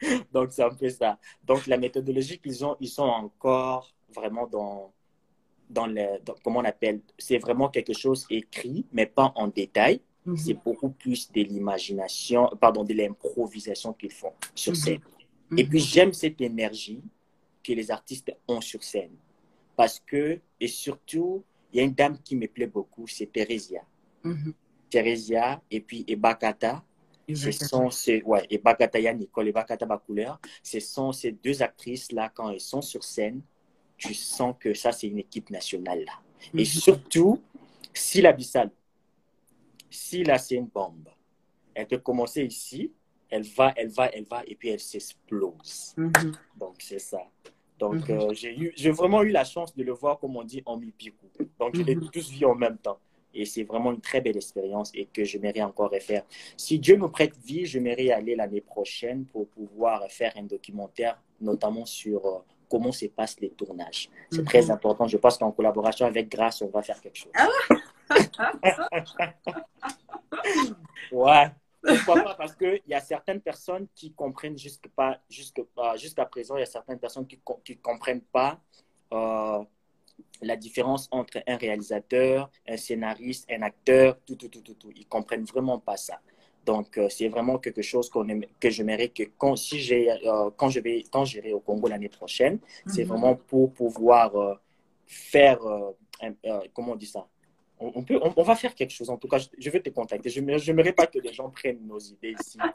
Donc, 0.32 0.52
c'est 0.52 0.62
un 0.62 0.70
peu 0.70 0.88
ça. 0.90 1.18
Donc, 1.44 1.66
la 1.66 1.76
méthodologie 1.76 2.38
qu'ils 2.38 2.64
ont, 2.64 2.76
ils 2.80 2.88
sont 2.88 3.02
encore 3.02 3.94
vraiment 4.14 4.46
dans, 4.46 4.92
dans 5.68 5.86
le, 5.86 6.20
comment 6.44 6.60
on 6.60 6.64
appelle, 6.64 7.00
c'est 7.18 7.38
vraiment 7.38 7.68
quelque 7.68 7.92
chose 7.92 8.26
écrit, 8.30 8.86
mais 8.92 9.06
pas 9.06 9.32
en 9.34 9.48
détail. 9.48 10.00
Mhm. 10.24 10.36
C'est 10.36 10.54
beaucoup 10.54 10.90
plus 10.90 11.30
de 11.30 11.42
l'imagination, 11.42 12.50
pardon, 12.60 12.84
de 12.84 12.94
l'improvisation 12.94 13.92
qu'ils 13.92 14.12
font 14.12 14.32
sur 14.54 14.72
mhm. 14.72 14.76
scène. 14.76 15.00
Et 15.56 15.64
puis, 15.64 15.78
mhm. 15.78 15.84
j'aime 15.84 16.12
cette 16.12 16.40
énergie 16.40 17.02
que 17.62 17.72
les 17.72 17.90
artistes 17.90 18.32
ont 18.48 18.60
sur 18.60 18.82
scène. 18.82 19.16
Parce 19.76 20.00
que, 20.00 20.40
et 20.60 20.68
surtout, 20.68 21.44
il 21.72 21.78
y 21.78 21.80
a 21.80 21.84
une 21.84 21.94
dame 21.94 22.18
qui 22.22 22.36
me 22.36 22.46
plaît 22.46 22.66
beaucoup, 22.66 23.06
c'est 23.06 23.26
Theresia. 23.26 23.82
Theresia 24.90 25.62
et 25.70 25.80
puis 25.80 26.04
Ebakata. 26.08 26.82
Ce 27.32 27.50
sont 27.50 27.90
ces, 27.90 28.22
ouais, 28.22 28.46
Ebakata 28.50 29.12
Nicole, 29.12 29.48
Ebakata 29.48 29.84
Bacouleur. 29.84 30.40
Ce 30.62 30.78
sont 30.80 31.12
ces 31.12 31.32
deux 31.32 31.60
actrices-là, 31.62 32.30
quand 32.32 32.50
elles 32.50 32.60
sont 32.60 32.82
sur 32.82 33.02
scène, 33.02 33.42
tu 33.96 34.14
sens 34.14 34.54
que 34.58 34.74
ça, 34.74 34.92
c'est 34.92 35.08
une 35.08 35.18
équipe 35.18 35.50
nationale. 35.50 36.04
Là. 36.04 36.12
Et 36.54 36.58
mhm. 36.58 36.64
surtout, 36.64 37.42
si 37.92 38.20
la 38.20 38.32
Bissal, 38.32 38.70
si 39.90 40.22
là, 40.22 40.38
c'est 40.38 40.56
une 40.56 40.66
bombe, 40.66 41.08
elle 41.74 41.86
peut 41.86 41.98
commencer 41.98 42.44
ici, 42.44 42.92
elle 43.28 43.42
va, 43.42 43.72
elle 43.76 43.88
va, 43.88 44.06
elle 44.12 44.24
va, 44.24 44.42
et 44.46 44.54
puis 44.54 44.68
elle 44.68 44.80
s'explose. 44.80 45.94
Mhm. 45.96 46.32
Donc, 46.58 46.76
c'est 46.78 46.98
ça. 46.98 47.18
Donc, 47.78 48.08
mhm. 48.08 48.20
euh, 48.20 48.32
j'ai 48.32 48.56
eu, 48.56 48.72
j'ai 48.76 48.90
vraiment 48.90 49.22
eu 49.22 49.30
la 49.30 49.44
chance 49.44 49.74
de 49.74 49.82
le 49.82 49.92
voir, 49.92 50.18
comme 50.18 50.36
on 50.36 50.44
dit, 50.44 50.62
en 50.66 50.76
mi-picou. 50.76 51.26
Donc, 51.58 51.76
je 51.76 51.82
l'ai 51.82 51.96
tous 51.96 52.30
vu 52.30 52.44
en 52.46 52.54
même 52.54 52.78
temps. 52.78 52.98
Et 53.34 53.44
c'est 53.44 53.64
vraiment 53.64 53.92
une 53.92 54.00
très 54.00 54.22
belle 54.22 54.36
expérience 54.36 54.90
et 54.94 55.04
que 55.06 55.22
je 55.24 55.32
j'aimerais 55.32 55.60
encore 55.60 55.90
refaire. 55.90 56.24
Si 56.56 56.78
Dieu 56.78 56.96
me 56.96 57.08
prête 57.08 57.36
vie, 57.44 57.66
je 57.66 57.72
j'aimerais 57.72 58.10
aller 58.10 58.34
l'année 58.34 58.62
prochaine 58.62 59.26
pour 59.26 59.46
pouvoir 59.48 60.10
faire 60.10 60.32
un 60.36 60.44
documentaire, 60.44 61.20
notamment 61.40 61.84
sur 61.84 62.24
euh, 62.24 62.38
comment 62.70 62.92
se 62.92 63.06
passent 63.06 63.38
les 63.40 63.50
tournages. 63.50 64.08
C'est 64.30 64.44
très 64.44 64.62
mhm. 64.62 64.70
important. 64.70 65.06
Je 65.06 65.18
pense 65.18 65.36
qu'en 65.36 65.52
collaboration 65.52 66.06
avec 66.06 66.30
Grâce, 66.30 66.62
on 66.62 66.68
va 66.68 66.80
faire 66.82 66.98
quelque 67.00 67.18
chose. 67.18 67.32
Ah 67.34 67.46
ouais. 71.12 71.50
Pourquoi 71.86 72.22
pas? 72.22 72.34
Parce 72.34 72.54
qu'il 72.54 72.82
y 72.86 72.94
a 72.94 73.00
certaines 73.00 73.40
personnes 73.40 73.86
qui 73.94 74.12
comprennent 74.12 74.58
jusqu'à 74.58 74.88
pas, 74.94 75.20
jusqu'à 75.28 76.26
présent, 76.26 76.56
il 76.56 76.60
y 76.60 76.62
a 76.62 76.66
certaines 76.66 76.98
personnes 76.98 77.26
qui 77.26 77.38
ne 77.38 77.74
comprennent 77.76 78.22
pas 78.22 78.60
euh, 79.12 79.62
la 80.42 80.56
différence 80.56 81.08
entre 81.10 81.42
un 81.46 81.56
réalisateur, 81.56 82.50
un 82.68 82.76
scénariste, 82.76 83.46
un 83.50 83.62
acteur, 83.62 84.18
tout, 84.26 84.36
tout, 84.36 84.48
tout, 84.48 84.60
tout, 84.60 84.74
tout. 84.74 84.92
Ils 84.94 85.06
comprennent 85.06 85.44
vraiment 85.44 85.78
pas 85.78 85.96
ça. 85.96 86.20
Donc, 86.64 86.98
euh, 86.98 87.08
c'est 87.08 87.28
vraiment 87.28 87.58
quelque 87.58 87.80
chose 87.82 88.10
qu'on 88.10 88.26
que 88.58 88.70
j'aimerais 88.70 89.08
que 89.08 89.22
quand, 89.38 89.54
si 89.54 89.78
j'ai, 89.78 90.10
euh, 90.10 90.50
quand 90.56 90.68
je 90.68 90.80
vais, 90.80 91.04
quand 91.12 91.24
j'irai 91.24 91.52
au 91.52 91.60
Congo 91.60 91.86
l'année 91.86 92.08
prochaine, 92.08 92.58
c'est 92.86 93.04
mhm. 93.04 93.08
vraiment 93.08 93.36
pour 93.36 93.72
pouvoir 93.72 94.34
euh, 94.34 94.54
faire, 95.06 95.60
comment 96.74 96.92
on 96.92 96.96
dit 96.96 97.06
ça? 97.06 97.28
On, 97.78 98.02
peut, 98.02 98.18
on, 98.22 98.42
va 98.42 98.56
faire 98.56 98.74
quelque 98.74 98.92
chose. 98.92 99.10
En 99.10 99.18
tout 99.18 99.28
cas, 99.28 99.38
je, 99.58 99.70
vais 99.70 99.80
te 99.80 99.90
contacter. 99.90 100.30
Je 100.30 100.40
n'aimerais 100.40 100.92
pas 100.92 101.06
que 101.06 101.18
les 101.18 101.32
gens 101.32 101.50
prennent 101.50 101.86
nos 101.86 101.98
idées 101.98 102.34
ici. 102.38 102.58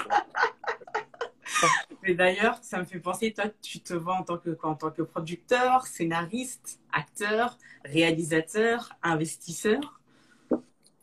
Mais 2.04 2.16
d'ailleurs, 2.16 2.60
ça 2.64 2.80
me 2.80 2.86
fait 2.86 3.00
penser, 3.00 3.34
toi, 3.34 3.46
tu 3.62 3.80
te 3.80 3.94
vois 3.94 4.16
en 4.16 4.24
tant 4.24 4.38
que, 4.38 4.58
en 4.64 4.76
tant 4.76 4.92
que 4.92 5.02
producteur, 5.02 5.86
scénariste, 5.86 6.80
acteur, 6.92 7.58
réalisateur, 7.84 8.92
investisseur? 9.04 10.00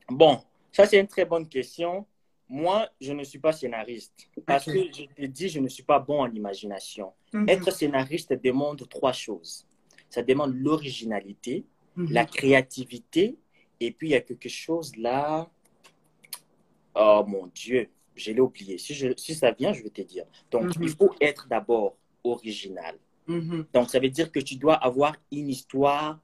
Bon, 0.09 0.43
ça 0.73 0.87
c'est 0.87 0.99
une 0.99 1.07
très 1.07 1.25
bonne 1.25 1.49
question. 1.49 2.07
Moi, 2.49 2.89
je 3.01 3.13
ne 3.13 3.25
suis 3.25 3.39
pas 3.39 3.53
scénariste 3.53 4.29
parce 4.47 4.65
que 4.65 4.73
je 4.73 5.05
te 5.05 5.27
dis, 5.27 5.49
je 5.49 5.61
ne 5.61 5.69
suis 5.69 5.83
pas 5.83 5.99
bon 5.99 6.23
en 6.23 6.33
imagination. 6.33 7.13
Mhm. 7.33 7.49
Être 7.49 7.71
scénariste 7.71 8.33
demande 8.33 8.89
trois 8.89 9.13
choses. 9.13 9.67
Ça 10.09 10.23
demande 10.23 10.55
l'originalité, 10.55 11.67
mhm. 11.97 12.11
la 12.11 12.25
créativité, 12.25 13.37
et 13.81 13.91
puis 13.93 14.09
il 14.09 14.11
y 14.11 14.15
a 14.15 14.21
quelque 14.21 14.49
chose 14.49 14.97
là. 14.97 15.49
Oh 16.95 17.25
mon 17.27 17.47
Dieu, 17.47 17.89
je 18.17 18.33
l'ai 18.33 18.41
oublié. 18.41 18.79
Si, 18.79 18.95
je, 18.95 19.09
si 19.17 19.35
ça 19.35 19.53
vient, 19.53 19.73
je 19.73 19.83
vais 19.83 19.91
te 19.91 20.03
dire. 20.03 20.25
Donc, 20.51 20.75
il 20.77 20.83
mhm. 20.83 20.89
faut 20.89 21.15
être 21.21 21.47
d'abord 21.49 21.97
original. 22.25 22.99
Donc, 23.75 23.91
ça 23.91 24.01
veut 24.01 24.09
dire 24.09 24.33
que 24.33 24.41
tu 24.41 24.57
dois 24.57 24.75
avoir 24.75 25.15
une 25.31 25.51
histoire 25.51 26.19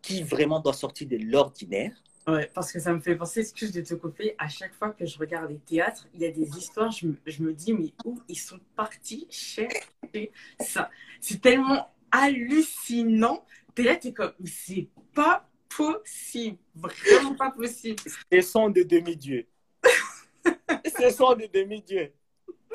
qui 0.00 0.22
vraiment 0.22 0.58
doit 0.58 0.72
sortir 0.72 1.06
de 1.06 1.18
l'ordinaire 1.18 1.92
Ouais, 2.26 2.50
parce 2.54 2.70
que 2.70 2.78
ça 2.78 2.92
me 2.92 3.00
fait 3.00 3.16
penser, 3.16 3.40
excuse 3.40 3.72
de 3.72 3.80
te 3.80 3.94
couper, 3.94 4.34
à 4.38 4.48
chaque 4.48 4.74
fois 4.74 4.90
que 4.90 5.06
je 5.06 5.18
regarde 5.18 5.50
les 5.50 5.58
théâtres, 5.58 6.06
il 6.14 6.20
y 6.20 6.26
a 6.26 6.30
des 6.30 6.48
histoires, 6.56 6.90
je, 6.90 7.08
je 7.26 7.42
me 7.42 7.52
dis, 7.52 7.72
mais 7.72 7.92
où 8.04 8.20
ils 8.28 8.38
sont 8.38 8.60
partis 8.76 9.26
chercher 9.30 10.30
ça? 10.60 10.90
C'est 11.20 11.40
tellement 11.40 11.88
hallucinant. 12.10 13.44
T'es 13.74 13.84
là, 13.84 13.96
t'es 13.96 14.12
comme, 14.12 14.32
c'est 14.44 14.88
pas 15.14 15.48
possible, 15.76 16.58
vraiment 16.74 17.34
pas 17.34 17.50
possible. 17.50 18.00
Ce 18.32 18.40
sont 18.40 18.68
des 18.68 18.84
demi-dieux. 18.84 19.46
Ce 20.98 21.10
sont 21.10 21.34
des 21.34 21.48
demi-dieux. 21.48 22.12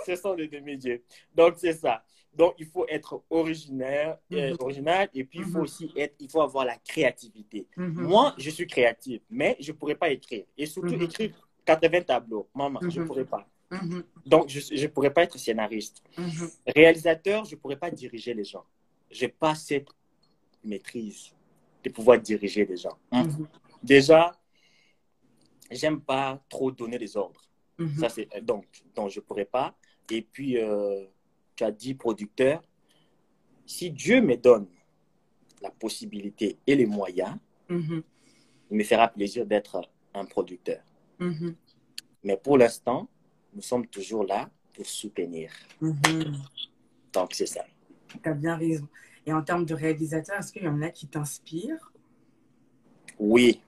Ce 0.06 0.16
sont 0.16 0.36
des 0.36 0.48
demi-dieux. 0.48 1.04
Donc, 1.34 1.56
c'est 1.58 1.74
ça. 1.74 2.04
Donc, 2.34 2.56
il 2.60 2.66
faut 2.66 2.86
être 2.90 3.24
originaire, 3.30 4.18
euh, 4.34 4.52
mhm. 4.52 4.58
original 4.60 5.10
et 5.14 5.24
puis 5.24 5.40
il 5.40 5.46
faut 5.46 5.60
mhm. 5.60 5.64
aussi 5.64 5.92
être, 5.96 6.16
il 6.20 6.30
faut 6.30 6.42
avoir 6.42 6.66
la 6.66 6.76
créativité. 6.78 7.66
Mhm. 7.78 8.02
Moi, 8.02 8.36
je 8.38 8.50
suis 8.50 8.68
créatif, 8.68 9.22
mais 9.30 9.56
je 9.60 9.72
ne 9.72 9.78
pourrais 9.78 9.96
pas 9.96 10.10
écrire. 10.10 10.46
Et 10.58 10.66
surtout 10.66 10.96
écrire 10.96 11.32
80 11.66 12.02
tableaux. 12.02 12.50
Maman, 12.54 12.80
je 12.90 13.00
ne 13.00 13.06
pourrais 13.06 13.26
pas. 13.26 13.48
Donc, 14.26 14.50
je 14.50 14.82
ne 14.82 14.88
pourrais 14.88 15.14
pas 15.14 15.24
être 15.24 15.38
scénariste. 15.38 16.04
Réalisateur, 16.68 17.46
je 17.46 17.56
ne 17.56 17.60
pourrais 17.60 17.78
pas 17.78 17.90
diriger 17.90 18.34
les 18.34 18.44
gens. 18.44 18.66
Je 19.10 19.26
n'ai 19.26 19.32
pas 19.32 19.56
cette 19.56 19.88
maîtrise 20.64 21.35
de 21.86 21.90
pouvoir 21.94 22.20
diriger 22.20 22.66
les 22.66 22.78
gens. 22.78 22.98
Hein? 23.12 23.28
Déjà, 23.84 24.36
j'aime 25.70 26.02
pas 26.02 26.42
trop 26.50 26.72
donner 26.72 26.98
des 26.98 27.16
ordres. 27.16 27.42
Ça, 28.00 28.10
c'est, 28.10 28.28
donc, 28.42 28.66
donc, 28.96 29.10
je 29.12 29.20
ne 29.20 29.26
pourrais 29.26 29.46
pas. 29.46 29.78
Et 30.10 30.22
puis, 30.22 30.58
euh, 30.58 31.06
tu 31.56 31.64
as 31.64 31.72
dit 31.72 31.94
producteur, 31.94 32.64
si 33.66 33.92
Dieu 33.92 34.22
me 34.22 34.36
donne 34.38 34.68
la 35.62 35.72
possibilité 35.72 36.58
et 36.66 36.76
les 36.76 36.86
moyens, 36.86 37.36
mm-hmm. 37.70 38.02
il 38.72 38.78
me 38.78 38.84
fera 38.84 39.10
plaisir 39.10 39.46
d'être 39.46 39.82
un 40.14 40.26
producteur. 40.26 40.82
Mm-hmm. 41.20 41.54
Mais 42.24 42.38
pour 42.38 42.58
l'instant, 42.58 43.10
nous 43.54 43.62
sommes 43.62 43.88
toujours 43.88 44.24
là 44.24 44.50
pour 44.74 44.86
soutenir. 44.86 45.52
Mm-hmm. 45.82 46.38
Donc, 47.14 47.34
c'est 47.34 47.46
ça. 47.46 47.66
Tu 48.08 48.30
as 48.30 48.34
bien 48.34 48.56
raison. 48.56 48.88
Et 49.26 49.34
en 49.34 49.42
termes 49.42 49.66
de 49.66 49.74
réalisateur, 49.74 50.40
est-ce 50.40 50.52
qu'il 50.52 50.64
y 50.64 50.68
en 50.68 50.82
a 50.82 50.90
qui 50.90 51.08
t'inspirent? 51.08 51.92
Oui, 53.20 53.62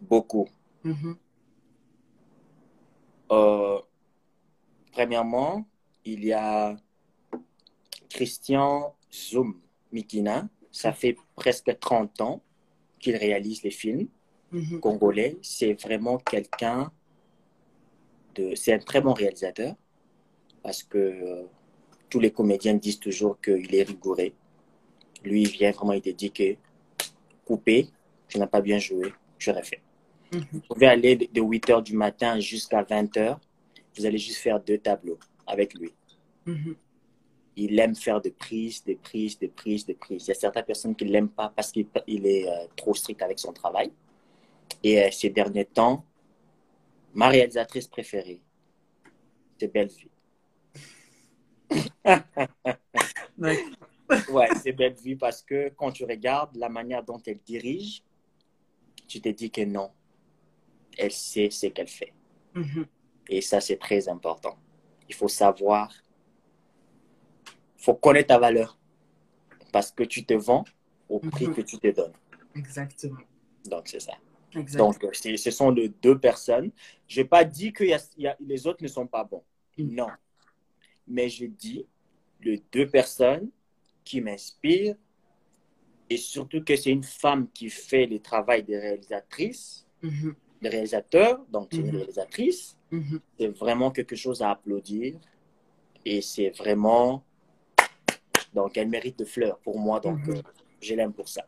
beaucoup. 0.00 0.48
Euh, 3.30 3.78
premièrement, 4.92 5.66
il 6.04 6.24
y 6.24 6.32
a 6.32 6.76
Christian 8.08 8.94
Zoom 9.12 9.60
Mikina, 9.92 10.48
ça 10.70 10.92
fait 10.92 11.16
presque 11.34 11.78
30 11.78 12.20
ans 12.20 12.42
qu'il 12.98 13.16
réalise 13.16 13.62
les 13.62 13.70
films 13.70 14.08
mhm. 14.52 14.80
congolais. 14.80 15.36
C'est 15.42 15.74
vraiment 15.74 16.18
quelqu'un 16.18 16.92
de... 18.34 18.54
C'est 18.54 18.72
un 18.72 18.78
très 18.78 19.00
bon 19.00 19.12
réalisateur 19.12 19.74
parce 20.62 20.82
que 20.82 20.98
euh, 20.98 21.42
tous 22.08 22.20
les 22.20 22.30
comédiens 22.30 22.74
disent 22.74 23.00
toujours 23.00 23.40
qu'il 23.40 23.74
est 23.74 23.82
rigoureux. 23.82 24.32
Lui, 25.24 25.42
il 25.42 25.48
vient 25.48 25.70
vraiment, 25.70 25.92
il 25.92 26.02
te 26.02 26.10
dit 26.10 26.30
que 26.30 26.56
coupé, 27.44 27.88
tu 28.28 28.38
n'as 28.38 28.46
pas 28.46 28.60
bien 28.60 28.78
joué, 28.78 29.12
je 29.38 29.50
refais. 29.50 29.80
Mhm. 30.32 30.46
Vous 30.52 30.60
pouvez 30.60 30.86
aller 30.86 31.16
de 31.16 31.40
8 31.40 31.66
h 31.68 31.82
du 31.82 31.96
matin 31.96 32.38
jusqu'à 32.40 32.82
20 32.82 33.16
h 33.16 33.36
vous 33.96 34.06
allez 34.06 34.18
juste 34.18 34.38
faire 34.38 34.58
deux 34.58 34.78
tableaux 34.78 35.18
avec 35.46 35.74
lui. 35.74 35.92
Mhm 36.46 36.74
il 37.56 37.78
aime 37.78 37.94
faire 37.94 38.20
des 38.20 38.30
prises, 38.30 38.82
des 38.84 38.96
prises, 38.96 39.38
des 39.38 39.48
prises, 39.48 39.86
des 39.86 39.94
prises. 39.94 40.24
Il 40.24 40.28
y 40.28 40.32
a 40.32 40.34
certaines 40.34 40.64
personnes 40.64 40.94
qui 40.94 41.04
ne 41.04 41.10
l'aiment 41.10 41.28
pas 41.28 41.52
parce 41.54 41.70
qu'il 41.70 41.86
est 42.06 42.48
euh, 42.48 42.66
trop 42.76 42.94
strict 42.94 43.22
avec 43.22 43.38
son 43.38 43.52
travail. 43.52 43.92
Et 44.82 45.02
euh, 45.02 45.10
ces 45.10 45.30
derniers 45.30 45.64
temps, 45.64 46.04
ma 47.12 47.28
réalisatrice 47.28 47.86
préférée, 47.86 48.40
c'est 49.58 49.72
Belle 49.72 49.88
Vie. 49.88 50.08
ouais, 54.30 54.48
c'est 54.62 54.72
Belle 54.72 54.94
Vie 54.94 55.16
parce 55.16 55.42
que 55.42 55.70
quand 55.76 55.92
tu 55.92 56.04
regardes 56.04 56.56
la 56.56 56.68
manière 56.68 57.02
dont 57.02 57.20
elle 57.26 57.40
dirige, 57.40 58.02
tu 59.06 59.20
te 59.20 59.28
dis 59.28 59.50
que 59.50 59.62
non, 59.62 59.90
elle 60.98 61.12
sait 61.12 61.50
ce 61.50 61.66
qu'elle 61.66 61.88
fait. 61.88 62.12
Mm-hmm. 62.54 62.86
Et 63.28 63.40
ça, 63.40 63.60
c'est 63.60 63.76
très 63.76 64.08
important. 64.08 64.58
Il 65.08 65.14
faut 65.14 65.28
savoir 65.28 65.92
faut 67.84 67.94
connaître 67.94 68.28
ta 68.28 68.38
valeur 68.38 68.78
parce 69.72 69.92
que 69.92 70.04
tu 70.04 70.24
te 70.24 70.34
vends 70.34 70.64
au 71.08 71.18
prix 71.18 71.48
mhm. 71.48 71.54
que 71.54 71.60
tu 71.60 71.78
te 71.78 71.88
donnes. 71.88 72.14
Exactement. 72.54 73.18
Donc, 73.66 73.88
c'est 73.88 74.00
ça. 74.00 74.14
Donc, 74.76 75.04
ce 75.12 75.50
sont 75.50 75.70
les 75.70 75.88
deux 75.88 76.18
personnes. 76.18 76.70
Je 77.08 77.20
n'ai 77.20 77.26
pas 77.26 77.44
dit 77.44 77.72
que 77.72 77.84
y 77.84 77.92
a, 78.26 78.36
les 78.40 78.66
autres 78.66 78.82
ne 78.82 78.88
sont 78.88 79.06
pas 79.06 79.24
bons. 79.24 79.42
Mm. 79.76 79.94
Non. 79.94 80.08
Mais 81.06 81.28
je 81.28 81.46
dis 81.46 81.86
les 82.40 82.62
deux 82.72 82.88
personnes 82.88 83.50
qui 84.04 84.20
m'inspirent 84.20 84.96
et 86.10 86.16
surtout 86.16 86.62
que 86.62 86.76
c'est 86.76 86.90
une 86.90 87.02
femme 87.02 87.48
qui 87.52 87.70
fait 87.70 88.06
le 88.06 88.18
travail 88.18 88.62
des 88.62 88.78
réalisatrices, 88.78 89.86
mm-hmm. 90.02 90.34
des 90.62 90.68
réalisateurs, 90.68 91.44
donc 91.50 91.68
c'est 91.70 91.78
une 91.78 91.88
mm-hmm. 91.88 91.96
réalisatrice. 91.96 92.76
Mm-hmm. 92.92 93.20
C'est 93.38 93.48
vraiment 93.48 93.90
quelque 93.90 94.16
chose 94.16 94.42
à 94.42 94.50
applaudir 94.50 95.14
et 96.04 96.20
c'est 96.20 96.50
vraiment. 96.50 97.24
Donc, 98.52 98.76
elle 98.76 98.88
mérite 98.88 99.18
de 99.18 99.24
fleurs 99.24 99.58
pour 99.58 99.80
moi, 99.80 99.98
donc 99.98 100.28
euh, 100.28 100.40
je 100.80 100.94
l'aime 100.94 101.12
pour 101.12 101.28
ça. 101.28 101.44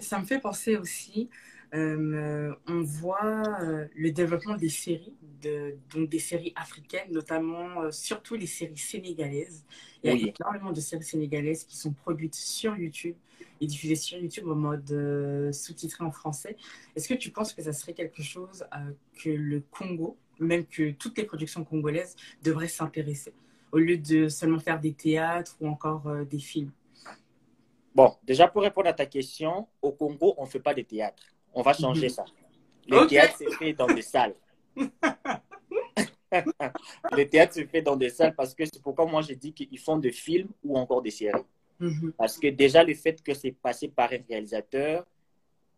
Ça, 0.00 0.18
me 0.18 0.24
fait, 0.24 0.38
penser 0.38 0.76
aussi, 0.76 1.28
euh, 1.72 2.52
on 2.66 2.82
voit 2.82 3.42
euh, 3.62 3.86
le 3.94 4.10
développement 4.10 4.56
des 4.56 4.68
séries, 4.68 5.14
de, 5.42 5.76
donc 5.94 6.08
des 6.08 6.18
séries 6.18 6.52
africaines, 6.56 7.12
notamment 7.12 7.82
euh, 7.82 7.90
surtout 7.92 8.34
les 8.34 8.46
séries 8.46 8.76
sénégalaises. 8.76 9.64
Il 10.02 10.10
y 10.10 10.28
a 10.28 10.32
énormément 10.40 10.72
de 10.72 10.80
séries 10.80 11.04
sénégalaises 11.04 11.64
qui 11.64 11.76
sont 11.76 11.92
produites 11.92 12.34
sur 12.34 12.76
YouTube 12.76 13.14
et 13.60 13.66
diffusées 13.66 13.94
sur 13.94 14.18
YouTube 14.18 14.48
en 14.48 14.54
mode 14.54 15.52
sous-titré 15.52 16.02
en 16.04 16.10
français. 16.10 16.56
Est-ce 16.96 17.06
que 17.08 17.14
tu 17.14 17.30
penses 17.30 17.52
que 17.52 17.62
ça 17.62 17.72
serait 17.72 17.92
quelque 17.92 18.22
chose 18.22 18.64
que 19.22 19.28
le 19.28 19.62
Congo, 19.70 20.16
même 20.38 20.64
que 20.64 20.92
toutes 20.92 21.18
les 21.18 21.24
productions 21.24 21.64
congolaises, 21.64 22.16
devraient 22.42 22.68
s'intéresser, 22.68 23.34
au 23.72 23.78
lieu 23.78 23.98
de 23.98 24.28
seulement 24.28 24.58
faire 24.58 24.80
des 24.80 24.94
théâtres 24.94 25.56
ou 25.60 25.68
encore 25.68 26.10
des 26.24 26.38
films? 26.38 26.72
Bon, 27.94 28.14
déjà 28.24 28.48
pour 28.48 28.62
répondre 28.62 28.88
à 28.88 28.94
ta 28.94 29.04
question, 29.04 29.68
au 29.82 29.92
Congo, 29.92 30.34
on 30.38 30.44
ne 30.44 30.48
fait 30.48 30.60
pas 30.60 30.72
de 30.72 30.82
théâtre. 30.82 31.29
On 31.54 31.62
va 31.62 31.72
changer 31.72 32.08
ça. 32.08 32.24
Le 32.88 33.06
théâtre 33.06 33.38
se 33.38 33.50
fait 33.56 33.72
dans 33.72 33.86
des 33.86 34.02
salles. 34.02 34.34
le 37.12 37.24
théâtre 37.24 37.54
se 37.54 37.66
fait 37.66 37.82
dans 37.82 37.96
des 37.96 38.10
salles 38.10 38.34
parce 38.34 38.54
que 38.54 38.64
c'est 38.64 38.82
pourquoi 38.82 39.06
moi 39.06 39.22
j'ai 39.22 39.36
dit 39.36 39.52
qu'ils 39.52 39.78
font 39.78 39.98
des 39.98 40.12
films 40.12 40.48
ou 40.64 40.78
encore 40.78 41.02
des 41.02 41.10
séries. 41.10 41.42
Mhm. 41.78 42.12
Parce 42.16 42.38
que 42.38 42.48
déjà 42.48 42.84
le 42.84 42.94
fait 42.94 43.22
que 43.22 43.34
c'est 43.34 43.52
passé 43.52 43.88
par 43.88 44.12
un 44.12 44.18
réalisateur 44.28 45.06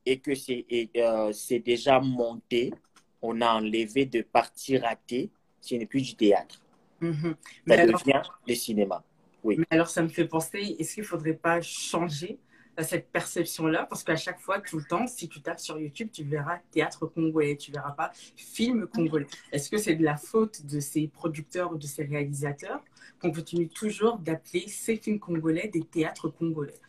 et 0.05 0.19
que 0.19 0.35
c'est 0.35 0.67
euh, 0.97 1.33
déjà 1.65 2.01
monté, 2.01 2.73
on 3.21 3.41
a 3.41 3.55
enlevé 3.55 4.05
de 4.05 4.23
parties 4.23 4.79
ratées, 4.79 5.31
ce 5.61 5.77
n'est 5.77 5.87
plus 5.87 6.03
du 6.03 6.17
théâtre. 6.17 6.61
Mhm. 7.01 7.37
Ça 7.67 7.87
devient 7.87 8.23
le 8.47 8.55
cinéma. 8.55 9.05
Mais 9.45 9.57
alors, 9.71 9.89
ça 9.89 10.03
me 10.03 10.09
fait 10.09 10.27
penser, 10.27 10.77
est-ce 10.79 10.95
qu'il 10.95 11.03
ne 11.03 11.09
faudrait 11.09 11.35
pas 11.35 11.61
changer 11.61 12.39
cette 12.81 13.11
perception-là 13.11 13.87
Parce 13.89 14.03
qu'à 14.03 14.17
chaque 14.17 14.41
fois, 14.41 14.61
tout 14.61 14.79
le 14.79 14.85
temps, 14.85 15.07
si 15.07 15.29
tu 15.29 15.43
tapes 15.43 15.61
sur 15.61 15.79
YouTube, 15.79 16.09
tu 16.13 16.25
verras 16.25 16.59
théâtre 16.71 17.07
congolais, 17.07 17.57
tu 17.57 17.71
verras 17.71 17.93
pas 17.93 18.13
film 18.37 18.87
congolais. 18.87 19.27
Est-ce 19.53 19.69
que 19.69 19.77
c'est 19.77 19.95
de 19.95 20.05
la 20.05 20.17
faute 20.17 20.65
de 20.65 20.81
ces 20.81 21.09
producteurs 21.09 21.73
ou 21.73 21.77
de 21.77 21.87
ces 21.87 22.05
réalisateurs 22.05 22.83
qu'on 23.21 23.31
continue 23.31 23.69
toujours 23.69 24.19
d'appeler 24.19 24.65
ces 24.69 24.97
films 24.97 25.19
congolais 25.19 25.69
des 25.69 25.83
théâtres 25.83 26.29
congolais? 26.29 26.81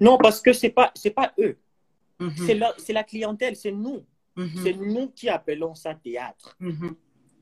Non, 0.00 0.18
parce 0.18 0.40
que 0.40 0.52
ce 0.52 0.66
n'est 0.66 0.72
pas, 0.72 0.92
pas 1.14 1.32
eux. 1.38 1.56
Mhm. 2.20 2.74
C'est 2.78 2.92
la, 2.92 3.04
clientèle, 3.04 3.56
c'est 3.56 3.72
nous. 3.72 4.04
Mhm. 4.36 4.60
C'est 4.62 4.72
nous 4.74 5.08
qui 5.08 5.28
appelons 5.28 5.74
ça 5.74 5.94
théâtre. 5.94 6.56
Mhm. 6.60 6.94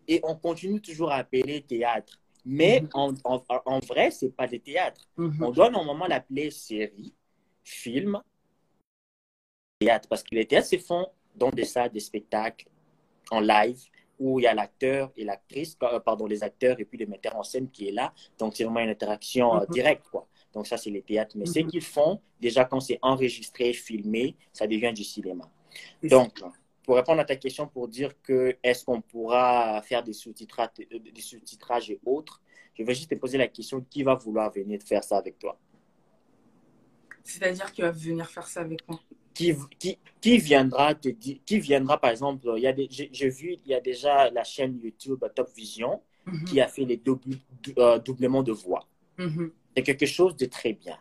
Et 0.07 0.21
on 0.23 0.37
continue 0.37 0.81
toujours 0.81 1.11
à 1.11 1.17
appeler 1.17 1.63
théâtre. 1.63 2.21
Mais 2.47 2.85
en, 2.93 3.15
en, 3.25 3.43
en, 3.49 3.79
vrai, 3.81 4.11
ce 4.11 4.27
n'est 4.27 4.31
pas 4.31 4.47
des 4.47 4.61
théâtres. 4.61 5.09
On 5.17 5.51
doit 5.51 5.71
normalement 5.71 6.07
l'appeler 6.07 6.51
série, 6.51 7.15
film, 7.65 8.21
théâtre. 9.81 10.09
Parce 10.09 10.23
que 10.23 10.35
les 10.35 10.47
théâtres 10.47 10.69
se 10.69 10.79
font 10.79 11.09
dans 11.35 11.51
des 11.51 11.65
salles, 11.65 11.91
des 11.91 12.01
spectacles, 12.01 12.69
en 13.31 13.41
live, 13.41 13.81
où 14.19 14.39
il 14.39 14.45
y 14.45 14.47
a 14.47 14.55
l'acteur 14.55 15.11
et 15.17 15.25
l'actrice, 15.25 15.77
euh, 15.83 15.99
pardon, 15.99 16.27
les 16.27 16.43
acteurs 16.43 16.79
et 16.79 16.85
puis 16.85 16.99
le 16.99 17.07
metteur 17.07 17.37
en 17.37 17.43
scène 17.43 17.69
qui 17.69 17.89
est 17.89 17.93
là. 17.93 18.13
Donc, 18.39 18.55
c'est 18.57 18.65
vraiment 18.65 18.81
une 18.81 18.91
interaction 18.91 19.57
euh, 19.57 19.61
mhm. 19.61 19.73
directe, 19.73 20.07
quoi. 20.11 20.29
Donc, 20.53 20.67
ça, 20.67 20.77
c'est 20.77 20.91
les 20.91 21.03
théâtres. 21.03 21.37
Mais 21.37 21.47
ce 21.47 21.61
qu'ils 21.61 21.83
font, 21.83 22.21
déjà, 22.41 22.65
quand 22.65 22.79
c'est 22.79 22.99
enregistré, 23.03 23.73
filmé, 23.73 24.37
ça 24.53 24.69
devient 24.69 24.93
du 24.95 25.03
cinéma. 25.03 25.51
Donc, 26.03 26.41
pour 26.85 26.95
répondre 26.95 27.21
à 27.21 27.25
ta 27.25 27.35
question, 27.35 27.67
pour 27.67 27.89
dire 27.89 28.13
que 28.23 28.57
est-ce 28.63 28.85
qu'on 28.85 29.01
pourra 29.01 29.83
faire 29.83 30.05
des 30.05 30.13
sous-titrages, 30.13 30.69
des 30.77 31.21
sous-titrages 31.21 31.91
et 31.91 31.99
autres, 32.07 32.41
je 32.75 32.85
vais 32.85 32.95
juste 32.95 33.11
te 33.11 33.17
poser 33.17 33.39
la 33.39 33.49
question 33.49 33.85
qui 33.91 34.05
va 34.05 34.15
vouloir 34.15 34.53
venir 34.53 34.81
faire 34.83 35.03
ça 35.03 35.17
avec 35.17 35.39
toi? 35.39 35.59
C'est-à-dire 37.25 37.73
qui 37.73 37.83
va 37.83 37.91
venir 37.91 38.29
faire 38.29 38.47
ça 38.47 38.61
avec 38.61 38.87
moi 38.89 39.01
qui, 39.35 39.53
qui, 39.79 39.99
qui, 40.21 40.39
viendra 40.39 40.95
te 40.95 41.09
dire, 41.09 41.39
qui 41.45 41.59
viendra 41.59 42.01
par 42.01 42.11
exemple, 42.11 42.47
il 42.57 42.63
y 42.63 42.67
a 42.67 42.75
j'ai 42.89 43.29
vu, 43.29 43.59
il 43.65 43.71
y 43.71 43.75
a 43.75 43.81
déjà 43.81 44.31
la 44.31 44.45
chaîne 44.45 44.81
YouTube 44.83 45.23
Top 45.35 45.51
Vision 45.55 46.01
mhm. 46.25 46.45
qui 46.45 46.61
a 46.61 46.69
fait 46.69 46.85
les 46.85 47.03
euh, 47.79 47.99
doublements 47.99 48.43
de 48.43 48.53
voix. 48.53 48.87
Mhm. 49.19 49.51
C'est 49.77 49.83
quelque 49.83 50.07
chose 50.07 50.37
de 50.37 50.47
très 50.47 50.73
bien. 50.73 50.97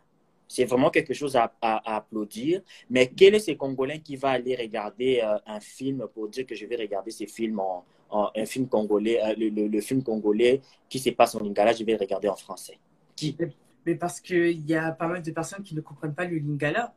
C'est 0.47 0.65
vraiment 0.65 0.89
quelque 0.89 1.13
chose 1.13 1.35
à, 1.35 1.51
applaudir. 1.61 2.61
Mais 2.89 3.07
quel 3.07 3.33
est 3.35 3.39
ce 3.39 3.51
Congolais 3.51 3.99
qui 3.99 4.15
va 4.15 4.31
aller 4.31 4.55
regarder 4.55 5.21
euh, 5.23 5.37
un 5.47 5.59
film 5.59 6.05
pour 6.13 6.27
dire 6.27 6.45
que 6.45 6.53
je 6.53 6.65
vais 6.65 6.75
regarder 6.75 7.11
ce 7.11 7.25
film 7.25 7.59
en, 7.59 7.85
un 8.11 8.45
film 8.45 8.67
congolais, 8.67 9.19
euh, 9.23 9.33
le, 9.37 9.81
film 9.81 10.03
congolais 10.03 10.61
qui 10.87 10.99
se 10.99 11.09
passe 11.11 11.33
en 11.33 11.39
lingala, 11.39 11.73
je 11.73 11.83
vais 11.83 11.93
le 11.93 11.97
regarder 11.97 12.27
en 12.27 12.35
français? 12.35 12.77
Qui 13.15 13.35
Mais 13.85 13.95
parce 13.95 14.19
qu'il 14.21 14.65
y 14.69 14.75
a 14.75 14.91
pas 14.91 15.07
mal 15.07 15.21
de 15.21 15.31
personnes 15.31 15.63
qui 15.63 15.75
ne 15.75 15.81
comprennent 15.81 16.15
pas 16.15 16.25
le 16.25 16.37
lingala. 16.37 16.93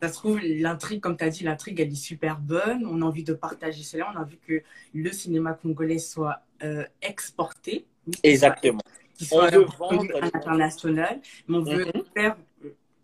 Ça 0.00 0.08
se 0.08 0.14
trouve, 0.14 0.38
l'intrigue, 0.40 1.00
comme 1.00 1.16
tu 1.16 1.24
as 1.24 1.30
dit, 1.30 1.44
l'intrigue, 1.44 1.80
elle 1.80 1.90
est 1.90 1.94
super 1.94 2.38
bonne. 2.38 2.86
On 2.86 3.02
a 3.02 3.04
envie 3.04 3.24
de 3.24 3.34
partager 3.34 3.82
cela. 3.82 4.10
On 4.12 4.16
a 4.16 4.22
envie 4.22 4.38
que 4.38 4.62
le 4.94 5.12
cinéma 5.12 5.54
congolais 5.54 5.98
soit 5.98 6.42
euh, 6.62 6.84
exporté. 7.02 7.84
Exactement. 8.22 8.80
Qu'il 9.14 9.26
soit, 9.26 9.48
à 9.48 10.20
l'international. 10.20 11.20
Mais 11.48 11.56
on 11.56 11.62
veut 11.62 11.86
mhm. 11.86 12.02
faire 12.14 12.36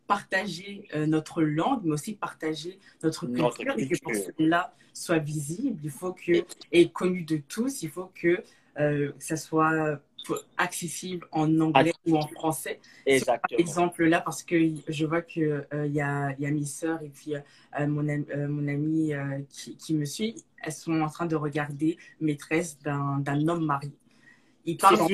partager 0.07 0.87
euh, 0.95 1.07
notre 1.07 1.43
langue, 1.43 1.81
mais 1.85 1.93
aussi 1.93 2.15
partager 2.15 2.79
notre 3.03 3.27
culture, 3.27 3.75
et 3.77 3.89
que 3.89 3.99
pour 4.01 4.13
cela 4.15 4.75
soit 4.93 5.19
visible, 5.19 5.81
il 5.83 5.91
faut 5.91 6.13
que, 6.13 6.45
et 6.73 6.91
connu 6.91 7.23
de 7.23 7.39
tous, 7.39 7.83
il 7.83 7.91
faut 7.91 8.11
que 8.15 8.43
euh, 8.79 9.13
ça 9.19 9.37
soit 9.37 10.01
accessible 10.57 11.27
en 11.33 11.61
anglais 11.61 11.93
ou 12.07 12.17
en 12.17 12.27
français. 12.29 12.81
Exactement. 13.07 13.59
exemple 13.59 14.05
là, 14.05 14.21
parce 14.21 14.43
que 14.43 14.57
je 14.89 15.07
vois 15.07 15.23
qu'il 15.23 15.67
euh, 15.73 15.87
y, 15.87 16.01
a, 16.01 16.35
y 16.39 16.47
a 16.47 16.51
mes 16.51 16.65
sœurs 16.65 17.03
et 17.03 17.09
puis 17.09 17.35
mon, 17.79 18.03
mon 18.49 18.69
amie 18.69 19.13
qui, 19.51 19.77
qui, 19.77 19.95
me 19.95 20.05
suit, 20.05 20.45
elles 20.63 20.73
sont 20.73 21.01
en 21.01 21.09
train 21.09 21.27
de 21.27 21.37
regarder 21.37 21.99
Maîtresse 22.21 22.79
d'un 22.79 23.49
homme 23.49 23.65
marié. 23.65 23.93
Il 24.65 24.77
parle 24.77 25.01
en, 25.01 25.09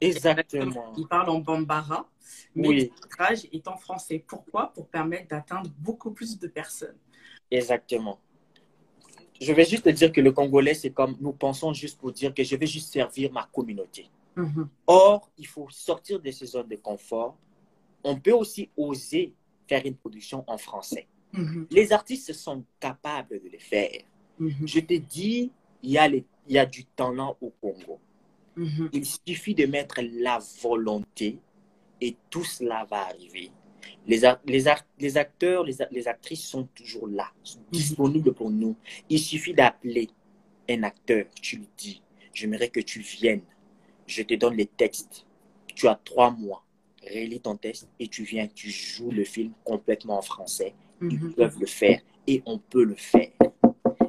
Exactement. 0.00 0.92
Il 0.96 1.06
parle 1.06 1.28
en 1.30 1.40
bambara. 1.40 2.08
Mais 2.54 2.68
oui. 2.68 2.92
le 3.18 3.56
est 3.56 3.68
en 3.68 3.76
français. 3.76 4.24
Pourquoi? 4.26 4.72
Pour 4.72 4.88
permettre 4.88 5.28
d'atteindre 5.28 5.70
beaucoup 5.78 6.12
plus 6.12 6.38
de 6.38 6.46
personnes. 6.46 6.96
Exactement. 7.50 8.20
Je 9.42 9.52
vais 9.52 9.64
juste 9.64 9.82
te 9.82 9.88
dire 9.90 10.12
que 10.12 10.20
le 10.20 10.30
Congolais, 10.30 10.74
c'est 10.74 10.90
comme 10.90 11.16
nous 11.20 11.32
pensons 11.32 11.72
juste 11.72 11.98
pour 11.98 12.12
dire 12.12 12.32
que 12.32 12.44
je 12.44 12.54
vais 12.54 12.66
juste 12.66 12.92
servir 12.92 13.32
ma 13.32 13.48
communauté. 13.52 14.08
Mhm. 14.36 14.68
Or, 14.86 15.30
il 15.36 15.46
faut 15.46 15.66
sortir 15.70 16.20
de 16.20 16.30
ces 16.30 16.46
zones 16.46 16.68
de 16.68 16.76
confort. 16.76 17.36
On 18.04 18.16
peut 18.16 18.32
aussi 18.32 18.70
oser 18.76 19.34
faire 19.66 19.84
une 19.84 19.96
production 19.96 20.44
en 20.46 20.58
français. 20.58 21.08
Mhm. 21.32 21.66
Les 21.70 21.92
artistes 21.92 22.32
sont 22.32 22.64
capables 22.78 23.40
de 23.42 23.48
le 23.48 23.58
faire. 23.58 24.02
Mhm. 24.38 24.66
Je 24.66 24.80
te 24.80 24.94
dis, 24.94 25.50
il 25.82 25.90
y, 25.90 25.98
a 25.98 26.06
il 26.06 26.24
y 26.48 26.58
a 26.58 26.66
du 26.66 26.84
talent 26.84 27.36
au 27.40 27.50
Congo. 27.60 27.98
Il 28.92 29.04
suffit 29.04 29.54
de 29.54 29.66
mettre 29.66 30.00
la 30.02 30.38
volonté 30.62 31.38
et 32.00 32.16
tout 32.30 32.44
cela 32.44 32.84
va 32.84 33.06
arriver. 33.06 33.50
Les, 34.06 34.20
les, 34.46 34.64
les 34.98 35.16
acteurs, 35.16 35.64
les, 35.64 35.76
les, 35.90 36.08
actrices 36.08 36.44
sont 36.44 36.64
toujours 36.74 37.08
là, 37.08 37.30
mhm. 37.36 37.62
disponibles 37.70 38.34
pour 38.34 38.50
nous. 38.50 38.76
Il 39.08 39.18
suffit 39.18 39.54
d'appeler 39.54 40.08
un 40.68 40.82
acteur, 40.82 41.26
tu 41.40 41.56
lui 41.56 41.68
dis, 41.76 42.02
j'aimerais 42.32 42.68
que 42.68 42.80
tu 42.80 43.00
viennes, 43.00 43.42
je 44.06 44.22
te 44.22 44.34
donne 44.34 44.56
les 44.56 44.66
textes, 44.66 45.26
tu 45.74 45.88
as 45.88 45.98
trois 46.04 46.30
mois, 46.30 46.64
relis 47.02 47.40
ton 47.40 47.56
texte 47.56 47.88
et 47.98 48.08
tu 48.08 48.24
viens, 48.24 48.46
tu 48.48 48.70
joues 48.70 49.10
le 49.10 49.24
film 49.24 49.52
complètement 49.64 50.18
en 50.18 50.22
français. 50.22 50.74
Ils 51.00 51.18
mhm. 51.18 51.34
peuvent 51.34 51.58
le 51.58 51.66
faire 51.66 52.00
et 52.26 52.42
on 52.46 52.58
peut 52.58 52.84
le 52.84 52.94
faire. 52.94 53.30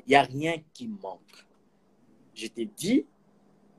Il 0.05 0.09
n'y 0.09 0.15
a 0.15 0.23
rien 0.23 0.55
qui 0.73 0.87
manque. 0.87 1.19
Je 2.35 2.47
te 2.47 2.61
dis, 2.61 3.05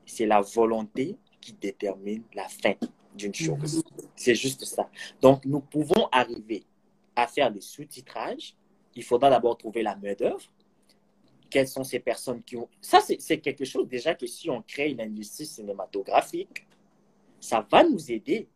c'est 0.07 0.27
la 0.27 0.41
volonté 0.41 1.17
qui 1.41 1.53
détermine 1.53 2.23
la 2.35 2.49
fin 2.49 2.75
d'une 3.15 3.35
chose. 3.35 3.83
C'est 4.17 4.35
juste 4.35 4.65
ça. 4.65 4.89
Donc, 5.21 5.45
nous 5.45 5.61
pouvons 5.61 6.09
arriver 6.11 6.65
à 7.17 7.27
faire 7.27 7.51
des 7.51 7.61
sous-titrages. 7.61 8.55
Il 8.95 9.05
faudra 9.05 9.31
d'abord 9.31 9.57
trouver 9.57 9.83
la 9.83 9.97
main-d'œuvre. 9.97 10.43
Quelles 11.51 11.69
sont 11.69 11.85
ces 11.85 12.01
personnes 12.01 12.43
qui 12.43 12.57
ont. 12.57 12.69
Ça, 12.81 13.01
c'est 13.01 13.39
quelque 13.39 13.65
chose 13.65 13.87
déjà 13.89 14.15
que 14.15 14.27
si 14.27 14.51
on 14.51 14.63
crée 14.63 14.91
une 14.91 15.01
industrie 15.01 15.47
cinématographique, 15.47 16.67
ça 17.39 17.67
va 17.71 17.85
nous 17.85 18.11
aider 18.11 18.49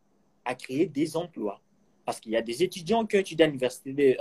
à 0.43 0.55
créer 0.55 0.85
des 0.87 1.15
emplois. 1.15 1.61
parce 2.09 2.19
qu'il 2.19 2.31
y 2.31 2.37
a 2.37 2.41
des 2.41 2.63
étudiants 2.63 3.05
qui 3.05 3.17
ont 3.17 3.19
étudié 3.19 3.45
à 3.45 3.47
l'université 3.47 3.93
de, 3.93 4.17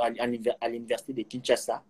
à 0.60 0.68
l'université 0.68 1.14
de 1.14 1.22
Kinshasa 1.22 1.82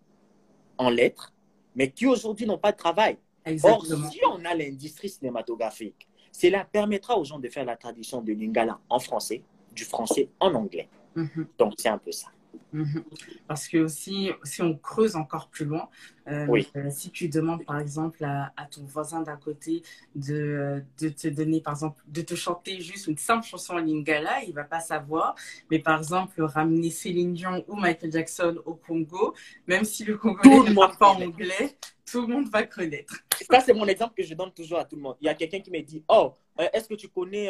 en 0.77 0.89
lettres, 0.89 1.33
mais 1.75 1.91
qui 1.91 2.07
aujourd'hui 2.07 2.45
n'ont 2.45 2.57
pas 2.57 2.71
de 2.71 2.77
travail. 2.77 3.17
Or, 3.63 3.85
si 3.85 4.21
on 4.31 4.45
a 4.45 4.55
l'industrie 4.55 5.09
cinématographique, 5.09 6.07
cela 6.31 6.65
permettra 6.65 7.17
aux 7.17 7.23
gens 7.23 7.39
de 7.39 7.49
faire 7.49 7.65
la 7.65 7.75
tradition 7.75 8.21
de 8.21 8.33
lingala 8.33 8.79
en 8.89 8.99
français, 8.99 9.43
du 9.73 9.83
français 9.83 10.29
en 10.39 10.53
anglais. 10.55 10.89
Mhm. 11.15 11.47
Donc, 11.57 11.73
c'est 11.77 11.89
un 11.89 11.97
peu 11.97 12.11
ça. 12.11 12.27
Mhm. 12.71 13.03
Parce 13.47 13.67
que 13.67 13.77
aussi, 13.77 14.31
si 14.43 14.61
on 14.61 14.77
creuse 14.77 15.15
encore 15.15 15.49
plus 15.49 15.65
loin, 15.65 15.89
euh, 16.27 16.45
euh, 16.75 16.89
si 16.91 17.09
tu 17.09 17.27
demandes 17.27 17.65
par 17.65 17.79
exemple 17.79 18.23
à, 18.23 18.51
ton 18.69 18.83
voisin 18.83 19.21
d'à 19.21 19.35
côté 19.37 19.81
de, 20.15 20.35
euh, 20.35 20.79
de, 20.99 21.09
te 21.09 21.27
donner, 21.27 21.61
par 21.61 21.73
exemple, 21.73 22.01
de 22.07 22.21
te 22.21 22.35
chanter 22.35 22.79
juste 22.79 23.07
une 23.07 23.17
simple 23.17 23.45
chanson 23.45 23.73
en 23.73 23.79
lingala, 23.79 24.43
il 24.43 24.53
va 24.53 24.63
pas 24.63 24.79
savoir. 24.79 25.35
Mais 25.71 25.79
par 25.79 25.97
exemple, 25.97 26.41
ramener 26.43 26.91
Céline 26.91 27.33
Dion 27.33 27.63
ou 27.67 27.75
Michael 27.75 28.11
Jackson 28.11 28.61
au 28.65 28.75
Congo, 28.75 29.33
même 29.67 29.83
si 29.83 30.05
le 30.05 30.17
Congolais 30.17 30.69
ne 30.69 30.75
parle 30.75 30.97
pas 30.97 31.09
anglais, 31.09 31.75
tout 32.05 32.21
le 32.21 32.27
monde 32.27 32.49
va 32.49 32.63
connaître. 32.63 33.15
Ça, 33.49 33.61
c'est 33.61 33.73
mon 33.73 33.85
exemple 33.87 34.13
que 34.15 34.23
je 34.23 34.33
donne 34.35 34.51
toujours 34.51 34.79
à 34.79 34.85
tout 34.85 34.95
le 34.95 35.01
monde. 35.01 35.15
Il 35.21 35.25
y 35.25 35.29
a 35.29 35.33
quelqu'un 35.33 35.59
qui 35.59 35.71
me 35.71 35.81
dit, 35.81 36.03
oh, 36.07 36.33
est-ce 36.73 36.87
que 36.87 36.95
tu 36.95 37.07
connais 37.07 37.49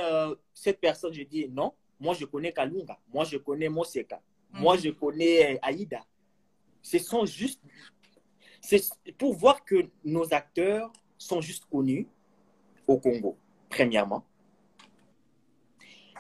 cette 0.53 0.79
personne 0.79 1.13
Je 1.13 1.23
dis, 1.23 1.49
non, 1.49 1.73
moi 1.99 2.13
je 2.13 2.25
connais 2.25 2.53
Kalunga, 2.53 2.97
moi 3.13 3.25
je 3.25 3.37
connais 3.37 3.67
Moseka. 3.67 4.21
Moi, 4.51 4.75
mhm. 4.75 4.81
je 4.81 4.89
connais 4.89 5.55
euh, 5.55 5.59
Aïda. 5.61 6.05
Ce 6.81 6.97
sont 6.97 7.25
juste. 7.25 7.61
C'est 8.61 8.81
pour 9.17 9.33
voir 9.33 9.63
que 9.63 9.89
nos 10.03 10.33
acteurs 10.33 10.91
sont 11.17 11.41
juste 11.41 11.65
connus 11.71 12.07
au 12.87 12.97
Congo, 12.97 13.37
premièrement. 13.69 14.23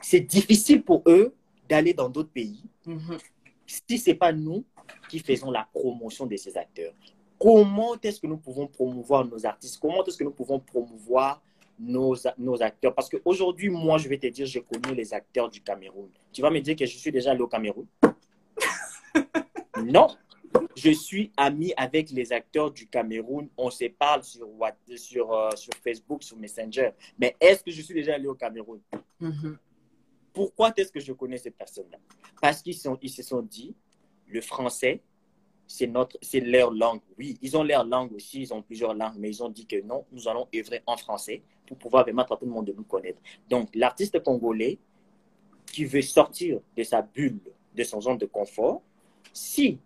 C'est 0.01 0.21
difficile 0.21 0.83
pour 0.83 1.03
eux 1.07 1.35
d'aller 1.67 1.93
dans 1.93 2.09
d'autres 2.09 2.31
pays 2.31 2.63
mhm. 2.85 3.17
si 3.65 3.97
ce 3.97 4.09
n'est 4.09 4.15
pas 4.15 4.31
nous 4.31 4.63
qui 5.09 5.19
faisons 5.19 5.51
la 5.51 5.67
promotion 5.73 6.25
de 6.25 6.35
ces 6.37 6.57
acteurs. 6.57 6.93
Comment 7.37 7.95
est-ce 8.01 8.19
que 8.19 8.27
nous 8.27 8.37
pouvons 8.37 8.67
promouvoir 8.67 9.25
nos 9.25 9.45
artistes? 9.45 9.79
Comment 9.79 10.03
est-ce 10.05 10.17
que 10.17 10.23
nous 10.23 10.31
pouvons 10.31 10.59
promouvoir 10.59 11.41
nos, 11.79 12.15
nos 12.37 12.61
acteurs? 12.61 12.93
Parce 12.93 13.09
qu'aujourd'hui, 13.09 13.69
moi, 13.69 13.97
je 13.97 14.09
vais 14.09 14.17
te 14.17 14.27
dire, 14.27 14.45
j'ai 14.45 14.61
connu 14.61 14.93
les 14.95 15.13
acteurs 15.13 15.49
du 15.49 15.61
Cameroun. 15.61 16.09
Tu 16.33 16.41
vas 16.41 16.49
me 16.49 16.59
dire 16.59 16.75
que 16.75 16.85
je 16.85 16.97
suis 16.97 17.11
déjà 17.11 17.31
allé 17.31 17.41
au 17.41 17.47
Cameroun? 17.47 17.85
Non, 19.89 20.07
je 20.75 20.91
suis 20.91 21.31
ami 21.35 21.73
avec 21.75 22.11
les 22.11 22.31
acteurs 22.31 22.71
du 22.71 22.87
Cameroun. 22.87 23.49
On 23.57 23.69
se 23.69 23.85
parle 23.85 24.23
sur, 24.23 24.47
sur, 24.95 25.33
euh, 25.33 25.49
sur 25.55 25.73
Facebook, 25.83 26.23
sur 26.23 26.37
Messenger. 26.37 26.91
Mais 27.17 27.35
est-ce 27.39 27.63
que 27.63 27.71
je 27.71 27.81
suis 27.81 27.93
déjà 27.93 28.15
allé 28.15 28.27
au 28.27 28.35
Cameroun? 28.35 28.79
Mm-hmm. 29.21 29.57
Pourquoi 30.33 30.71
est-ce 30.77 30.91
que 30.91 30.99
je 30.99 31.11
connais 31.13 31.37
ces 31.37 31.51
personnes-là 31.51 31.97
Parce 32.41 32.61
qu'ils 32.61 32.77
ils 33.01 33.09
se 33.09 33.23
sont 33.23 33.41
dit, 33.41 33.75
le 34.27 34.41
français, 34.41 35.01
c'est 35.67 35.87
notre, 35.87 36.17
c'est 36.21 36.39
leur 36.39 36.71
langue. 36.71 37.01
Oui, 37.17 37.37
ils 37.41 37.55
ont 37.57 37.63
leur 37.63 37.85
langue 37.85 38.13
aussi, 38.13 38.41
ils 38.41 38.53
ont 38.53 38.61
plusieurs 38.61 38.93
langues, 38.93 39.15
mais 39.17 39.29
ils 39.29 39.43
ont 39.43 39.49
dit 39.49 39.65
que 39.65 39.81
non, 39.81 40.05
nous 40.11 40.27
allons 40.27 40.47
œuvrer 40.55 40.81
en 40.85 40.97
français 40.97 41.43
pour 41.67 41.77
pouvoir 41.77 42.05
permettre 42.05 42.31
à 42.31 42.37
tout 42.37 42.45
le 42.45 42.51
monde 42.51 42.65
de 42.65 42.73
nous 42.73 42.83
connaître. 42.83 43.19
Donc, 43.49 43.69
l'artiste 43.75 44.21
congolais 44.23 44.79
qui 45.71 45.85
veut 45.85 46.01
sortir 46.01 46.59
de 46.75 46.83
sa 46.83 47.01
bulle, 47.01 47.39
de 47.75 47.83
son 47.83 48.01
zone 48.01 48.17
de 48.17 48.25
confort, 48.25 48.81
si 49.33 49.79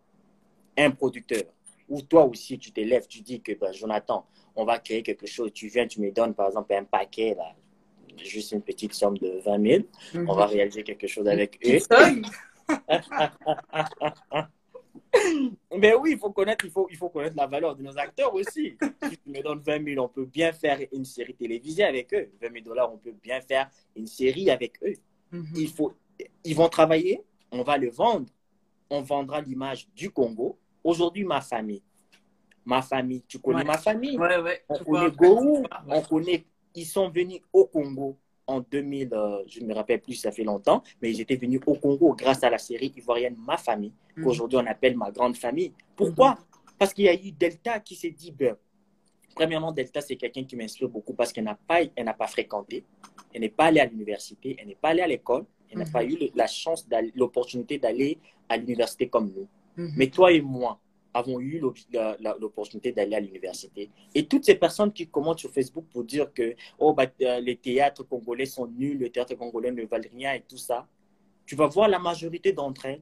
un 0.78 0.92
producteur 0.92 1.44
ou 1.90 2.02
toi 2.02 2.26
aussi 2.26 2.58
tu 2.58 2.72
t'élèves, 2.72 3.08
tu 3.08 3.22
dis 3.22 3.42
que 3.42 3.54
ben, 3.54 3.72
Jonathan, 3.72 4.26
on 4.56 4.66
va 4.66 4.80
créer 4.80 5.04
quelque 5.04 5.28
chose, 5.28 5.52
tu 5.54 5.68
viens, 5.68 5.88
tu 5.88 6.02
me 6.02 6.12
donnes 6.12 6.34
par 6.34 6.48
exemple 6.48 6.74
un 6.74 6.84
paquet, 6.84 7.36
là, 7.36 7.54
juste 8.18 8.52
une 8.52 8.62
petite 8.62 8.94
somme 8.94 9.18
de 9.18 9.40
20 9.44 9.68
000, 9.68 9.84
on 10.28 10.34
va 10.34 10.46
mhm. 10.46 10.54
réaliser 10.54 10.84
quelque 10.84 11.08
chose 11.08 11.28
avec 11.28 11.60
eux. 11.66 11.80
Mais 15.78 15.94
oui, 15.96 16.12
il 16.14 16.18
faut 16.18 16.32
connaître, 16.32 16.66
il 16.66 16.72
faut, 16.72 16.88
il 16.90 16.98
faut 16.98 17.10
connaître 17.10 17.36
la 17.36 17.48
valeur 17.48 17.76
de 17.76 17.84
nos 17.84 17.98
acteurs 17.98 18.34
aussi. 18.34 18.78
Si 19.10 19.18
tu 19.18 19.30
me 19.30 19.42
donnes 19.42 19.60
20 19.60 19.94
000, 19.94 20.04
on 20.04 20.08
peut 20.08 20.26
bien 20.26 20.54
faire 20.54 20.80
une 20.92 21.06
série 21.06 21.36
télévisée 21.36 21.84
avec 21.84 22.14
eux. 22.14 22.30
20 22.42 22.52
000 22.52 22.66
dollars, 22.66 22.94
on 22.94 22.98
peut 22.98 23.14
bien 23.22 23.42
faire 23.42 23.70
une 23.96 24.08
série 24.08 24.50
avec 24.50 24.82
eux. 24.84 24.96
Mhm. 25.32 25.54
Il 25.56 25.70
faut, 25.70 25.94
ils 26.44 26.56
vont 26.56 26.70
travailler, 26.70 27.24
on 27.52 27.64
va 27.64 27.78
le 27.78 27.90
vendre 27.90 28.28
on 28.90 29.02
vendra 29.02 29.42
l'image 29.42 29.88
du 29.96 30.10
Congo. 30.10 30.58
Aujourd'hui, 30.84 31.24
ma 31.24 31.42
famille. 31.42 31.84
Ma 32.66 32.82
famille, 32.82 33.24
tu 33.28 33.40
connais 33.40 33.64
ma 33.64 33.78
famille? 33.78 34.18
Ouais, 34.18 34.40
ouais, 34.40 34.64
On 34.70 34.78
connaît 34.80 35.12
Gourou, 35.12 35.66
on 35.88 36.02
connaît. 36.02 36.46
Ils 36.76 36.86
sont 36.86 37.10
venus 37.10 37.42
au 37.52 37.66
Congo 37.66 38.18
en 38.48 38.62
2000, 38.62 39.14
euh, 39.14 39.44
je 39.48 39.62
ne 39.62 39.68
me 39.68 39.74
rappelle 39.74 40.02
plus, 40.02 40.16
ça 40.16 40.32
fait 40.32 40.44
longtemps, 40.44 40.84
mais 41.02 41.12
ils 41.12 41.22
étaient 41.22 41.36
venus 41.36 41.62
au 41.66 41.76
Congo 41.76 42.14
grâce 42.14 42.44
à 42.44 42.50
la 42.50 42.58
série 42.58 42.92
ivoirienne 42.96 43.36
Ma 43.38 43.58
famille, 43.58 43.94
mhm. 44.18 44.24
qu'aujourd'hui 44.24 44.58
on 44.58 44.66
appelle 44.66 44.98
ma 44.98 45.12
grande 45.12 45.38
famille. 45.38 45.74
Pourquoi? 45.96 46.32
Mhm. 46.32 46.38
Parce 46.78 46.94
qu'il 46.94 47.06
y 47.06 47.10
a 47.10 47.14
eu 47.14 47.32
Delta 47.32 47.80
qui 47.80 47.96
s'est 47.96 48.12
dit, 48.12 48.32
ben, 48.32 48.56
premièrement, 49.36 49.72
Delta, 49.72 50.02
c'est 50.02 50.16
quelqu'un 50.16 50.44
qui 50.44 50.56
m'inspire 50.56 50.90
beaucoup 50.90 51.14
parce 51.14 51.32
qu'elle 51.32 51.46
n'a 51.46 51.56
pas, 51.56 51.82
elle 51.96 52.14
pas 52.18 52.28
fréquenté, 52.28 52.84
elle 53.34 53.42
n'est 53.42 53.50
pas 53.50 53.66
allée 53.66 53.80
à 53.80 53.86
l'université, 53.86 54.56
elle 54.60 54.68
n'est 54.68 54.76
pas 54.76 54.90
allée 54.90 55.02
à 55.02 55.08
l'école, 55.08 55.46
elle 55.74 55.80
n'a 55.80 55.86
pas 55.86 56.04
mhm. 56.04 56.12
eu 56.12 56.32
la 56.36 56.48
chance, 56.48 56.88
l'opportunité 57.16 57.78
d'aller 57.78 58.20
à 58.48 58.58
l'université 58.58 59.08
comme 59.10 59.32
nous. 59.36 59.48
Mhm. 59.78 59.94
Mais 59.98 60.08
toi 60.08 60.32
et 60.32 60.42
moi 60.42 60.80
avons 61.14 61.40
eu 61.40 61.62
l'opportunité 62.40 62.92
d'aller 62.92 63.16
à 63.16 63.20
l'université. 63.20 63.90
Et 64.16 64.26
toutes 64.26 64.46
ces 64.46 64.56
personnes 64.56 64.92
qui 64.92 65.08
commentent 65.08 65.40
sur 65.40 65.52
Facebook 65.52 65.86
pour 65.92 66.04
dire 66.04 66.34
que 66.34 66.56
oh, 66.80 66.94
bah, 66.94 67.06
euh, 67.22 67.40
les 67.40 67.56
théâtres 67.56 68.04
congolais 68.04 68.48
sont 68.48 68.66
nuls, 68.66 68.98
les 68.98 69.12
théâtres 69.12 69.36
congolais 69.36 69.72
ne 69.72 69.86
valent 69.86 70.10
rien 70.12 70.34
et 70.34 70.42
tout 70.42 70.58
ça, 70.58 70.88
tu 71.46 71.56
vas 71.56 71.68
voir 71.68 71.88
la 71.88 72.00
majorité 72.00 72.52
d'entre 72.52 72.88
elles 72.88 73.02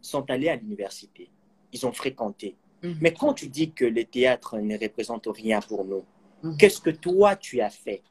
sont 0.00 0.28
allées 0.30 0.48
à 0.48 0.56
l'université. 0.56 1.30
Ils 1.72 1.86
ont 1.86 1.92
fréquenté. 1.92 2.56
Mhm. 2.82 2.98
Mais 3.00 3.12
quand 3.12 3.34
tu 3.34 3.48
dis 3.48 3.70
que 3.70 3.84
les 3.84 4.04
théâtres 4.04 4.58
ne 4.58 4.76
représentent 4.78 5.28
rien 5.28 5.60
pour 5.60 5.84
nous, 5.84 6.04
qu'est-ce 6.58 6.80
que 6.80 6.90
toi 6.90 7.36
tu 7.36 7.60
as 7.60 7.70
fait? 7.70 8.02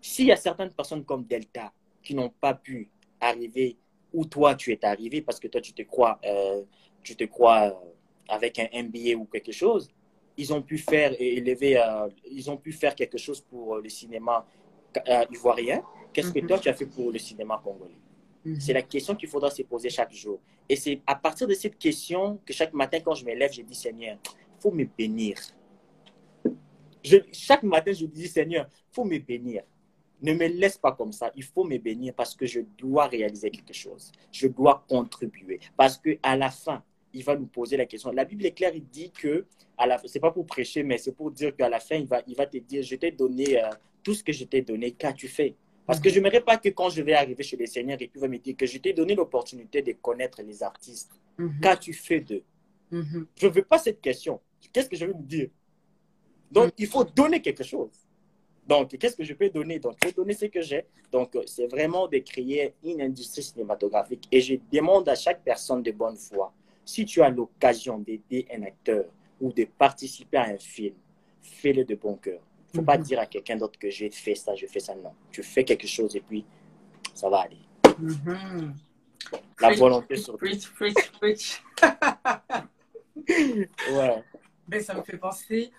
S'il 0.00 0.26
y 0.26 0.32
a 0.32 0.36
certaines 0.36 0.70
personnes 0.70 1.04
comme 1.04 1.24
Delta 1.24 1.72
qui 2.04 2.14
n'ont 2.14 2.28
pas 2.28 2.54
pu 2.54 2.90
arriver 3.20 3.76
où 4.12 4.24
toi 4.24 4.54
tu 4.54 4.70
es 4.70 4.84
arrivé 4.84 5.22
parce 5.22 5.40
que 5.40 5.48
toi 5.48 5.60
tu 5.60 5.72
te 5.72 5.82
crois, 5.82 6.20
euh, 6.24 6.62
tu 7.02 7.16
te 7.16 7.24
crois 7.24 7.62
euh, 7.64 7.72
avec 8.28 8.58
un 8.58 8.68
MBA 8.72 9.16
ou 9.16 9.24
quelque 9.24 9.52
chose, 9.52 9.88
ils 10.36 10.52
ont 10.52 10.62
pu 10.62 10.78
faire 10.78 11.14
élever, 11.18 11.76
euh, 11.78 12.08
ils 12.30 12.50
ont 12.50 12.56
pu 12.56 12.72
faire 12.72 12.94
quelque 12.94 13.18
chose 13.18 13.40
pour 13.40 13.76
le 13.76 13.88
cinéma 13.88 14.46
ivoirien. 15.30 15.82
Qu'est-ce 16.12 16.32
que 16.32 16.38
mhm. 16.38 16.46
toi 16.46 16.58
tu 16.60 16.68
as 16.68 16.74
fait 16.74 16.86
pour 16.86 17.10
le 17.10 17.18
cinéma 17.18 17.60
congolais? 17.62 17.98
Mhm. 18.44 18.60
C'est 18.60 18.72
la 18.72 18.82
question 18.82 19.16
qu'il 19.16 19.28
faudra 19.28 19.50
se 19.50 19.62
poser 19.62 19.90
chaque 19.90 20.12
jour. 20.12 20.40
Et 20.68 20.76
c'est 20.76 21.00
à 21.06 21.16
partir 21.16 21.48
de 21.48 21.54
cette 21.54 21.76
question 21.78 22.38
que 22.44 22.52
chaque 22.52 22.72
matin 22.72 23.00
quand 23.00 23.14
je 23.14 23.24
me 23.24 23.34
lève, 23.34 23.52
je 23.52 23.62
dis 23.62 23.74
Seigneur, 23.74 24.18
faut 24.60 24.70
me 24.70 24.84
bénir. 24.84 25.36
Je, 27.04 27.18
chaque 27.32 27.62
matin, 27.64 27.92
je 27.92 28.06
dis 28.06 28.28
Seigneur, 28.28 28.68
faut 28.90 29.04
me 29.04 29.18
bénir. 29.18 29.62
Ne 30.24 30.32
me 30.32 30.46
laisse 30.46 30.78
pas 30.78 30.92
comme 30.92 31.12
ça. 31.12 31.30
Il 31.36 31.44
faut 31.44 31.64
me 31.64 31.76
bénir 31.76 32.14
parce 32.14 32.34
que 32.34 32.46
je 32.46 32.60
dois 32.78 33.06
réaliser 33.06 33.50
quelque 33.50 33.74
chose. 33.74 34.10
Je 34.32 34.48
dois 34.48 34.82
contribuer. 34.88 35.60
Parce 35.76 35.98
qu'à 35.98 36.34
la 36.34 36.50
fin, 36.50 36.82
il 37.12 37.22
va 37.22 37.36
nous 37.36 37.46
poser 37.46 37.76
la 37.76 37.84
question. 37.84 38.10
La 38.10 38.24
Bible 38.24 38.46
est 38.46 38.52
claire, 38.52 38.72
il 38.74 38.86
dit 38.86 39.10
que, 39.10 39.44
ce 39.78 40.14
n'est 40.14 40.20
pas 40.20 40.30
pour 40.30 40.46
prêcher, 40.46 40.82
mais 40.82 40.96
c'est 40.96 41.12
pour 41.12 41.30
dire 41.30 41.54
qu'à 41.54 41.68
la 41.68 41.78
fin, 41.78 41.96
il 41.96 42.06
va, 42.06 42.22
il 42.26 42.34
va 42.34 42.46
te 42.46 42.56
dire, 42.56 42.82
je 42.82 42.96
t'ai 42.96 43.10
donné 43.10 43.62
euh, 43.62 43.68
tout 44.02 44.14
ce 44.14 44.24
que 44.24 44.32
je 44.32 44.44
t'ai 44.44 44.62
donné, 44.62 44.92
qu'as-tu 44.92 45.28
fait? 45.28 45.54
Parce 45.86 46.00
que 46.00 46.08
je 46.08 46.14
n'aimerais 46.14 46.40
pas 46.40 46.56
que 46.56 46.70
quand 46.70 46.88
je 46.88 47.02
vais 47.02 47.12
arriver 47.12 47.42
chez 47.42 47.58
les 47.58 47.66
seigneurs 47.66 48.00
et 48.00 48.08
puis 48.08 48.18
va 48.18 48.26
me 48.26 48.38
dire 48.38 48.56
que 48.56 48.64
je 48.64 48.78
t'ai 48.78 48.94
donné 48.94 49.14
l'opportunité 49.14 49.82
de 49.82 49.92
connaître 49.92 50.40
les 50.42 50.62
artistes, 50.62 51.12
mhm. 51.36 51.60
qu'as-tu 51.60 51.92
fait 51.92 52.20
d'eux? 52.20 52.42
Mhm. 52.90 53.26
Je 53.36 53.46
ne 53.46 53.52
veux 53.52 53.62
pas 53.62 53.78
cette 53.78 54.00
question. 54.00 54.40
Qu'est-ce 54.72 54.88
que 54.88 54.96
je 54.96 55.04
veux 55.04 55.12
me 55.12 55.22
dire? 55.22 55.50
Donc, 56.50 56.72
il 56.78 56.86
faut 56.86 57.04
donner 57.04 57.42
quelque 57.42 57.64
chose. 57.64 57.90
Donc, 58.66 58.96
qu'est-ce 58.96 59.16
que 59.16 59.24
je 59.24 59.34
peux 59.34 59.50
donner? 59.50 59.78
Donc, 59.78 59.96
je 60.02 60.08
peux 60.08 60.14
donner 60.14 60.32
ce 60.34 60.46
que 60.46 60.62
j'ai. 60.62 60.86
Donc, 61.12 61.36
euh, 61.36 61.42
c'est 61.46 61.66
vraiment 61.66 62.08
de 62.08 62.18
créer 62.18 62.74
une 62.82 63.02
industrie 63.02 63.42
cinématographique. 63.42 64.26
Et 64.32 64.40
je 64.40 64.54
demande 64.72 65.08
à 65.08 65.14
chaque 65.14 65.42
personne 65.42 65.82
de 65.82 65.92
bonne 65.92 66.16
foi, 66.16 66.52
si 66.84 67.04
tu 67.04 67.22
as 67.22 67.28
l'occasion 67.28 67.98
d'aider 67.98 68.46
un 68.54 68.62
acteur 68.62 69.04
ou 69.40 69.52
de 69.52 69.64
participer 69.64 70.38
à 70.38 70.44
un 70.44 70.58
film, 70.58 70.94
fais-le 71.42 71.84
de 71.84 71.94
bon 71.94 72.16
cœur. 72.16 72.40
Il 72.72 72.78
ne 72.78 72.82
faut 72.82 72.86
pas 72.86 72.98
mhm. 72.98 73.04
dire 73.04 73.20
à 73.20 73.26
quelqu'un 73.26 73.56
d'autre 73.56 73.78
que 73.78 73.90
j'ai 73.90 74.10
fait 74.10 74.34
ça, 74.34 74.54
je 74.54 74.66
fais 74.66 74.80
ça. 74.80 74.94
Non. 74.94 75.12
Tu 75.30 75.42
fais 75.42 75.64
quelque 75.64 75.86
chose 75.86 76.16
et 76.16 76.20
puis 76.20 76.44
ça 77.14 77.28
va 77.28 77.40
aller. 77.40 77.58
Mhm. 77.98 78.74
La 79.60 79.74
volonté 79.74 80.16
sur 80.16 80.36
Preach, 80.36 80.68
preach, 80.74 81.10
preach. 81.12 81.62
ouais. 83.16 84.24
Mais 84.68 84.80
ça 84.80 84.94
me 84.94 85.02
fait 85.02 85.18
penser 85.18 85.70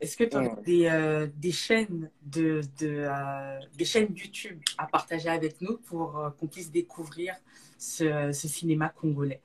est-ce 0.00 0.16
que 0.16 0.24
tu 0.24 0.36
as 0.36 0.56
des, 0.64 0.86
euh, 0.86 1.26
des, 1.36 1.52
chaînes 1.52 2.10
de, 2.22 2.62
de 2.78 3.04
euh, 3.06 3.58
des 3.76 3.84
chaînes 3.84 4.14
YouTube 4.16 4.58
à 4.78 4.86
partager 4.86 5.28
avec 5.28 5.60
nous 5.60 5.76
pour 5.78 6.18
euh, 6.18 6.30
qu'on 6.30 6.46
puisse 6.46 6.70
découvrir 6.70 7.34
ce, 7.76 8.32
ce, 8.32 8.48
cinéma 8.48 8.88
congolais? 8.88 9.42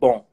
Bon, 0.00 0.24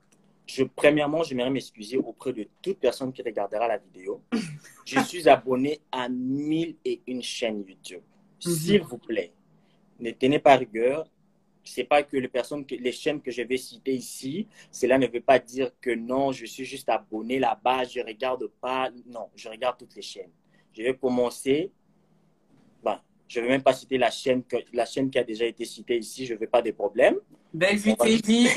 je, 0.45 0.63
premièrement, 0.63 1.23
j'aimerais 1.23 1.49
m'excuser 1.49 1.97
auprès 1.97 2.31
de 2.31 2.47
toute 2.61 2.79
personne 2.79 3.11
qui 3.11 3.21
regardera 3.21 3.67
la 3.67 3.77
vidéo. 3.77 4.21
je 4.85 4.99
suis 5.01 5.27
abonné 5.27 5.81
à 5.91 6.07
mille 6.07 6.77
et 6.85 7.01
une 7.05 7.21
chaînes 7.21 7.65
YouTube. 7.67 8.01
Mhm. 8.45 8.51
S'il 8.53 8.81
vous 8.81 8.97
plaît, 8.97 9.33
ne 9.99 10.11
tenez 10.11 10.39
pas 10.39 10.55
rigueur. 10.55 11.05
C'est 11.63 11.83
pas 11.83 12.03
que 12.03 12.17
les 12.17 12.27
personnes, 12.27 12.65
que, 12.65 12.75
les 12.75 12.91
chaînes 12.91 13.21
que 13.21 13.31
je 13.31 13.41
vais 13.41 13.57
citer 13.57 13.93
ici, 13.93 14.47
cela 14.71 14.97
ne 14.97 15.07
veut 15.07 15.21
pas 15.21 15.39
dire 15.39 15.71
que 15.79 15.91
non, 15.91 16.31
je 16.31 16.45
suis 16.45 16.65
juste 16.65 16.89
abonné 16.89 17.39
là-bas, 17.39 17.85
je 17.85 18.01
regarde 18.01 18.47
pas. 18.61 18.89
Non, 19.07 19.29
je 19.35 19.49
regarde 19.49 19.77
toutes 19.77 19.95
les 19.95 20.01
chaînes. 20.01 20.31
Je 20.73 20.83
vais 20.83 20.95
commencer. 20.95 21.71
Ben, 22.83 22.99
je 23.27 23.39
ne 23.39 23.45
vais 23.45 23.51
même 23.51 23.63
pas 23.63 23.73
citer 23.73 23.97
la 23.97 24.11
chaîne, 24.11 24.43
que, 24.43 24.57
la 24.73 24.85
chaîne 24.85 25.09
qui 25.09 25.19
a 25.19 25.23
déjà 25.23 25.45
été 25.45 25.65
citée 25.65 25.97
ici, 25.97 26.25
je 26.25 26.33
ne 26.33 26.39
veux 26.39 26.47
pas 26.47 26.61
de 26.61 26.71
problème. 26.71 27.15
Bellevue 27.53 27.95
TV. 27.95 28.33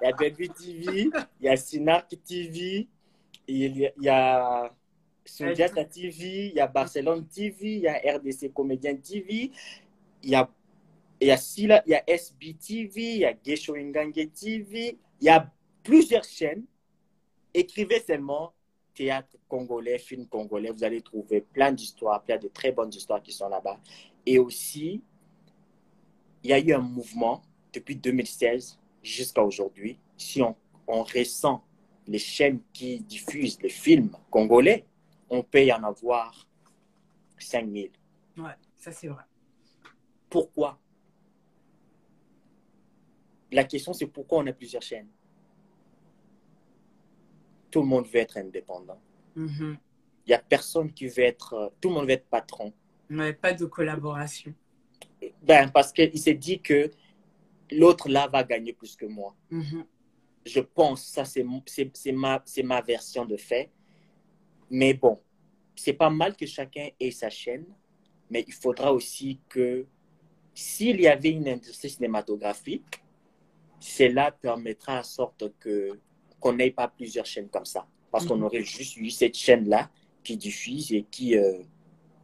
il 0.00 0.04
y 0.04 0.06
a 0.06 0.12
Bellevue 0.12 0.48
TV, 0.48 1.10
il 1.40 1.46
y 1.46 1.48
a 1.48 1.56
Sinark 1.56 2.08
TV, 2.24 2.86
il 3.48 3.92
y 4.00 4.08
a 4.08 4.72
Sundiata 5.28 5.84
TV, 5.84 6.48
il 6.48 6.54
y 6.54 6.60
a 6.60 6.66
Barcelone 6.66 7.26
TV, 7.26 7.76
il 7.76 7.80
y 7.80 7.88
a 7.88 8.00
RDC 8.16 8.52
Comédien 8.52 8.96
TV, 8.96 9.50
il 10.22 10.30
y 10.30 10.34
a, 10.34 10.50
il 11.20 11.28
y 11.28 11.30
a, 11.30 11.36
Sila, 11.36 11.82
il 11.86 11.90
y 11.90 11.94
a 11.94 12.02
SBTV, 12.06 13.14
il 13.14 13.18
y 13.20 13.24
a 13.24 13.34
Gesho 13.44 13.74
Ingange 13.74 14.30
TV, 14.32 14.98
il 15.20 15.24
y 15.24 15.28
a 15.28 15.50
plusieurs 15.82 16.24
chaînes. 16.24 16.64
Écrivez 17.54 18.00
seulement 18.00 18.52
théâtre 18.94 19.36
congolais, 19.48 19.98
film 19.98 20.26
congolais, 20.26 20.70
vous 20.70 20.84
allez 20.84 21.02
trouver 21.02 21.40
plein 21.40 21.72
d'histoires, 21.72 22.22
plein 22.22 22.36
de 22.36 22.48
très 22.48 22.72
bonnes 22.72 22.92
histoires 22.92 23.22
qui 23.22 23.32
sont 23.32 23.48
là-bas. 23.48 23.80
Et 24.26 24.38
aussi, 24.38 25.02
il 26.42 26.50
y 26.50 26.52
a 26.52 26.58
eu 26.58 26.72
un 26.72 26.80
mouvement 26.80 27.42
depuis 27.72 27.96
2016 27.96 28.78
jusqu'à 29.02 29.42
aujourd'hui. 29.42 29.98
Si 30.16 30.42
on, 30.42 30.56
on 30.86 31.02
ressent 31.02 31.64
les 32.06 32.18
chaînes 32.18 32.60
qui 32.72 33.00
diffusent 33.00 33.60
les 33.62 33.68
films 33.68 34.10
congolais, 34.30 34.84
on 35.30 35.42
peut 35.42 35.64
y 35.64 35.72
en 35.72 35.84
avoir 35.84 36.48
5000. 37.38 37.90
Ouais, 38.38 38.44
ça 38.76 38.92
c'est 38.92 39.08
vrai. 39.08 39.22
Pourquoi? 40.28 40.78
La 43.50 43.64
question, 43.64 43.92
c'est 43.92 44.06
pourquoi 44.06 44.38
on 44.38 44.46
a 44.46 44.52
plusieurs 44.52 44.82
chaînes? 44.82 45.08
Tout 47.70 47.80
le 47.80 47.86
monde 47.86 48.06
veut 48.06 48.20
être 48.20 48.36
indépendant. 48.36 49.00
Mhm. 49.34 49.78
Il 50.26 50.28
n'y 50.28 50.34
a 50.34 50.38
personne 50.38 50.92
qui 50.92 51.06
veut 51.06 51.22
être... 51.24 51.54
euh, 51.54 51.68
Tout 51.80 51.88
le 51.88 51.94
monde 51.94 52.04
veut 52.04 52.12
être 52.12 52.28
patron. 52.28 52.72
Ouais, 53.10 53.32
pas 53.32 53.54
de 53.54 53.64
collaboration. 53.64 54.54
Ben, 55.42 55.70
parce 55.70 55.92
qu'il 55.92 56.18
s'est 56.18 56.34
dit 56.34 56.60
que 56.60 56.90
l'autre 57.70 58.08
là 58.08 58.26
va 58.28 58.44
gagner 58.44 58.72
plus 58.72 58.94
que 58.96 59.06
moi. 59.06 59.34
Mhm. 59.50 59.86
Je 60.44 60.60
pense, 60.60 61.04
ça 61.06 61.24
c'est 61.24 61.42
ma, 62.12 62.42
c'est 62.44 62.62
ma 62.62 62.80
version 62.82 63.24
de 63.24 63.36
fait. 63.36 63.70
Mais 64.70 64.92
bon, 64.94 65.20
c'est 65.74 65.94
pas 65.94 66.10
mal 66.10 66.36
que 66.36 66.46
chacun 66.46 66.88
ait 67.00 67.10
sa 67.10 67.30
chaîne, 67.30 67.66
mais 68.30 68.44
il 68.46 68.52
faudra 68.52 68.92
aussi 68.92 69.40
que 69.48 69.86
s'il 70.58 71.00
y 71.00 71.06
avait 71.06 71.30
une 71.30 71.48
industrie 71.48 71.88
cinématographique, 71.88 73.00
cela 73.78 74.32
permettra 74.32 74.98
en 74.98 75.04
sorte 75.04 75.44
que 75.60 75.90
qu'on 76.40 76.52
n'ait 76.52 76.72
pas 76.72 76.88
plusieurs 76.88 77.26
chaînes 77.26 77.48
comme 77.48 77.64
ça. 77.64 77.86
Parce 78.10 78.24
qu'on 78.26 78.36
Mhm. 78.36 78.44
aurait 78.44 78.64
juste 78.64 78.96
eu 78.96 79.10
cette 79.10 79.36
chaîne-là 79.36 79.88
qui 80.24 80.36
diffuse 80.36 80.92
et 80.92 81.04
qui, 81.14 81.36
euh, 81.36 81.58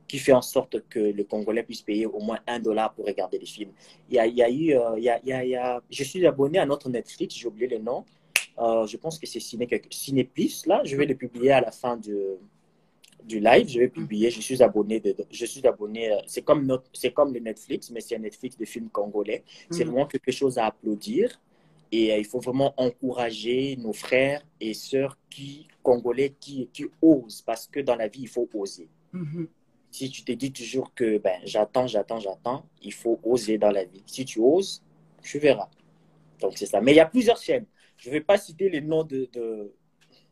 qui 0.09 0.18
fait 0.18 0.32
en 0.32 0.43
sorte 0.43 0.74
que 0.89 0.99
le 0.99 1.24
Congolais 1.24 1.62
puisse 1.62 1.82
payer 1.82 2.07
au 2.07 2.20
moins 2.20 2.41
un 2.47 2.59
dollar 2.59 2.93
pour 2.95 3.07
regarder 3.07 3.39
les 3.39 3.47
films. 3.47 3.72
Il 4.09 4.14
y 4.16 4.18
a, 4.18 4.26
il 4.26 4.37
y 4.37 4.43
a 4.43 4.51
eu, 4.51 4.66
euh, 4.76 4.99
il 4.99 5.05
y 5.05 5.11
a, 5.11 5.20
il 5.22 5.51
y 5.51 5.57
a- 5.57 5.80
je 5.91 6.05
suis 6.05 6.26
abonné 6.26 6.59
à 6.59 6.66
notre 6.66 6.89
Netflix, 6.89 7.37
j'ai 7.37 7.47
oublié 7.47 7.68
le 7.68 7.78
nom. 7.78 8.05
Euh, 8.59 8.87
je 8.87 8.97
pense 8.97 9.18
que 9.18 9.26
c'est 9.26 9.41
Ciné, 9.41 9.66
Ciné 9.91 10.24
Plus, 10.24 10.66
là. 10.66 10.80
Je 10.85 10.97
vais 10.97 11.07
le 11.07 11.14
publier 11.16 11.53
à 11.53 11.61
la 11.61 11.70
fin 11.70 11.97
du, 11.97 12.16
du 13.24 13.40
live. 13.40 13.68
Je 13.68 13.78
vais 13.80 13.88
publier, 13.88 14.30
je 14.30 14.40
suis 14.40 14.62
abonné. 14.62 15.00
De, 15.00 15.16
je 15.30 15.46
suis 15.46 15.66
abonné. 15.66 16.12
euh, 16.12 16.18
C'est 16.26 16.42
comme, 16.42 16.66
notre, 16.66 16.88
c'est 16.92 17.12
comme 17.12 17.32
le 17.32 17.40
Netflix, 17.40 17.90
mais 17.90 18.00
c'est 18.00 18.16
un 18.16 18.20
Netflix 18.20 18.56
de 18.56 18.64
films 18.64 18.90
congolais. 18.90 19.44
C'est 19.70 19.84
Mhm. 19.84 19.90
vraiment 19.90 20.06
quelque 20.06 20.32
chose 20.32 20.58
à 20.58 20.66
applaudir. 20.66 21.40
Et 21.92 22.12
euh, 22.12 22.18
il 22.18 22.24
faut 22.24 22.40
vraiment 22.40 22.74
encourager 22.76 23.76
nos 23.76 23.92
frères 23.92 24.42
et 24.60 24.74
sœurs 24.74 25.16
qui, 25.30 25.68
congolais 25.82 26.34
qui, 26.40 26.68
qui 26.72 26.86
osent, 27.02 27.42
parce 27.42 27.66
que 27.66 27.80
dans 27.80 27.96
la 27.96 28.08
vie, 28.08 28.22
il 28.22 28.28
faut 28.28 28.48
oser. 28.54 28.88
Mhm. 29.12 29.48
Si 29.90 30.10
tu 30.10 30.24
te 30.24 30.32
dis 30.32 30.52
toujours 30.52 30.92
que 30.92 31.18
ben, 31.18 31.38
j'attends, 31.44 31.86
j'attends, 31.86 32.18
j'attends, 32.18 32.64
il 32.82 32.92
faut 32.92 33.20
oser 33.22 33.58
dans 33.58 33.70
la 33.70 33.84
vie. 33.84 34.02
Si 34.06 34.24
tu 34.24 34.40
oses, 34.40 34.82
tu 35.22 35.38
verras. 35.38 35.68
Donc 36.40 36.58
c'est 36.58 36.66
ça. 36.66 36.80
Mais 36.80 36.92
il 36.92 36.96
y 36.96 37.00
a 37.00 37.06
plusieurs 37.06 37.38
chaînes. 37.38 37.66
Je 37.96 38.08
ne 38.08 38.14
vais 38.14 38.20
pas 38.20 38.36
citer 38.38 38.68
les 38.68 38.80
noms 38.80 39.04
de, 39.04 39.28
de- 39.32 39.72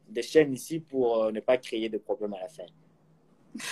des 0.09 0.23
chaînes 0.23 0.53
ici 0.53 0.81
pour 0.81 1.23
euh, 1.25 1.31
ne 1.33 1.41
pas 1.41 1.59
créer 1.59 1.89
de 1.89 1.99
problème 1.99 2.35
à 2.35 2.41
la 2.41 2.49
fin. 2.49 2.65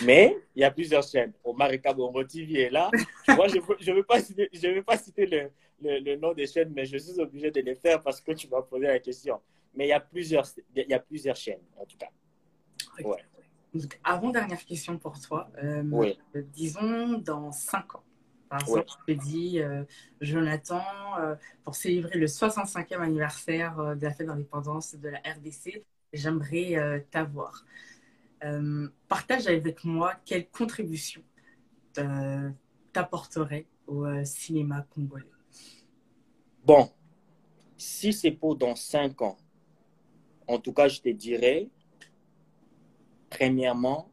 Mais 0.04 0.36
il 0.54 0.60
y 0.60 0.64
a 0.64 0.70
plusieurs 0.70 1.02
chaînes. 1.02 1.32
Omar 1.44 1.70
et 1.72 1.80
Kabongo 1.80 2.22
TV 2.24 2.62
est 2.62 2.70
là. 2.70 2.90
Vois, 3.28 3.48
je 3.48 3.56
ne 3.56 3.60
veux, 3.60 3.76
je 3.80 3.92
veux 3.92 4.02
pas 4.02 4.20
citer, 4.20 4.48
je 4.52 4.68
veux 4.68 4.82
pas 4.82 4.98
citer 4.98 5.26
le, 5.26 5.50
le, 5.82 5.98
le 6.00 6.16
nom 6.16 6.32
des 6.32 6.46
chaînes, 6.46 6.72
mais 6.74 6.84
je 6.84 6.98
suis 6.98 7.18
obligé 7.20 7.50
de 7.50 7.60
les 7.60 7.74
faire 7.74 8.00
parce 8.02 8.20
que 8.20 8.32
tu 8.32 8.48
m'as 8.48 8.62
posé 8.62 8.86
la 8.86 8.98
question. 8.98 9.40
Mais 9.74 9.86
il 9.86 9.88
y 9.90 9.92
a 9.92 10.00
plusieurs, 10.00 10.46
il 10.76 10.86
y 10.88 10.94
a 10.94 10.98
plusieurs 11.00 11.36
chaînes, 11.36 11.62
en 11.76 11.84
tout 11.86 11.96
cas. 11.96 12.08
Ouais. 13.02 13.18
Donc, 13.72 13.98
avant-dernière 14.02 14.64
question 14.64 14.98
pour 14.98 15.18
toi. 15.20 15.48
Euh, 15.62 15.82
Oui. 15.90 16.18
disons 16.34 17.18
dans 17.18 17.52
5 17.52 17.94
ans. 17.94 18.02
Par 18.48 18.60
exemple, 18.62 18.86
je 19.06 19.14
te 19.14 19.18
dis, 19.20 19.60
euh, 19.60 19.84
Jonathan, 20.20 20.82
euh, 21.20 21.36
pour 21.62 21.76
célébrer 21.76 22.18
le 22.18 22.26
65e 22.26 23.00
anniversaire 23.00 23.78
euh, 23.78 23.94
de 23.94 24.02
la 24.02 24.12
fête 24.12 24.26
d'indépendance 24.26 24.96
de 24.96 25.08
la 25.08 25.18
RDC, 25.18 25.84
j'aimerais 26.12 27.06
t'avoir. 27.12 27.64
Euh, 28.44 28.88
partage 29.08 29.46
avec 29.48 29.84
moi 29.84 30.14
quelle 30.24 30.48
contribution 30.48 31.22
euh, 31.98 32.50
t'apporterait 32.92 33.66
au 33.86 34.06
euh, 34.06 34.24
cinéma 34.24 34.86
congolais. 34.94 35.26
Bon, 36.64 36.90
si 37.76 38.12
c'est 38.12 38.30
pour 38.30 38.56
dans 38.56 38.74
cinq 38.76 39.20
ans, 39.22 39.36
en 40.46 40.58
tout 40.58 40.72
cas, 40.72 40.88
je 40.88 41.00
te 41.00 41.08
dirais, 41.10 41.68
premièrement, 43.28 44.10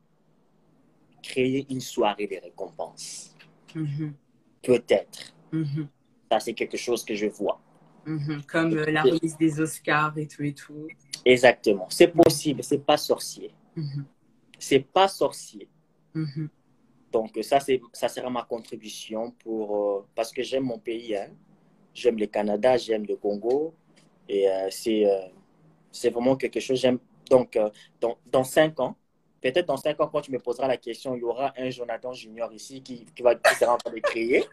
créer 1.24 1.66
une 1.70 1.82
soirée 1.82 2.28
de 2.28 2.36
récompense. 2.42 3.36
Mhm, 3.76 4.14
Peut-être. 4.62 5.34
mhm, 5.52 5.88
Ça, 6.32 6.40
c'est 6.40 6.54
quelque 6.54 6.78
chose 6.78 7.04
que 7.06 7.16
je 7.16 7.28
vois. 7.28 7.60
mhm. 8.06 8.42
Comme 8.48 8.74
euh, 8.78 8.86
la 8.92 9.04
remise 9.04 9.38
des 9.38 9.60
Oscars 9.60 10.18
et 10.18 10.28
tout 10.28 10.44
et 10.44 10.54
tout. 10.54 10.88
Exactement. 11.26 11.88
C'est 11.90 12.10
possible, 12.10 12.64
c'est 12.64 12.80
pas 12.86 12.98
sorcier. 12.98 13.52
C'est 14.60 14.80
pas 14.82 15.08
sorcier. 15.08 15.70
mhm, 16.14 16.50
Donc, 17.12 17.40
ça, 17.42 17.60
c'est, 17.60 17.82
ça 17.94 18.10
sera 18.10 18.30
ma 18.30 18.44
contribution 18.44 19.32
pour, 19.32 19.98
euh, 20.00 20.08
parce 20.16 20.32
que 20.32 20.44
j'aime 20.44 20.64
mon 20.66 20.80
pays. 20.80 21.16
hein. 21.16 21.30
J'aime 21.94 22.18
le 22.20 22.28
Canada, 22.28 22.78
j'aime 22.78 23.06
le 23.06 23.16
Congo. 23.18 23.76
Et 24.30 24.50
euh, 24.50 24.70
c'est, 24.72 25.06
euh, 25.06 25.28
c'est 25.92 26.10
vraiment 26.12 26.36
quelque 26.38 26.60
chose. 26.60 26.80
J'aime. 26.80 27.00
Donc, 27.30 27.56
euh, 27.58 27.70
dans, 28.02 28.18
dans 28.28 28.44
cinq 28.44 28.80
ans, 28.80 28.98
peut-être 29.42 29.68
dans 29.68 29.78
cinq 29.78 30.00
ans, 30.02 30.08
quand 30.10 30.22
tu 30.22 30.32
me 30.32 30.40
poseras 30.40 30.68
la 30.68 30.78
question, 30.78 31.16
il 31.16 31.22
y 31.22 31.24
aura 31.24 31.54
un 31.58 31.70
Jonathan 31.72 32.14
Junior 32.14 32.52
ici 32.54 32.82
qui, 32.84 33.06
qui, 33.06 33.22
va, 33.24 33.36
qui 33.36 33.56
sera 33.56 33.74
en 33.76 33.78
train 33.78 33.92
de 33.94 34.00
crier. 34.00 34.46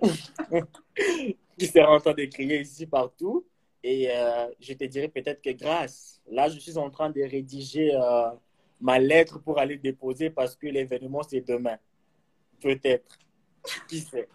qui 1.58 1.66
sera 1.66 1.90
en 1.92 2.00
train 2.00 2.14
de 2.14 2.24
crier 2.26 2.60
ici 2.60 2.86
partout. 2.86 3.46
Et 3.82 4.10
euh, 4.10 4.48
je 4.60 4.72
te 4.74 4.84
dirai 4.84 5.08
peut-être 5.08 5.40
que 5.42 5.50
grâce, 5.50 6.20
là, 6.30 6.48
je 6.48 6.58
suis 6.58 6.76
en 6.78 6.90
train 6.90 7.10
de 7.10 7.20
rédiger 7.22 7.94
euh, 7.94 8.30
ma 8.80 8.98
lettre 8.98 9.38
pour 9.40 9.58
aller 9.58 9.76
déposer 9.76 10.30
parce 10.30 10.56
que 10.56 10.66
l'événement, 10.66 11.22
c'est 11.22 11.40
demain. 11.40 11.78
Peut-être. 12.60 13.18
Qui 13.88 14.00
sait? 14.00 14.28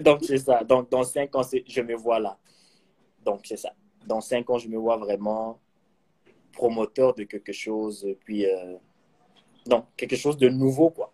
Donc, 0.00 0.24
c'est 0.24 0.38
ça. 0.38 0.64
Donc, 0.64 0.90
dans 0.90 1.04
cinq 1.04 1.34
ans, 1.36 1.42
je 1.42 1.80
me 1.80 1.94
vois 1.94 2.18
là. 2.18 2.38
Donc, 3.24 3.40
c'est 3.44 3.56
ça. 3.56 3.72
Dans 4.06 4.20
cinq 4.20 4.48
ans, 4.50 4.58
je 4.58 4.68
me 4.68 4.76
vois 4.76 4.96
vraiment 4.96 5.60
promoteur 6.52 7.14
de 7.14 7.24
quelque 7.24 7.52
chose, 7.52 8.06
puis, 8.24 8.46
euh, 8.46 8.76
quelque 9.96 10.16
chose 10.16 10.36
de 10.36 10.48
nouveau, 10.48 10.90
quoi. 10.90 11.12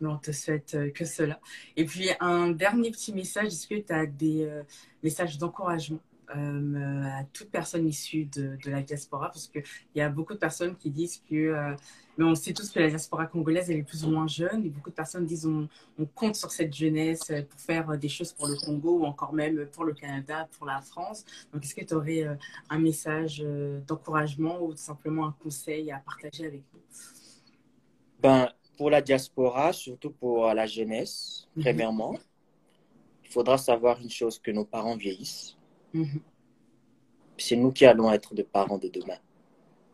Mais 0.00 0.08
on 0.08 0.16
te 0.16 0.32
souhaite 0.32 0.74
euh, 0.74 0.90
que 0.90 1.04
cela. 1.04 1.38
Et 1.76 1.84
puis, 1.84 2.08
un 2.20 2.50
dernier 2.50 2.90
petit 2.90 3.12
message. 3.12 3.48
Est-ce 3.48 3.66
que 3.66 3.74
tu 3.74 3.92
as 3.92 4.06
des 4.06 4.44
euh, 4.44 4.62
messages 5.02 5.36
d'encouragement? 5.36 6.00
Euh, 6.36 7.02
à 7.20 7.24
toute 7.32 7.50
personne 7.50 7.86
issue 7.86 8.24
de, 8.26 8.56
de 8.64 8.70
la 8.70 8.82
diaspora 8.82 9.28
Parce 9.28 9.48
qu'il 9.48 9.62
y 9.94 10.00
a 10.00 10.08
beaucoup 10.08 10.34
de 10.34 10.38
personnes 10.38 10.76
qui 10.76 10.90
disent 10.90 11.22
que, 11.28 11.34
euh, 11.34 11.74
mais 12.18 12.24
on 12.24 12.34
sait 12.34 12.52
tous 12.52 12.70
que 12.70 12.78
la 12.80 12.88
diaspora 12.88 13.26
congolaise, 13.26 13.70
elle 13.70 13.78
est 13.78 13.82
plus 13.82 14.04
ou 14.04 14.10
moins 14.10 14.26
jeune. 14.26 14.64
Et 14.64 14.68
beaucoup 14.68 14.90
de 14.90 14.94
personnes 14.94 15.26
disent 15.26 15.46
on, 15.46 15.68
on 15.98 16.06
compte 16.06 16.36
sur 16.36 16.50
cette 16.50 16.74
jeunesse 16.74 17.30
euh, 17.30 17.42
pour 17.42 17.60
faire 17.60 17.98
des 17.98 18.08
choses 18.08 18.32
pour 18.32 18.46
le 18.46 18.56
Congo 18.56 18.98
ou 19.00 19.04
encore 19.04 19.32
même 19.32 19.66
pour 19.66 19.84
le 19.84 19.94
Canada, 19.94 20.48
pour 20.56 20.66
la 20.66 20.80
France. 20.80 21.24
Donc, 21.52 21.64
est-ce 21.64 21.74
que 21.74 21.84
tu 21.84 21.94
aurais 21.94 22.26
un 22.68 22.78
message 22.78 23.44
d'encouragement 23.86 24.62
ou 24.62 24.74
simplement 24.76 25.26
un 25.26 25.32
conseil 25.42 25.90
à 25.92 25.98
partager 25.98 26.46
avec 26.46 26.62
nous? 26.72 26.80
Ben, 28.22 28.50
pour 28.76 28.90
la 28.90 29.00
diaspora, 29.02 29.72
surtout 29.72 30.10
pour 30.10 30.52
la 30.54 30.66
jeunesse, 30.66 31.48
Mhm. 31.56 31.62
premièrement, 31.62 32.16
il 33.24 33.30
faudra 33.30 33.58
savoir 33.58 34.00
une 34.00 34.10
chose, 34.10 34.38
que 34.38 34.50
nos 34.50 34.64
parents 34.64 34.96
vieillissent. 34.96 35.59
Mhm. 35.92 36.20
C'est 37.38 37.56
nous 37.56 37.72
qui 37.72 37.86
allons 37.86 38.12
être 38.12 38.34
des 38.34 38.44
parents 38.44 38.78
de 38.78 38.88
demain. 38.88 39.18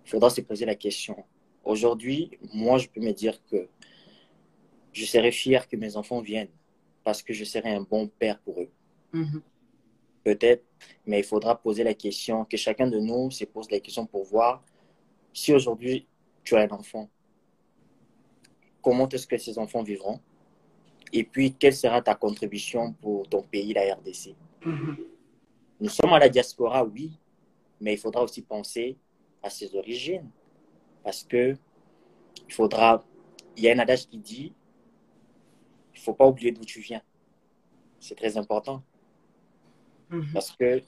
Il 0.05 0.11
faudra 0.11 0.31
se 0.31 0.41
poser 0.41 0.67
la 0.67 0.75
question. 0.75 1.25
Aujourd'hui, 1.65 2.39
moi, 2.53 2.79
je 2.79 2.89
peux 2.89 3.01
me 3.01 3.13
dire 3.13 3.41
que 3.47 3.69
je 4.93 5.05
serais 5.05 5.33
fier 5.33 5.69
que 5.69 5.77
mes 5.77 5.97
enfants 5.97 6.21
viennent 6.21 6.51
parce 7.05 7.23
que 7.23 7.33
je 7.33 7.45
serai 7.45 7.75
un 7.75 7.83
bon 7.83 8.09
père 8.09 8.39
pour 8.41 8.61
eux. 8.61 8.71
Mhm. 9.13 9.43
Peut-être, 10.25 10.65
mais 11.07 11.21
il 11.21 11.25
faudra 11.25 11.61
poser 11.61 11.85
la 11.85 11.95
question, 11.95 12.45
que 12.45 12.57
chacun 12.57 12.89
de 12.89 12.99
nous 12.99 13.31
se 13.31 13.45
pose 13.45 13.71
la 13.71 13.79
question 13.79 14.07
pour 14.07 14.25
voir 14.25 14.65
si 15.33 15.53
aujourd'hui 15.53 16.07
tu 16.43 16.57
as 16.57 16.63
un 16.63 16.71
enfant, 16.71 17.09
comment 18.83 19.09
est-ce 19.09 19.27
que 19.27 19.39
ces 19.39 19.59
enfants 19.59 19.83
vivront? 19.83 20.21
Et 21.13 21.25
puis 21.25 21.53
quelle 21.53 21.75
sera 21.75 22.03
ta 22.03 22.15
contribution 22.15 22.93
pour 22.95 23.29
ton 23.29 23.43
pays, 23.43 23.73
la 23.73 23.95
RDC. 23.95 24.35
Mhm. 24.65 24.97
Nous 25.81 25.89
sommes 25.89 26.13
à 26.13 26.19
la 26.19 26.29
diaspora, 26.29 26.85
oui, 26.85 27.19
mais 27.81 27.95
il 27.95 27.99
faudra 27.99 28.23
aussi 28.23 28.43
penser 28.43 28.97
à 29.43 29.51
ses 29.51 29.75
origines 29.75 30.31
parce 31.05 31.23
que 31.23 31.57
il 32.49 32.53
faudra, 32.55 33.05
il 33.57 33.65
y 33.65 33.69
a 33.69 33.73
un 33.73 33.79
adage 33.79 34.07
qui 34.07 34.19
dit, 34.19 34.53
il 35.95 36.01
faut 36.01 36.15
pas 36.15 36.27
oublier 36.27 36.53
d'où 36.53 36.65
tu 36.65 36.81
viens. 36.81 37.03
C'est 38.01 38.15
très 38.15 38.37
important. 38.37 38.83
Mhm. 40.11 40.33
Parce 40.33 40.53
que 40.53 40.83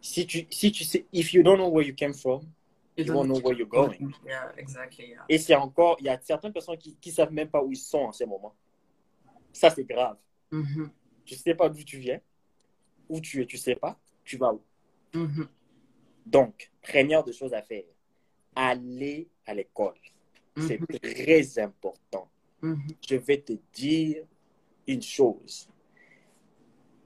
si 0.00 0.26
tu, 0.26 0.46
si 0.50 0.70
tu 0.72 0.84
sais, 0.84 1.06
if 1.12 1.32
you 1.32 1.42
don't 1.42 1.56
know 1.56 1.68
where 1.68 1.86
you 1.86 1.94
came 1.94 2.12
from, 2.14 2.42
You 2.96 3.04
you 3.04 3.12
don't- 3.12 3.14
won't 3.16 3.26
know 3.28 3.40
where 3.40 3.56
you're 3.56 3.68
going. 3.68 4.10
Yeah, 4.26 4.52
exactly. 4.56 5.10
yeah. 5.10 5.24
Et 5.28 5.38
c'est 5.38 5.54
encore, 5.54 5.96
il 6.00 6.06
y 6.06 6.08
a 6.08 6.18
certaines 6.20 6.52
personnes 6.52 6.76
qui 6.78 6.96
ne 7.06 7.12
savent 7.12 7.32
même 7.32 7.48
pas 7.48 7.62
où 7.62 7.70
ils 7.72 7.76
sont 7.76 7.98
en 8.00 8.12
ce 8.12 8.24
moment. 8.24 8.54
Ça, 9.52 9.70
c'est 9.70 9.84
grave. 9.84 10.16
Mhm. 10.50 10.90
Tu 11.24 11.36
sais 11.36 11.54
pas 11.54 11.68
d'où 11.68 11.82
tu 11.84 11.98
viens, 11.98 12.20
où 13.08 13.20
tu 13.20 13.42
es, 13.42 13.46
tu 13.46 13.56
sais 13.56 13.74
pas, 13.76 13.98
tu 14.24 14.36
vas 14.36 14.52
où. 14.52 14.60
Mhm. 15.14 15.48
Donc, 16.26 16.70
première 16.82 17.24
des 17.24 17.32
choses 17.32 17.54
à 17.54 17.62
faire, 17.62 17.84
aller 18.54 19.28
à 19.46 19.54
l'école. 19.54 19.94
C'est 20.58 20.80
Mhm. 20.80 20.86
très 21.00 21.58
important. 21.58 22.28
Mhm. 22.62 22.82
Je 23.08 23.16
vais 23.16 23.38
te 23.40 23.52
dire 23.72 24.24
une 24.86 25.02
chose. 25.02 25.68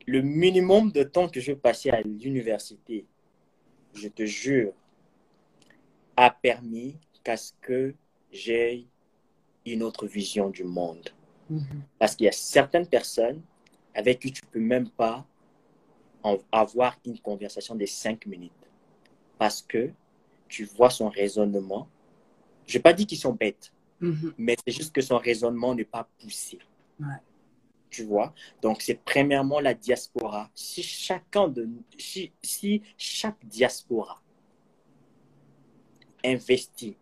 Le 0.07 0.21
minimum 0.23 0.91
de 0.91 1.03
temps 1.05 1.29
que 1.29 1.41
je 1.41 1.53
passais 1.53 1.91
à 1.91 2.01
l'université, 2.01 3.07
je 3.95 4.09
te 4.09 4.25
jure, 4.25 4.73
a 6.17 6.31
permis 6.31 6.97
qu'à 7.23 7.37
ce 7.37 7.53
que 7.61 7.95
j'aie 8.31 8.85
une 9.65 9.83
autre 9.83 10.07
vision 10.07 10.51
du 10.51 10.65
monde. 10.65 11.11
Parce 11.99 12.17
qu'il 12.17 12.25
y 12.25 12.29
a 12.29 12.33
certaines 12.33 12.87
personnes 12.87 13.43
avec 13.95 14.19
qui 14.21 14.33
tu 14.33 14.43
peux 14.47 14.59
même 14.61 14.89
pas 14.89 15.27
avoir 16.51 16.97
une 17.05 17.19
conversation 17.19 17.75
de 17.75 17.87
cinq 17.87 18.27
minutes. 18.27 18.53
Parce 19.39 19.63
que 19.63 19.91
tu 20.49 20.65
vois 20.65 20.91
son 20.91 21.09
raisonnement. 21.09 21.89
Je 22.67 22.77
n'ai 22.79 22.83
pas 22.83 22.93
dit 22.93 23.07
qu'ils 23.07 23.19
sont 23.19 23.33
bêtes, 23.33 23.73
Mhm. 24.01 24.35
mais 24.39 24.57
c'est 24.65 24.73
juste 24.73 24.93
que 24.95 25.01
son 25.01 25.19
raisonnement 25.19 25.75
n'est 25.75 25.85
pas 25.85 26.09
poussé. 26.21 26.59
Ouais. 27.01 27.07
Tu 27.91 28.05
vois? 28.05 28.35
Donc, 28.63 28.81
c'est 28.83 28.95
premièrement 29.05 29.61
la 29.61 29.75
diaspora. 29.75 30.51
Si 30.55 30.83
chacun 30.83 31.49
de 31.49 31.69
si, 31.99 32.33
si 32.43 32.83
chaque 32.97 33.45
diaspora 33.45 34.23
investit, 36.25 36.97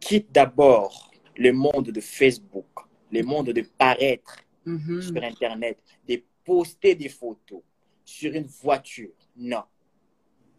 quitte 0.00 0.32
d'abord 0.32 1.10
le 1.36 1.52
monde 1.52 1.90
de 1.90 2.00
Facebook, 2.00 2.66
le 3.10 3.22
monde 3.22 3.50
de 3.50 3.62
paraître 3.62 4.36
Mhm. 4.66 5.02
sur 5.02 5.22
Internet, 5.22 5.82
de 6.08 6.22
poster 6.44 6.94
des 6.94 7.08
photos 7.08 7.62
sur 8.12 8.32
une 8.34 8.44
voiture. 8.46 9.10
Non. 9.36 9.62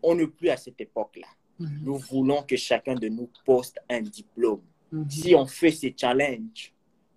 On 0.01 0.15
n'est 0.15 0.27
plus 0.27 0.49
à 0.49 0.57
cette 0.57 0.81
époque-là. 0.81 1.27
Mhm. 1.59 1.79
Nous 1.83 1.97
voulons 1.97 2.41
que 2.43 2.55
chacun 2.55 2.95
de 2.95 3.07
nous 3.07 3.29
poste 3.45 3.77
un 3.89 4.01
diplôme. 4.01 4.63
Mhm. 4.91 5.09
Si 5.09 5.35
on 5.35 5.45
fait 5.45 5.71
ces 5.71 5.93
challenges, 5.95 6.73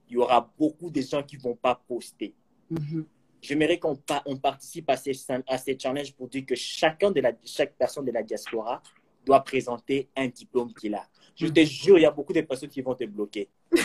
il 0.09 0.14
y 0.14 0.16
aura 0.18 0.53
beaucoup 0.59 0.91
de 0.91 1.01
gens 1.01 1.22
qui 1.22 1.37
ne 1.37 1.43
vont 1.43 1.57
pas 1.57 1.74
poster. 1.89 2.34
Mhm. 2.70 3.07
J'aimerais 3.41 3.78
qu'on 3.78 3.97
pa- 3.97 4.22
on 4.26 4.37
participe 4.37 4.89
à 4.91 4.97
ces, 4.97 5.12
à 5.47 5.59
ces 5.59 5.78
challenges 5.78 6.12
pour 6.14 6.28
dire 6.28 6.45
que 6.45 6.55
chacun 6.55 7.11
de 7.11 7.20
la, 7.20 7.32
chaque 7.45 7.74
personne 7.76 8.05
de 8.05 8.12
la 8.12 8.22
diaspora 8.22 8.82
doit 9.24 9.43
présenter 9.43 10.09
un 10.16 10.28
diplôme 10.28 10.72
qu'il 10.74 10.95
a. 10.95 11.09
Je 11.34 11.47
te 11.47 11.64
jure, 11.64 11.99
il 11.99 12.03
y 12.03 12.07
a 12.07 12.11
beaucoup 12.11 12.32
de 12.32 12.41
personnes 12.43 12.68
qui 12.68 12.80
vont 12.82 12.95
te 12.95 13.05
bloquer. 13.05 13.49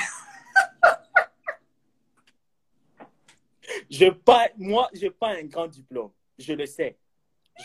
je 3.90 4.10
pas, 4.12 4.50
moi, 4.58 4.90
je 4.94 5.04
n'ai 5.06 5.12
pas 5.12 5.30
un 5.38 5.44
grand 5.44 5.68
diplôme. 5.68 6.12
Je 6.38 6.54
le 6.54 6.66
sais. 6.66 6.98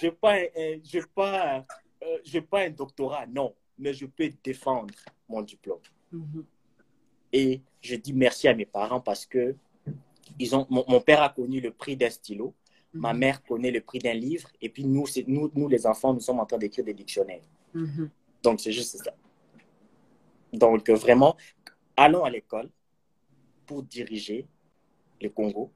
Je 0.01 0.07
n'ai 0.07 0.13
pas, 0.13 0.35
un- 0.37 0.79
pas, 1.15 1.65
euh, 2.03 2.41
pas 2.51 2.61
un 2.63 2.71
doctorat, 2.71 3.27
non. 3.27 3.55
Mais 3.79 3.93
je 3.93 4.07
peux 4.07 4.31
défendre 4.43 4.95
mon 5.29 5.43
diplôme. 5.43 5.81
Mhm. 6.13 6.45
Et 7.33 7.61
je 7.81 7.97
dis 7.97 8.13
merci 8.13 8.49
à 8.49 8.55
mes 8.55 8.65
parents 8.67 9.01
parce 9.01 9.27
que 9.27 9.55
ils 10.39 10.57
ont, 10.57 10.67
mon, 10.71 10.85
mon 10.89 11.01
père 11.01 11.23
a 11.23 11.29
connu 11.29 11.61
le 11.61 11.71
prix 11.71 11.97
d'un 11.97 12.11
stylo, 12.11 12.55
ma 12.93 13.13
Mhm. 13.13 13.19
mère 13.19 13.43
connaît 13.45 13.71
le 13.71 13.81
prix 13.81 13.99
d'un 13.99 14.15
livre, 14.15 14.49
et 14.61 14.69
puis 14.69 14.85
nous, 14.85 15.05
nous, 15.27 15.51
nous, 15.55 15.69
les 15.69 15.87
enfants, 15.87 16.13
nous 16.15 16.21
sommes 16.21 16.41
en 16.41 16.47
train 16.47 16.59
d'écrire 16.59 16.85
des 16.85 16.95
dictionnaires. 16.95 17.43
Mhm. 17.75 18.11
Donc, 18.43 18.61
c'est 18.61 18.73
juste 18.73 18.97
ça. 18.97 19.15
Donc, 20.53 20.89
euh, 20.89 20.95
vraiment, 20.95 21.37
allons 21.97 22.25
à 22.25 22.31
l'école 22.31 22.71
pour 23.67 23.83
diriger 23.83 24.47
le 25.21 25.29
Congo. 25.29 25.71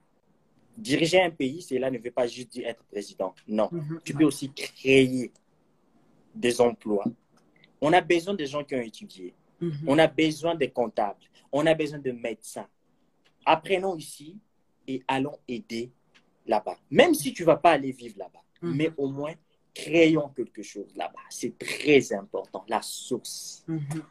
Diriger 0.81 1.23
un 1.23 1.31
pays, 1.31 1.63
cela 1.63 1.91
ne 1.91 1.99
veut 1.99 2.11
pas 2.11 2.27
juste 2.27 2.51
dire 2.53 2.67
être 2.67 2.83
président. 2.85 3.35
Non. 3.47 3.69
Mhm. 3.71 4.01
Tu 4.05 4.15
peux 4.15 4.25
aussi 4.25 4.51
créer 4.53 5.31
des 6.35 6.61
emplois. 6.61 7.05
On 7.81 7.93
a 7.93 8.01
besoin 8.01 8.35
de 8.35 8.45
gens 8.45 8.65
qui 8.65 8.75
ont 8.75 8.81
étudié. 8.81 9.35
Mhm. 9.61 9.73
On 9.87 9.99
a 9.99 10.07
besoin 10.07 10.55
de 10.55 10.67
comptables. 10.67 11.21
On 11.53 11.67
a 11.67 11.75
besoin 11.75 11.99
de 11.99 12.13
médecins. 12.13 12.69
Apprenons 13.45 13.97
ici 13.97 14.39
et 14.87 15.03
allons 15.09 15.39
aider 15.49 15.91
là-bas. 16.47 16.79
Même 16.91 17.15
si 17.15 17.33
tu 17.33 17.43
ne 17.43 17.47
vas 17.47 17.57
pas 17.57 17.73
aller 17.73 17.93
vivre 17.93 18.17
là-bas, 18.19 18.43
Mhm. 18.63 18.75
mais 18.77 18.91
au 18.97 19.09
moins 19.09 19.35
créons 19.75 20.29
quelque 20.31 20.63
chose 20.63 20.93
là-bas. 20.97 21.21
C'est 21.31 21.57
très 21.59 22.13
important. 22.13 22.65
La 22.69 22.81
source. 22.83 23.65
Mhm. 23.69 24.03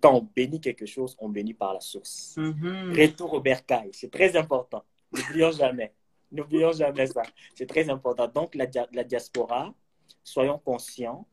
Quand 0.00 0.14
on 0.14 0.28
bénit 0.34 0.60
quelque 0.60 0.86
chose, 0.86 1.14
on 1.18 1.28
bénit 1.28 1.54
par 1.54 1.74
la 1.74 1.80
source. 1.80 2.34
Mhm. 2.36 2.92
Retour 2.96 3.32
au 3.34 3.40
bercail, 3.40 3.90
c'est 3.92 4.10
très 4.10 4.36
important. 4.36 4.82
N'oublions 5.12 5.50
jamais. 5.52 5.92
N'oublions 6.32 6.72
jamais 6.72 7.06
ça. 7.06 7.22
C'est 7.54 7.66
très 7.66 7.88
important. 7.90 8.28
Donc, 8.28 8.54
la, 8.54 8.66
dia- 8.66 8.88
la 8.92 9.04
diaspora, 9.04 9.74
soyons 10.22 10.58
conscients 10.58 11.26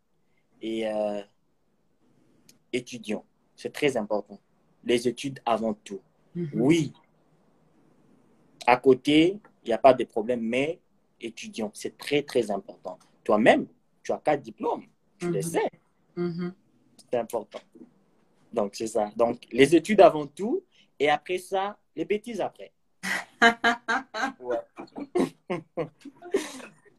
et 0.62 0.88
euh, 0.88 1.22
étudions. 2.74 3.24
C'est 3.56 3.72
très 3.72 3.95
important. 3.98 4.39
Les 4.84 5.08
études 5.08 5.39
avant 5.45 5.74
tout. 5.74 6.02
Mhm. 6.36 6.50
Oui. 6.56 6.93
À 8.66 8.78
côté, 8.78 9.39
il 9.64 9.68
n'y 9.68 9.74
a 9.74 9.78
pas 9.78 9.93
de 9.93 10.04
problème, 10.04 10.41
mais 10.41 10.80
étudions. 11.22 11.72
C'est 11.74 11.98
très, 11.98 12.22
très 12.24 12.50
important. 12.52 12.98
Toi-même, 13.24 13.68
tu 14.04 14.12
as 14.12 14.18
quatre 14.18 14.41
diplômes. 14.41 14.86
Tu 15.20 15.28
le 15.30 15.38
Mhm. 15.38 15.41
sais. 15.41 15.70
Mhm. 16.16 16.54
C'est 17.12 17.18
important. 17.20 17.60
Donc, 18.52 18.76
c'est 18.76 18.88
ça. 18.88 19.12
Donc, 19.16 19.43
les 19.52 19.76
études 19.76 20.02
avant 20.02 20.26
tout, 20.28 20.64
et 21.00 21.10
après 21.10 21.38
ça, 21.38 21.78
les 21.95 22.06
bêtises 22.06 22.41
après. 22.41 22.72
Ouais. 24.40 24.58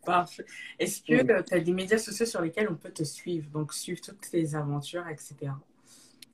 Parfait. 0.04 0.44
Est-ce 0.78 1.02
que 1.02 1.22
Mhm. 1.22 1.44
tu 1.44 1.54
as 1.54 1.60
des 1.60 1.72
médias 1.72 1.98
sociaux 1.98 2.26
sur 2.26 2.40
lesquels 2.40 2.68
on 2.70 2.76
peut 2.76 2.90
te 2.90 3.02
suivre, 3.04 3.50
donc 3.50 3.74
suivre 3.74 4.00
toutes 4.00 4.20
tes 4.30 4.54
aventures, 4.54 5.06
etc. 5.08 5.52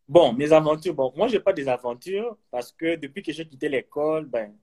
Bon, 0.09 0.33
mes 0.35 0.53
aventures, 0.53 0.95
bon, 0.95 1.13
moi, 1.17 1.29
je 1.29 1.35
n'ai 1.35 1.41
pas 1.41 1.53
des 1.53 1.67
aventures 1.69 2.37
parce 2.51 2.73
que 2.73 2.97
depuis 2.97 3.23
que 3.23 3.33
j'ai 3.33 3.47
quitté 3.49 3.69
l'école, 3.69 4.27
ben, 4.27 4.55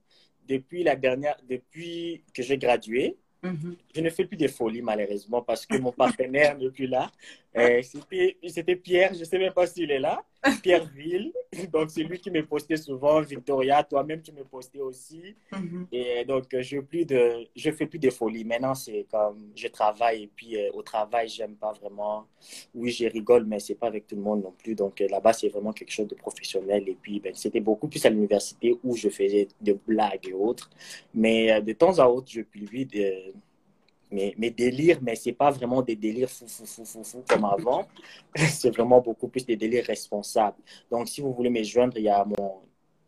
depuis 0.48 0.84
la 0.84 0.94
dernière, 0.96 1.36
depuis 1.48 2.24
que 2.32 2.42
j'ai 2.42 2.58
gradué, 2.58 3.18
Mhm. 3.42 3.76
je 3.94 4.00
ne 4.00 4.10
fais 4.10 4.24
plus 4.24 4.36
de 4.36 4.46
folies 4.46 4.82
malheureusement 4.82 5.42
parce 5.42 5.66
que 5.66 5.76
mon 5.76 5.90
partenaire 5.92 6.56
n'est 6.56 6.70
plus 6.70 6.86
là. 6.86 7.10
Euh, 7.56 7.82
C'était 7.82 8.76
Pierre, 8.76 9.12
je 9.14 9.20
ne 9.20 9.24
sais 9.24 9.38
même 9.38 9.52
pas 9.52 9.66
s'il 9.66 9.90
est 9.90 9.98
là. 9.98 10.24
Pierre 10.62 10.84
Ville. 10.86 11.32
Donc, 11.72 11.90
c'est 11.90 12.02
lui 12.02 12.18
qui 12.18 12.30
me 12.30 12.44
postait 12.44 12.76
souvent. 12.76 13.20
Victoria, 13.20 13.82
toi-même, 13.84 14.22
tu 14.22 14.32
me 14.32 14.42
postais 14.42 14.80
aussi. 14.80 15.36
Mhm. 15.52 15.86
Et 15.92 16.24
donc, 16.24 16.46
je 16.50 16.78
je 17.54 17.70
fais 17.70 17.86
plus 17.86 17.98
de 17.98 18.10
folies. 18.10 18.44
Maintenant, 18.44 18.74
c'est 18.74 19.06
comme 19.10 19.52
je 19.54 19.68
travaille 19.68 20.24
et 20.24 20.30
puis 20.34 20.56
euh, 20.56 20.70
au 20.72 20.82
travail, 20.82 21.28
j'aime 21.28 21.54
pas 21.54 21.72
vraiment. 21.72 22.26
Oui, 22.74 22.90
je 22.90 23.06
rigole, 23.06 23.44
mais 23.44 23.60
c'est 23.60 23.74
pas 23.74 23.86
avec 23.86 24.06
tout 24.06 24.16
le 24.16 24.22
monde 24.22 24.42
non 24.42 24.52
plus. 24.52 24.74
Donc 24.74 25.00
euh, 25.00 25.08
là-bas, 25.08 25.32
c'est 25.32 25.48
vraiment 25.48 25.72
quelque 25.72 25.92
chose 25.92 26.08
de 26.08 26.14
professionnel. 26.14 26.88
Et 26.88 26.96
puis, 27.00 27.20
ben, 27.20 27.34
c'était 27.34 27.60
beaucoup 27.60 27.86
plus 27.88 28.04
à 28.06 28.10
l'université 28.10 28.74
où 28.82 28.96
je 28.96 29.08
faisais 29.10 29.46
des 29.60 29.74
blagues 29.74 30.26
et 30.28 30.32
autres. 30.32 30.70
Mais 31.14 31.52
euh, 31.52 31.60
de 31.60 31.72
temps 31.72 31.98
à 31.98 32.06
autre, 32.06 32.28
je 32.30 32.40
publie 32.40 32.86
des, 32.86 33.31
mes, 34.12 34.34
mes 34.38 34.50
délires, 34.50 34.98
mais 35.02 35.14
c'est 35.16 35.32
pas 35.32 35.50
vraiment 35.50 35.82
des 35.82 35.96
délires 35.96 36.30
fou, 36.30 36.46
fou, 36.46 36.66
fou, 36.66 36.84
fou, 36.84 37.04
fou 37.04 37.24
comme 37.28 37.44
avant. 37.44 37.86
c'est 38.36 38.70
vraiment 38.70 39.00
beaucoup 39.00 39.28
plus 39.28 39.44
des 39.44 39.56
délires 39.56 39.86
responsables. 39.86 40.58
Donc, 40.90 41.08
si 41.08 41.20
vous 41.20 41.32
voulez 41.32 41.50
me 41.50 41.62
joindre, 41.62 41.96
il 41.96 42.04
y 42.04 42.08
a 42.08 42.24
mon 42.24 42.62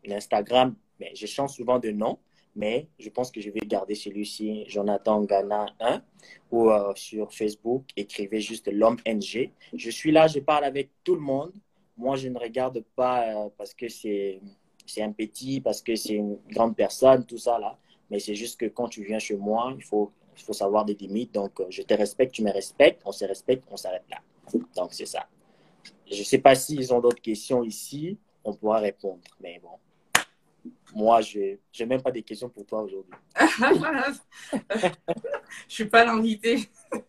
Instagram. 0.09 0.75
Mais 0.99 1.11
je 1.13 1.25
change 1.25 1.51
souvent 1.51 1.79
de 1.79 1.91
nom, 1.91 2.17
mais 2.55 2.87
je 2.99 3.09
pense 3.09 3.31
que 3.31 3.41
je 3.41 3.49
vais 3.49 3.59
garder 3.61 3.95
celui-ci, 3.95 4.63
Jonathan 4.67 5.21
Ghana 5.23 5.65
1, 5.79 6.01
ou 6.51 6.69
euh, 6.69 6.93
sur 6.95 7.33
Facebook, 7.33 7.83
écrivez 7.97 8.39
juste 8.39 8.71
l'homme 8.71 8.97
NG. 9.05 9.51
Je 9.73 9.89
suis 9.89 10.11
là, 10.11 10.27
je 10.27 10.39
parle 10.39 10.63
avec 10.63 10.89
tout 11.03 11.15
le 11.15 11.21
monde. 11.21 11.51
Moi, 11.97 12.15
je 12.15 12.29
ne 12.29 12.39
regarde 12.39 12.83
pas 12.95 13.27
euh, 13.27 13.49
parce 13.57 13.73
que 13.73 13.89
c'est 13.89 14.39
c'est 14.85 15.01
un 15.01 15.11
petit, 15.11 15.61
parce 15.61 15.81
que 15.81 15.95
c'est 15.95 16.13
une 16.13 16.37
grande 16.49 16.75
personne, 16.75 17.25
tout 17.25 17.37
ça 17.37 17.57
là. 17.59 17.77
Mais 18.09 18.19
c'est 18.19 18.35
juste 18.35 18.59
que 18.59 18.67
quand 18.67 18.87
tu 18.87 19.03
viens 19.03 19.19
chez 19.19 19.35
moi, 19.35 19.73
il 19.75 19.83
faut, 19.83 20.11
il 20.37 20.43
faut 20.43 20.53
savoir 20.53 20.85
des 20.85 20.93
limites. 20.93 21.33
Donc, 21.33 21.59
euh, 21.59 21.65
je 21.69 21.81
te 21.81 21.93
respecte, 21.93 22.33
tu 22.33 22.43
me 22.43 22.51
respectes, 22.51 23.01
on 23.05 23.11
se 23.11 23.25
respecte, 23.25 23.63
on 23.69 23.77
s'arrête 23.77 24.05
là. 24.09 24.17
Donc, 24.75 24.93
c'est 24.93 25.05
ça. 25.05 25.27
Je 26.09 26.19
ne 26.19 26.23
sais 26.23 26.37
pas 26.37 26.55
s'ils 26.55 26.93
ont 26.93 26.99
d'autres 26.99 27.21
questions 27.21 27.63
ici, 27.63 28.17
on 28.43 28.53
pourra 28.53 28.79
répondre. 28.79 29.21
Mais 29.39 29.59
bon, 29.61 30.71
moi, 30.93 31.21
je 31.21 31.39
n'ai 31.39 31.85
même 31.85 32.01
pas 32.01 32.11
des 32.11 32.23
questions 32.23 32.49
pour 32.49 32.65
toi 32.65 32.81
aujourd'hui. 32.81 33.13
je 35.67 35.73
suis 35.73 35.85
pas 35.85 36.05
l'invité. 36.05 36.69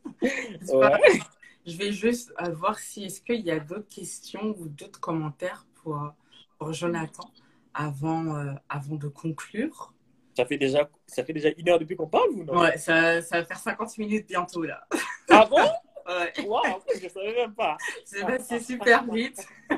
Je 1.69 1.77
vais 1.77 1.91
juste 1.91 2.33
euh, 2.41 2.53
voir 2.53 2.79
si 2.79 3.07
est-ce 3.07 3.21
qu'il 3.21 3.41
y 3.41 3.51
a 3.51 3.59
d'autres 3.59 3.89
questions 3.89 4.55
ou 4.57 4.69
d'autres 4.69 5.01
commentaires 5.01 5.67
pour, 5.75 6.13
pour 6.59 6.73
Jonathan 6.73 7.29
avant, 7.75 8.37
euh, 8.37 8.53
avant 8.69 8.95
de 8.95 9.09
conclure. 9.09 9.93
Ça 10.37 10.45
fait, 10.45 10.59
déjà, 10.59 10.89
ça 11.07 11.25
fait 11.25 11.33
déjà 11.33 11.49
une 11.57 11.69
heure 11.69 11.79
depuis 11.79 11.97
qu'on 11.97 12.09
parle 12.09 12.31
ou 12.31 12.45
non? 12.45 12.61
Ouais, 12.61 12.77
ça, 12.77 13.23
ça 13.23 13.41
va 13.41 13.45
faire 13.47 13.59
50 13.59 13.97
minutes 13.99 14.27
bientôt 14.29 14.63
là. 14.63 14.87
Ah 15.31 15.47
bon? 15.49 15.57
Ouais. 16.07 16.47
Waouh, 16.47 16.63
je 16.95 17.03
ne 17.03 17.09
savais 17.09 17.35
même 17.35 17.53
pas. 17.53 17.77
C'est 18.05 18.25
passé 18.25 18.61
super 18.61 19.05
vite. 19.11 19.45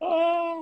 Ah. 0.00 0.54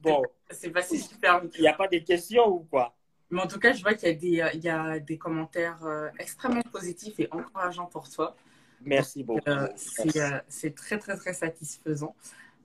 Bon. 0.00 0.22
C'est 0.50 0.70
passé 0.70 0.98
super 0.98 1.40
vite. 1.40 1.54
Il 1.56 1.62
n'y 1.62 1.68
a 1.68 1.72
pas 1.72 1.88
de 1.88 1.96
questions 1.98 2.46
ou 2.48 2.66
quoi? 2.70 2.94
Mais 3.30 3.40
en 3.40 3.46
tout 3.46 3.58
cas, 3.58 3.72
je 3.72 3.82
vois 3.82 3.94
qu'il 3.94 4.08
y 4.08 4.12
a 4.12 4.14
des, 4.14 4.40
euh, 4.42 4.50
il 4.54 4.62
y 4.62 4.68
a 4.68 4.98
des 5.00 5.16
commentaires 5.16 5.82
euh, 5.84 6.08
extrêmement 6.18 6.62
positifs 6.70 7.18
et 7.18 7.28
encourageants 7.32 7.86
pour 7.86 8.10
toi. 8.10 8.36
Merci 8.84 9.24
beaucoup. 9.24 9.40
Euh, 9.48 9.68
c'est, 9.76 10.20
euh, 10.20 10.38
c'est 10.48 10.74
très, 10.74 10.98
très, 10.98 11.16
très 11.16 11.32
satisfaisant. 11.32 12.14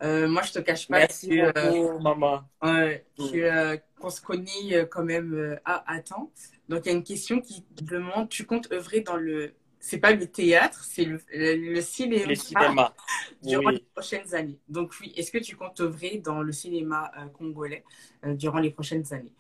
Euh, 0.04 0.28
moi, 0.28 0.44
je 0.44 0.54
te 0.54 0.60
cache 0.60 0.88
pas 0.88 1.00
Merci 1.00 1.30
que, 1.30 1.72
beaucoup, 1.92 2.00
maman. 2.04 2.42
Ouais, 2.62 3.06
que, 3.18 3.38
euh, 3.38 3.78
qu'on 4.00 4.10
se 4.10 4.22
connaît 4.22 4.74
euh, 4.74 4.86
quand 4.86 5.04
même 5.04 5.34
euh, 5.34 5.56
à 5.66 5.92
attends. 5.92 6.32
Donc, 6.70 6.86
il 6.86 6.90
y 6.90 6.92
a 6.92 6.98
une 6.98 7.04
question 7.04 7.42
qui 7.42 7.64
demande 7.82 8.30
tu 8.30 8.46
comptes 8.46 8.72
œuvrer 8.72 9.02
dans 9.02 9.16
le. 9.18 9.54
C'est 9.80 10.00
pas 10.00 10.12
le 10.12 10.28
théâtre, 10.28 10.84
c'est 10.84 11.06
le, 11.06 11.22
le, 11.32 11.74
le 11.74 11.82
cinéma, 11.82 12.26
Le 12.26 12.36
cinéma. 12.36 12.96
durant 13.44 13.68
Oui. 13.68 13.76
les 13.76 13.86
prochaines 13.94 14.34
années. 14.36 14.60
Donc, 14.68 14.94
oui, 15.00 15.14
est-ce 15.16 15.32
que 15.32 15.38
tu 15.38 15.56
comptes 15.56 15.80
œuvrer 15.80 16.18
dans 16.18 16.42
le 16.42 16.52
cinéma 16.52 17.12
euh, 17.18 17.28
congolais 17.28 17.84
euh, 18.26 18.34
durant 18.34 18.60
les 18.60 18.72
prochaines 18.72 19.12
années? 19.14 19.34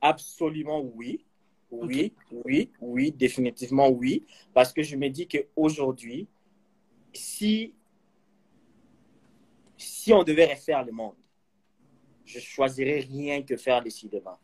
Absolument 0.00 0.80
oui. 0.82 1.24
Oui, 1.70 2.12
oui, 2.44 2.70
oui, 2.80 3.10
définitivement 3.12 3.88
oui. 3.88 4.24
Parce 4.54 4.72
que 4.72 4.82
je 4.82 4.94
me 4.96 5.08
dis 5.08 5.26
qu'aujourd'hui, 5.26 6.28
si, 7.12 7.74
si 9.76 10.12
on 10.12 10.22
devait 10.22 10.52
refaire 10.52 10.84
le 10.84 10.92
monde, 10.92 11.16
je 12.24 12.40
choisirais 12.40 13.00
rien 13.00 13.42
que 13.42 13.56
faire 13.56 13.82
le 13.82 13.90
cinéma. 13.90 14.38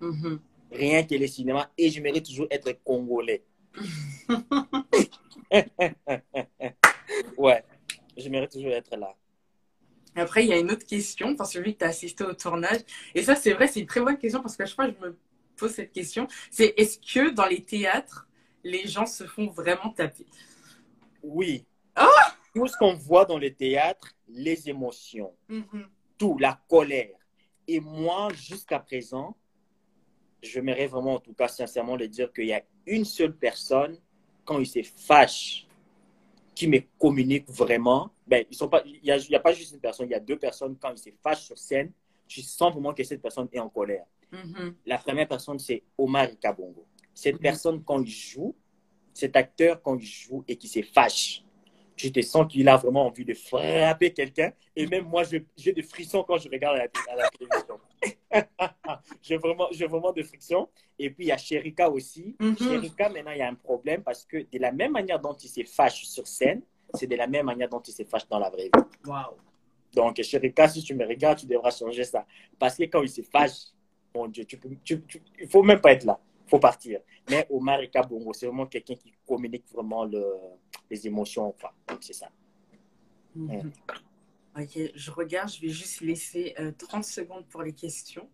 Mhm. 0.00 0.40
Rien 0.70 1.02
que 1.04 1.14
le 1.14 1.26
cinéma. 1.26 1.70
Et 1.76 1.90
j'aimerais 1.90 2.20
toujours 2.20 2.46
être 2.50 2.72
congolais. 2.84 3.42
ouais, 7.36 7.64
j'aimerais 8.16 8.48
toujours 8.48 8.72
être 8.72 8.96
là. 8.96 9.14
Après, 10.14 10.44
il 10.44 10.48
y 10.48 10.52
a 10.52 10.58
une 10.58 10.70
autre 10.70 10.86
question, 10.86 11.36
parce 11.36 11.52
que 11.52 11.58
vu 11.58 11.74
que 11.74 11.78
tu 11.78 11.84
as 11.84 11.88
assisté 11.88 12.24
au 12.24 12.32
tournage, 12.32 12.80
et 13.14 13.22
ça, 13.22 13.34
c'est 13.34 13.52
vrai, 13.52 13.66
c'est 13.66 13.80
une 13.80 13.86
très 13.86 14.00
bonne 14.00 14.16
question, 14.16 14.40
parce 14.40 14.56
que 14.56 14.64
je 14.64 14.72
crois 14.72 14.88
que 14.88 14.94
je 14.98 15.06
me 15.06 15.18
pose 15.56 15.72
cette 15.72 15.92
question, 15.92 16.26
c'est 16.50 16.72
est-ce 16.76 16.98
que 16.98 17.30
dans 17.30 17.46
les 17.46 17.62
théâtres, 17.62 18.26
les 18.64 18.86
gens 18.86 19.04
se 19.04 19.26
font 19.26 19.48
vraiment 19.48 19.90
taper? 19.90 20.26
Oui. 21.22 21.66
Ah 21.94 22.35
Tout 22.56 22.68
ce 22.68 22.76
qu'on 22.78 22.94
voit 22.94 23.26
dans 23.26 23.36
le 23.38 23.52
théâtre, 23.54 24.14
les 24.28 24.70
émotions, 24.70 25.34
Mhm. 25.46 25.90
tout, 26.16 26.38
la 26.38 26.58
colère. 26.70 27.18
Et 27.68 27.80
moi, 27.80 28.32
jusqu'à 28.32 28.78
présent, 28.78 29.36
je 30.42 30.60
m'aimerais 30.60 30.86
vraiment, 30.86 31.16
en 31.16 31.20
tout 31.20 31.34
cas, 31.34 31.48
sincèrement, 31.48 31.96
le 31.96 32.08
dire 32.08 32.32
qu'il 32.32 32.46
y 32.46 32.54
a 32.54 32.62
une 32.86 33.04
seule 33.04 33.36
personne, 33.36 33.98
quand 34.46 34.58
il 34.58 34.66
se 34.66 34.82
fâche, 34.82 35.66
qui 36.54 36.66
me 36.66 36.78
communique 36.98 37.46
vraiment. 37.50 38.10
Ben, 38.26 38.46
ils 38.50 38.56
sont 38.56 38.70
pas, 38.70 38.82
il 38.86 39.02
n'y 39.02 39.10
a, 39.10 39.18
il 39.18 39.40
pas 39.42 39.52
juste 39.52 39.74
une 39.74 39.80
personne, 39.80 40.06
il 40.08 40.12
y 40.12 40.14
a 40.14 40.20
deux 40.20 40.38
personnes, 40.38 40.78
quand 40.78 40.92
ils 40.92 40.98
se 40.98 41.10
fâchent 41.22 41.44
sur 41.44 41.58
scène, 41.58 41.92
tu 42.26 42.40
sens 42.40 42.72
vraiment 42.72 42.94
que 42.94 43.04
cette 43.04 43.20
personne 43.20 43.48
est 43.52 43.58
en 43.58 43.68
colère. 43.68 44.06
Mhm. 44.32 44.76
La 44.86 44.96
première 44.96 45.28
personne, 45.28 45.58
c'est 45.58 45.82
Omar 45.98 46.28
Kabongo. 46.40 46.86
Cette 47.12 47.34
Mhm. 47.34 47.40
personne, 47.42 47.84
quand 47.84 48.00
il 48.00 48.08
joue, 48.08 48.54
cet 49.12 49.36
acteur, 49.36 49.82
quand 49.82 49.98
il 49.98 50.06
joue 50.06 50.42
et 50.48 50.56
qui 50.56 50.68
se 50.68 50.80
fâche, 50.80 51.42
tu 51.96 52.12
te 52.12 52.20
sens 52.20 52.46
qu'il 52.50 52.68
a 52.68 52.76
vraiment 52.76 53.06
envie 53.06 53.24
de 53.24 53.34
frapper 53.34 54.12
quelqu'un. 54.12 54.52
Et 54.76 54.86
même 54.86 55.04
moi, 55.06 55.24
je- 55.24 55.38
j'ai 55.56 55.72
des 55.72 55.82
frissons 55.82 56.22
quand 56.22 56.36
je 56.38 56.48
regarde 56.48 56.76
à 56.76 56.84
la, 56.84 57.12
à 57.12 57.16
la 57.16 57.28
télévision. 57.30 57.80
j'ai 59.22 59.36
vraiment, 59.38 59.68
vraiment 59.88 60.12
des 60.12 60.22
frictions. 60.22 60.68
Et 60.98 61.10
puis, 61.10 61.24
il 61.24 61.28
y 61.28 61.32
a 61.32 61.38
Sherika 61.38 61.88
aussi. 61.90 62.36
Mhm. 62.38 62.56
Sherika, 62.58 63.08
maintenant, 63.08 63.30
il 63.32 63.38
y 63.38 63.42
a 63.42 63.48
un 63.48 63.54
problème 63.54 64.02
parce 64.02 64.24
que 64.24 64.36
de 64.38 64.58
la 64.58 64.72
même 64.72 64.92
manière 64.92 65.18
dont 65.18 65.32
il 65.34 65.48
se 65.48 65.64
fâche 65.64 66.04
sur 66.04 66.26
scène, 66.26 66.62
c'est 66.94 67.06
de 67.06 67.16
la 67.16 67.26
même 67.26 67.46
manière 67.46 67.68
dont 67.68 67.80
il 67.80 67.92
se 67.92 68.04
fâche 68.04 68.28
dans 68.28 68.38
la 68.38 68.50
vraie 68.50 68.64
vie. 68.74 68.82
Waouh. 69.06 69.34
Donc, 69.94 70.20
Sherika, 70.22 70.68
si 70.68 70.82
tu 70.82 70.94
me 70.94 71.06
regardes, 71.06 71.38
tu 71.38 71.46
devras 71.46 71.70
changer 71.70 72.04
ça. 72.04 72.26
Parce 72.58 72.76
que 72.76 72.84
quand 72.84 73.02
il 73.02 73.08
se 73.08 73.22
fâche, 73.22 73.72
mon 74.14 74.28
Dieu, 74.28 74.44
tu 74.44 74.56
peux, 74.58 74.68
tu, 74.84 75.02
tu- 75.02 75.22
il 75.40 75.48
faut 75.48 75.62
même 75.62 75.80
pas 75.80 75.92
être 75.92 76.04
là. 76.04 76.18
Il 76.46 76.50
faut 76.50 76.58
partir. 76.58 77.00
Mais 77.28 77.46
Omar 77.50 77.80
et 77.80 77.90
Kabongo, 77.90 78.32
c'est 78.32 78.46
vraiment 78.46 78.66
quelqu'un 78.66 78.94
qui 78.94 79.12
communique 79.26 79.64
vraiment 79.72 80.04
le, 80.04 80.24
les 80.90 81.06
émotions. 81.06 81.54
Donc, 81.88 81.98
c'est 82.00 82.12
ça. 82.12 82.28
Mhm. 83.34 83.72
Ok, 84.58 84.78
je 84.94 85.10
regarde, 85.10 85.50
je 85.50 85.60
vais 85.60 85.68
juste 85.68 86.00
laisser 86.00 86.54
euh, 86.58 86.72
30 86.78 87.04
secondes 87.04 87.44
pour 87.50 87.62
les 87.62 87.72
questions. 87.74 88.26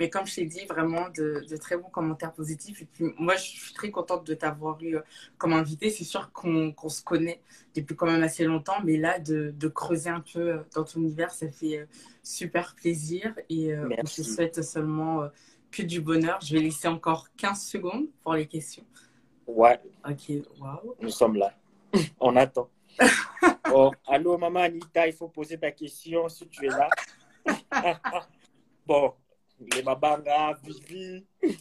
Mais 0.00 0.10
comme 0.10 0.26
je 0.26 0.34
t'ai 0.36 0.44
dit, 0.44 0.64
vraiment 0.66 1.08
de, 1.10 1.44
de 1.48 1.56
très 1.56 1.76
bons 1.76 1.88
commentaires 1.88 2.32
positifs. 2.32 2.82
Et 2.82 2.84
puis 2.84 3.04
moi, 3.16 3.36
je 3.36 3.42
suis 3.44 3.74
très 3.74 3.90
contente 3.90 4.26
de 4.26 4.34
t'avoir 4.34 4.82
eu 4.82 4.96
euh, 4.96 5.00
comme 5.36 5.52
invité. 5.52 5.90
C'est 5.90 6.04
sûr 6.04 6.32
qu'on 6.32 6.74
se 6.88 7.02
connaît 7.02 7.40
depuis 7.76 7.94
quand 7.94 8.06
même 8.06 8.22
assez 8.24 8.44
longtemps, 8.44 8.80
mais 8.84 8.96
là, 8.96 9.20
de, 9.20 9.54
de 9.56 9.68
creuser 9.68 10.10
un 10.10 10.20
peu 10.20 10.40
euh, 10.40 10.58
dans 10.74 10.82
ton 10.82 11.00
univers, 11.00 11.30
ça 11.32 11.48
fait 11.48 11.78
euh, 11.78 11.86
super 12.24 12.74
plaisir. 12.74 13.34
Et 13.48 13.72
euh, 13.72 13.86
Merci. 13.88 14.22
te 14.22 14.26
souhaite 14.28 14.62
seulement 14.62 15.22
euh, 15.22 15.28
que 15.70 15.82
du 15.82 16.00
bonheur. 16.00 16.38
Je 16.42 16.54
vais 16.54 16.62
laisser 16.62 16.88
encore 16.88 17.28
15 17.36 17.60
secondes 17.62 18.06
pour 18.22 18.34
les 18.34 18.46
questions. 18.46 18.84
Ouais, 19.46 19.78
Ok, 20.08 20.30
waouh. 20.60 20.94
nous 21.00 21.10
sommes 21.10 21.36
là. 21.36 21.52
On 22.20 22.36
attend. 22.36 22.68
Oh, 23.70 23.90
allô, 24.06 24.38
maman 24.38 24.60
Anita, 24.60 25.06
il 25.06 25.12
faut 25.12 25.28
poser 25.28 25.58
ta 25.58 25.70
question 25.70 26.26
si 26.30 26.48
tu 26.48 26.64
es 26.64 26.70
là. 26.70 26.88
bon, 28.86 29.12
les 29.60 29.82
Mabanga, 29.82 30.58
Vivi. 30.64 31.26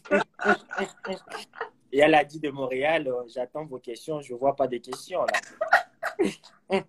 Et 1.91 1.99
elle 1.99 2.15
a 2.15 2.23
dit 2.23 2.39
de 2.39 2.49
Montréal, 2.49 3.09
euh, 3.09 3.23
j'attends 3.27 3.65
vos 3.65 3.79
questions, 3.79 4.21
je 4.21 4.33
ne 4.33 4.39
vois 4.39 4.55
pas 4.55 4.67
de 4.67 4.77
questions 4.77 5.25
là. 6.69 6.81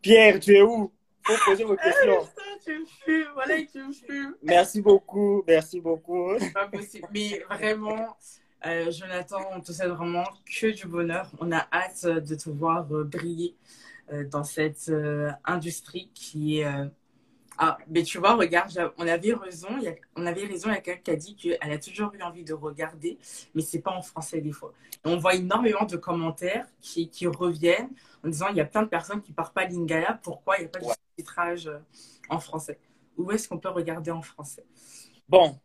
Pierre, 0.00 0.40
tu 0.40 0.56
es 0.56 0.62
où? 0.62 0.90
Faut 1.24 1.44
poser 1.44 1.64
vos 1.64 1.76
questions. 1.76 2.28
Tu 2.64 2.78
me 2.78 2.86
fumes, 2.86 3.28
voilà, 3.34 3.54
tu 3.70 3.78
me 3.82 3.92
fumes. 3.92 4.34
Merci 4.42 4.80
beaucoup, 4.80 5.42
merci 5.46 5.80
beaucoup. 5.80 6.38
C'est 6.38 6.52
pas 6.52 6.68
possible. 6.68 7.06
Mais 7.12 7.42
vraiment, 7.50 8.16
euh, 8.66 8.90
Jonathan, 8.90 9.40
on 9.52 9.60
te 9.60 9.72
souhaite 9.72 9.90
vraiment 9.90 10.24
que 10.46 10.68
du 10.68 10.86
bonheur. 10.86 11.30
On 11.40 11.52
a 11.52 11.66
hâte 11.72 12.06
de 12.06 12.34
te 12.34 12.50
voir 12.50 12.86
euh, 12.92 13.04
briller 13.04 13.56
euh, 14.12 14.24
dans 14.24 14.44
cette 14.44 14.88
euh, 14.88 15.30
industrie 15.44 16.10
qui 16.14 16.60
est. 16.60 16.66
Ah, 17.58 17.78
mais 17.88 18.02
tu 18.02 18.18
vois, 18.18 18.34
regarde, 18.34 18.92
on 18.98 19.06
avait 19.06 19.32
raison. 19.34 19.68
Il 19.78 19.84
y 19.84 19.88
a... 19.88 19.94
On 20.16 20.26
avait 20.26 20.44
raison. 20.46 20.68
Il 20.70 20.74
y 20.74 20.76
a 20.76 20.80
quelqu'un 20.80 21.02
qui 21.02 21.10
a 21.10 21.16
dit 21.16 21.36
qu'elle 21.36 21.72
a 21.72 21.78
toujours 21.78 22.12
eu 22.14 22.22
envie 22.22 22.44
de 22.44 22.52
regarder, 22.52 23.18
mais 23.54 23.62
c'est 23.62 23.80
pas 23.80 23.92
en 23.92 24.02
français 24.02 24.40
des 24.40 24.52
fois. 24.52 24.72
Et 25.04 25.08
on 25.08 25.16
voit 25.18 25.34
énormément 25.34 25.84
de 25.84 25.96
commentaires 25.96 26.66
qui, 26.80 27.08
qui 27.08 27.26
reviennent 27.26 27.90
en 28.24 28.28
disant 28.28 28.48
il 28.50 28.56
y 28.56 28.60
a 28.60 28.64
plein 28.64 28.82
de 28.82 28.88
personnes 28.88 29.20
qui 29.22 29.32
parlent 29.32 29.52
pas 29.52 29.66
lingala. 29.66 30.18
Pourquoi 30.22 30.56
il 30.58 30.62
n'y 30.62 30.66
a 30.66 30.68
pas 30.70 30.80
de 30.80 30.84
Ouais. 30.84 30.94
titrage 31.16 31.68
euh, 31.68 31.78
en 32.28 32.40
français? 32.40 32.78
Où 33.16 33.30
est-ce 33.30 33.48
qu'on 33.48 33.58
peut 33.58 33.68
regarder 33.70 34.10
en 34.10 34.22
français? 34.22 34.64
Bon, 35.28 35.58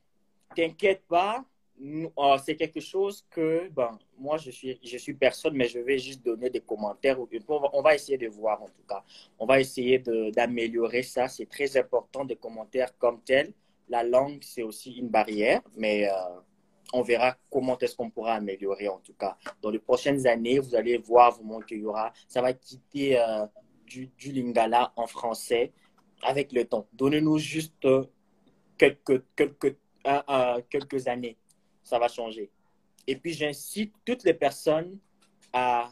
t'inquiète 0.56 1.06
pas. 1.08 1.46
Euh, 1.82 2.38
C'est 2.44 2.56
quelque 2.56 2.80
chose 2.80 3.26
que, 3.30 3.70
ben, 3.70 3.98
moi, 4.18 4.38
je 4.38 4.52
suis, 4.52 4.80
je 4.84 4.98
suis 4.98 5.14
personne, 5.14 5.56
mais 5.56 5.68
je 5.68 5.80
vais 5.80 5.98
juste 5.98 6.24
donner 6.24 6.50
des 6.50 6.60
commentaires. 6.60 7.18
On 7.48 7.82
va, 7.82 7.96
essayer 7.96 8.18
de 8.18 8.28
voir, 8.28 8.62
en 8.62 8.68
tout 8.68 8.84
cas. 8.88 9.04
On 9.38 9.46
va 9.46 9.60
essayer 9.60 10.00
d'améliorer 10.00 11.04
ça. 11.04 11.28
C'est 11.28 11.48
très 11.48 11.78
important, 11.78 12.26
des 12.26 12.36
commentaires 12.36 12.98
comme 12.98 13.22
tel. 13.22 13.54
La 13.88 14.04
langue, 14.04 14.40
c'est 14.42 14.62
aussi 14.62 14.94
une 14.94 15.10
barrière, 15.10 15.62
mais 15.76 16.08
euh, 16.08 16.14
on 16.94 17.02
verra 17.02 17.36
comment 17.50 17.78
est-ce 17.80 17.96
qu'on 17.96 18.10
pourra 18.10 18.36
améliorer, 18.36 18.88
en 18.88 19.00
tout 19.00 19.14
cas. 19.14 19.36
Dans 19.62 19.72
les 19.72 19.80
prochaines 19.80 20.28
années, 20.28 20.60
vous 20.60 20.76
allez 20.76 20.98
voir 20.98 21.32
vraiment 21.32 21.60
qu'il 21.62 21.80
y 21.80 21.86
aura, 21.86 22.14
ça 22.28 22.42
va 22.42 22.54
quitter 22.54 23.20
euh, 23.20 23.48
du, 23.88 24.12
lingala 24.32 24.94
en 24.96 25.08
français 25.08 25.72
avec 26.22 26.52
le 26.52 26.66
temps. 26.66 26.88
Donnez-nous 26.94 27.40
juste 27.40 27.84
euh, 27.86 28.04
quelques, 28.78 29.24
quelques, 29.36 29.76
quelques 30.70 31.08
années. 31.08 31.38
Ça 31.90 31.98
va 31.98 32.08
changer. 32.08 32.52
Et 33.08 33.16
puis, 33.16 33.34
j'incite 33.34 33.92
toutes 34.06 34.24
les 34.24 34.36
personnes 34.36 35.00
à 35.52 35.92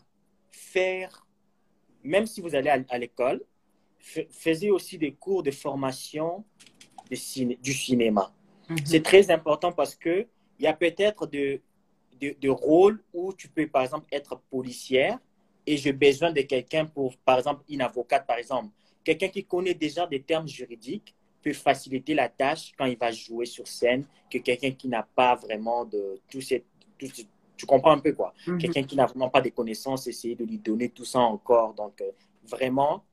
faire, 0.51 1.25
même 2.03 2.27
si 2.27 2.39
vous 2.39 2.53
allez 2.53 2.69
à, 2.69 2.77
à 2.89 2.97
l'école, 2.99 3.39
fa- 3.97 4.21
faisez 4.29 4.69
aussi 4.69 4.99
des 4.99 5.13
cours 5.13 5.41
de 5.41 5.49
formation 5.49 6.45
de 7.09 7.15
ciné- 7.15 7.57
du 7.67 7.73
cinéma. 7.73 8.31
C'est 8.85 9.01
très 9.01 9.31
important 9.31 9.71
parce 9.71 9.95
que 9.95 10.27
il 10.59 10.63
y 10.65 10.67
a 10.67 10.73
peut-être 10.73 11.25
de, 11.25 11.61
de, 12.21 12.35
de 12.39 12.49
rôles 12.49 13.01
où 13.13 13.33
tu 13.33 13.47
peux, 13.49 13.65
par 13.67 13.81
exemple, 13.81 14.05
être 14.11 14.35
policière 14.51 15.17
et 15.65 15.77
j'ai 15.77 15.93
besoin 15.93 16.31
de 16.31 16.41
quelqu'un 16.41 16.85
pour, 16.85 17.17
par 17.17 17.39
exemple, 17.39 17.63
une 17.69 17.81
avocate, 17.81 18.27
par 18.27 18.37
exemple. 18.37 18.69
Quelqu'un 19.03 19.29
qui 19.29 19.43
connaît 19.43 19.73
déjà 19.73 20.05
des 20.05 20.21
termes 20.21 20.47
juridiques 20.47 21.15
peut 21.41 21.53
faciliter 21.53 22.13
la 22.13 22.29
tâche 22.29 22.73
quand 22.77 22.85
il 22.85 22.97
va 22.97 23.11
jouer 23.11 23.45
sur 23.45 23.67
scène 23.67 24.05
que 24.29 24.37
quelqu'un 24.39 24.71
qui 24.71 24.87
n'a 24.87 25.03
pas 25.03 25.35
vraiment 25.35 25.85
de 25.85 26.19
tous 26.29 26.41
ces, 26.41 26.65
tu 26.97 27.65
comprends 27.65 27.91
un 27.91 27.99
peu 27.99 28.13
quoi. 28.13 28.33
Mhm. 28.45 28.57
Quelqu'un 28.59 28.83
qui 28.83 28.95
n'a 28.95 29.05
vraiment 29.05 29.29
pas 29.29 29.41
de 29.41 29.49
connaissances, 29.49 30.07
essayer 30.07 30.35
de 30.35 30.45
lui 30.45 30.57
donner 30.57 30.89
tout 30.89 31.05
ça 31.05 31.19
encore. 31.19 31.73
Donc, 31.73 32.01
euh, 32.01 32.11
vraiment, 32.43 33.03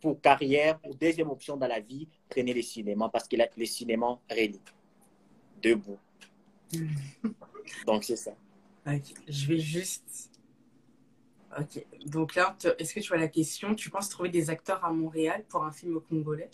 pour 0.00 0.20
carrière, 0.20 0.78
pour 0.78 0.94
deuxième 0.94 1.30
option 1.30 1.56
dans 1.56 1.66
la 1.66 1.80
vie, 1.80 2.08
prenez 2.28 2.54
les 2.54 2.62
cinémas 2.62 3.08
parce 3.08 3.28
que 3.28 3.36
la- 3.36 3.48
les 3.56 3.66
cinémas 3.66 4.18
relient. 4.30 4.60
Debout. 5.62 5.98
Donc, 7.86 8.04
c'est 8.04 8.16
ça. 8.16 8.32
Je 9.28 9.46
vais 9.46 9.58
juste. 9.58 10.30
Ok, 11.58 11.84
donc 12.06 12.36
là, 12.36 12.56
est-ce 12.78 12.94
que 12.94 13.00
tu 13.00 13.12
as 13.12 13.16
la 13.16 13.28
question? 13.28 13.74
Tu 13.74 13.90
penses 13.90 14.08
trouver 14.08 14.28
des 14.28 14.48
acteurs 14.48 14.84
à 14.84 14.92
Montréal 14.92 15.44
pour 15.48 15.64
un 15.64 15.72
film 15.72 16.00
congolais? 16.00 16.48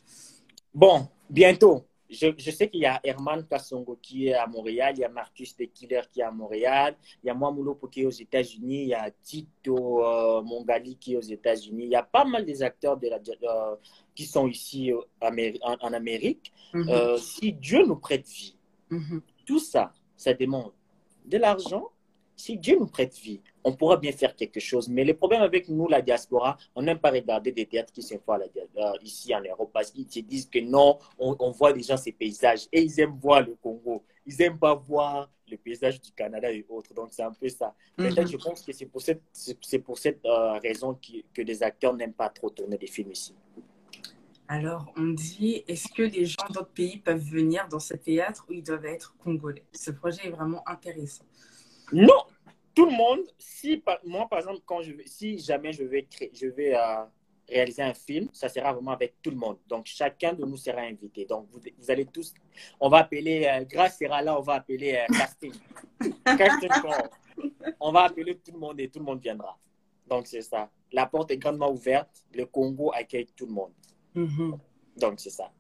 Bon, 0.76 1.08
bientôt. 1.30 1.86
Je, 2.10 2.26
je 2.36 2.50
sais 2.50 2.68
qu'il 2.68 2.80
y 2.80 2.86
a 2.86 3.00
Herman 3.02 3.46
Kassongo 3.46 3.98
qui 4.00 4.28
est 4.28 4.34
à 4.34 4.46
Montréal, 4.46 4.92
il 4.94 5.00
y 5.00 5.04
a 5.04 5.08
Marcus 5.08 5.56
de 5.56 5.64
Killer 5.64 6.02
qui 6.12 6.20
est 6.20 6.22
à 6.22 6.30
Montréal, 6.30 6.94
il 7.24 7.28
y 7.28 7.30
a 7.30 7.34
Mwamulopo 7.34 7.88
qui 7.88 8.02
est 8.02 8.04
aux 8.04 8.10
États-Unis, 8.10 8.82
il 8.82 8.88
y 8.88 8.94
a 8.94 9.10
Tito 9.22 10.04
euh, 10.04 10.42
Mongali 10.42 10.96
qui 10.98 11.14
est 11.14 11.16
aux 11.16 11.22
États-Unis. 11.22 11.84
Il 11.84 11.90
y 11.90 11.96
a 11.96 12.02
pas 12.02 12.26
mal 12.26 12.44
des 12.44 12.62
acteurs 12.62 12.98
de 12.98 13.08
la, 13.08 13.16
euh, 13.16 13.76
qui 14.14 14.26
sont 14.26 14.46
ici 14.48 14.92
euh, 14.92 15.00
en, 15.22 15.76
en 15.80 15.92
Amérique. 15.94 16.52
Mhm, 16.74 16.88
Euh, 16.90 17.16
si 17.16 17.54
Dieu 17.54 17.86
nous 17.86 17.96
prête 17.96 18.28
vie, 18.28 18.54
mhm. 18.90 19.22
tout 19.46 19.58
ça, 19.58 19.94
ça 20.14 20.34
demande 20.34 20.72
de 21.24 21.38
l'argent. 21.38 21.90
Si 22.36 22.58
Dieu 22.58 22.76
nous 22.78 22.86
prête 22.86 23.14
vie, 23.16 23.40
on 23.64 23.72
pourra 23.74 23.96
bien 23.96 24.12
faire 24.12 24.36
quelque 24.36 24.60
chose. 24.60 24.88
Mais 24.88 25.04
le 25.04 25.14
problème 25.14 25.40
avec 25.42 25.68
nous, 25.68 25.88
la 25.88 26.02
diaspora, 26.02 26.56
on 26.74 26.82
n'aime 26.82 26.98
pas 26.98 27.10
regarder 27.10 27.50
des 27.50 27.64
théâtres 27.66 27.92
qui 27.92 28.02
se 28.02 28.14
font 28.18 28.32
à 28.32 28.38
la 28.38 28.48
dia- 28.48 28.62
euh, 28.76 28.92
ici 29.02 29.34
en 29.34 29.40
Europe 29.42 29.70
parce 29.72 29.90
qu'ils 29.90 30.10
se 30.10 30.20
disent 30.20 30.46
que 30.46 30.58
non, 30.60 30.98
on, 31.18 31.34
on 31.40 31.50
voit 31.50 31.72
déjà 31.72 31.96
ces 31.96 32.12
paysages 32.12 32.66
et 32.72 32.82
ils 32.82 33.00
aiment 33.00 33.18
voir 33.18 33.40
le 33.40 33.54
Congo. 33.62 34.04
Ils 34.26 34.36
n'aiment 34.38 34.58
pas 34.58 34.74
voir 34.74 35.30
le 35.50 35.56
paysage 35.56 36.00
du 36.00 36.10
Canada 36.12 36.52
et 36.52 36.64
autres. 36.68 36.92
Donc, 36.92 37.08
c'est 37.12 37.22
un 37.22 37.32
peu 37.32 37.48
ça. 37.48 37.74
Mhm. 37.96 38.26
je 38.26 38.36
pense 38.36 38.62
que 38.62 38.72
c'est 38.72 38.86
pour 38.86 39.00
cette, 39.00 39.22
c'est 39.32 39.56
c'est 39.62 39.78
pour 39.78 39.96
cette 39.98 40.24
euh, 40.26 40.58
raison 40.58 40.94
qui- 40.94 41.24
que 41.32 41.40
les 41.42 41.62
acteurs 41.62 41.94
n'aiment 41.94 42.12
pas 42.12 42.28
trop 42.28 42.50
tourner 42.50 42.76
des 42.76 42.88
films 42.88 43.12
ici. 43.12 43.34
Alors, 44.48 44.92
on 44.96 45.08
dit, 45.08 45.64
est-ce 45.66 45.88
que 45.88 46.02
les 46.02 46.24
gens 46.26 46.46
d'autres 46.50 46.70
pays 46.72 46.98
peuvent 46.98 47.18
venir 47.38 47.66
dans 47.68 47.80
ce 47.80 47.94
théâtre 47.94 48.44
ou 48.48 48.52
ils 48.52 48.62
doivent 48.62 48.84
être 48.86 49.16
congolais? 49.18 49.64
Ce 49.72 49.90
projet 49.90 50.26
est 50.26 50.30
vraiment 50.30 50.62
intéressant. 50.68 51.24
Non, 51.92 52.22
tout 52.74 52.84
le 52.84 52.92
monde, 52.92 53.20
si 53.38 53.82
moi 54.04 54.28
par 54.28 54.40
exemple, 54.40 54.60
quand 54.66 54.82
je 54.82 54.92
si 55.06 55.38
jamais 55.38 55.72
je 55.72 55.82
vais, 55.84 56.04
créer, 56.04 56.30
je 56.34 56.46
vais 56.46 56.76
euh, 56.76 57.04
réaliser 57.48 57.82
un 57.82 57.94
film, 57.94 58.28
ça 58.32 58.48
sera 58.48 58.72
vraiment 58.72 58.92
avec 58.92 59.14
tout 59.22 59.30
le 59.30 59.36
monde. 59.36 59.58
Donc 59.66 59.86
chacun 59.86 60.34
de 60.34 60.44
nous 60.44 60.56
sera 60.56 60.82
invité. 60.82 61.24
Donc 61.24 61.48
vous, 61.50 61.60
vous 61.78 61.90
allez 61.90 62.04
tous, 62.06 62.34
on 62.80 62.88
va 62.88 62.98
appeler, 62.98 63.46
euh, 63.46 63.64
Grâce 63.64 63.98
sera 63.98 64.20
là, 64.20 64.38
on 64.38 64.42
va 64.42 64.54
appeler 64.54 64.94
euh, 64.94 65.14
casting. 65.16 65.54
casting. 66.24 66.70
On 67.80 67.92
va 67.92 68.04
appeler 68.04 68.34
tout 68.38 68.52
le 68.52 68.58
monde 68.58 68.80
et 68.80 68.88
tout 68.88 68.98
le 68.98 69.04
monde 69.04 69.20
viendra. 69.20 69.58
Donc 70.08 70.26
c'est 70.26 70.40
ça. 70.40 70.70
La 70.90 71.04
porte 71.04 71.30
est 71.30 71.36
grandement 71.36 71.70
ouverte. 71.70 72.24
Le 72.34 72.46
Congo 72.46 72.90
accueille 72.94 73.26
tout 73.36 73.44
le 73.44 73.52
monde. 73.52 73.72
Mhm. 74.14 74.58
Donc 74.96 75.20
c'est 75.20 75.30
ça. 75.30 75.52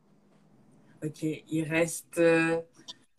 Ok, 1.04 1.22
il 1.22 1.64
reste. 1.64 2.18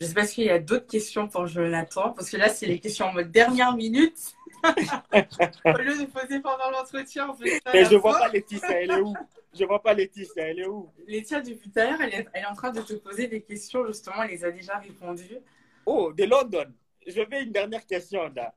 Je 0.00 0.06
sais 0.06 0.14
pas 0.14 0.26
s'il 0.26 0.44
y 0.44 0.50
a 0.50 0.60
d'autres 0.60 0.86
questions 0.86 1.26
pour 1.26 1.46
Jonathan, 1.46 2.12
parce 2.12 2.30
que 2.30 2.36
là, 2.36 2.48
c'est 2.48 2.66
les 2.66 2.78
questions 2.78 3.06
en 3.06 3.12
mode 3.12 3.32
dernière 3.32 3.74
minute. 3.74 4.34
Au 4.64 5.78
lieu 5.78 5.98
de 5.98 6.06
poser 6.06 6.40
pendant 6.40 6.70
l'entretien, 6.70 7.28
on 7.30 7.34
fait 7.34 7.60
ça 7.64 7.72
la 7.72 7.84
je 7.84 7.96
vois 7.96 8.16
pas 8.16 8.28
Laetitia, 8.28 8.80
elle 8.80 8.90
est 8.90 9.00
où? 9.00 9.14
Je 9.58 9.64
vois 9.64 9.82
pas 9.82 9.94
Laetitia, 9.94 10.48
elle 10.48 10.60
est 10.60 10.66
où? 10.66 10.88
Laetitia, 11.06 11.40
depuis 11.40 11.70
tout 11.70 11.80
à 11.80 11.84
l'heure, 11.84 12.00
elle 12.00 12.14
est, 12.14 12.28
elle 12.32 12.42
est 12.42 12.46
en 12.46 12.54
train 12.54 12.70
de 12.70 12.80
te 12.80 12.94
poser 12.94 13.26
des 13.26 13.42
questions, 13.42 13.84
justement, 13.86 14.22
elle 14.22 14.30
les 14.30 14.44
a 14.44 14.52
déjà 14.52 14.78
répondues. 14.78 15.38
Oh, 15.84 16.12
de 16.12 16.24
London. 16.24 16.66
Je 17.04 17.20
vais 17.22 17.42
une 17.42 17.52
dernière 17.52 17.84
question 17.84 18.30
là. 18.36 18.54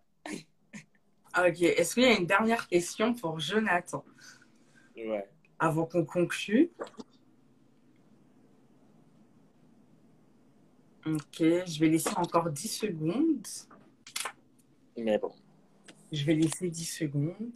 Ah, 1.33 1.47
ok, 1.47 1.61
est-ce 1.61 1.95
qu'il 1.95 2.03
y 2.03 2.07
a 2.07 2.17
une 2.17 2.25
dernière 2.25 2.67
question 2.67 3.13
pour 3.13 3.39
Jonathan? 3.39 4.03
Ouais. 4.95 5.27
avant 5.57 5.85
qu'on 5.85 6.05
conclue 6.05 6.69
Ok, 11.05 11.39
je 11.39 11.79
vais 11.79 11.87
laisser 11.87 12.11
encore 12.15 12.49
10 12.49 12.67
secondes. 12.67 13.47
Mais 14.97 15.17
bon. 15.17 15.31
Je 16.11 16.23
vais 16.25 16.35
laisser 16.35 16.69
10 16.69 16.85
secondes. 16.85 17.55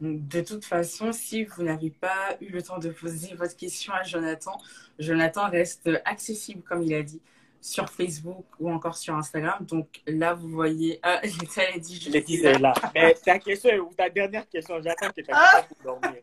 De 0.00 0.40
toute 0.42 0.64
façon, 0.64 1.12
si 1.12 1.44
vous 1.44 1.62
n'avez 1.62 1.90
pas 1.90 2.36
eu 2.40 2.48
le 2.48 2.62
temps 2.62 2.78
de 2.78 2.90
poser 2.90 3.34
votre 3.34 3.56
question 3.56 3.94
à 3.94 4.02
Jonathan, 4.02 4.58
Jonathan 4.98 5.48
reste 5.48 5.88
accessible, 6.04 6.62
comme 6.62 6.82
il 6.82 6.92
a 6.92 7.02
dit, 7.02 7.22
sur 7.62 7.88
Facebook 7.88 8.44
ou 8.60 8.70
encore 8.70 8.96
sur 8.96 9.14
Instagram. 9.14 9.64
Donc 9.64 10.02
là, 10.06 10.34
vous 10.34 10.48
voyez. 10.50 10.98
Ah, 11.02 11.20
a 11.22 11.78
dit 11.78 11.98
je 11.98 12.10
Laetitia 12.10 12.58
là. 12.58 12.74
là. 12.82 12.92
Mais 12.94 13.14
ta 13.14 13.38
question 13.38 13.70
est 13.70 13.78
où? 13.78 13.90
Ta 13.96 14.10
dernière 14.10 14.46
question, 14.46 14.82
j'attends 14.82 15.08
que 15.08 15.22
question 15.22 15.34
pour 15.68 15.98
dormir. 16.00 16.20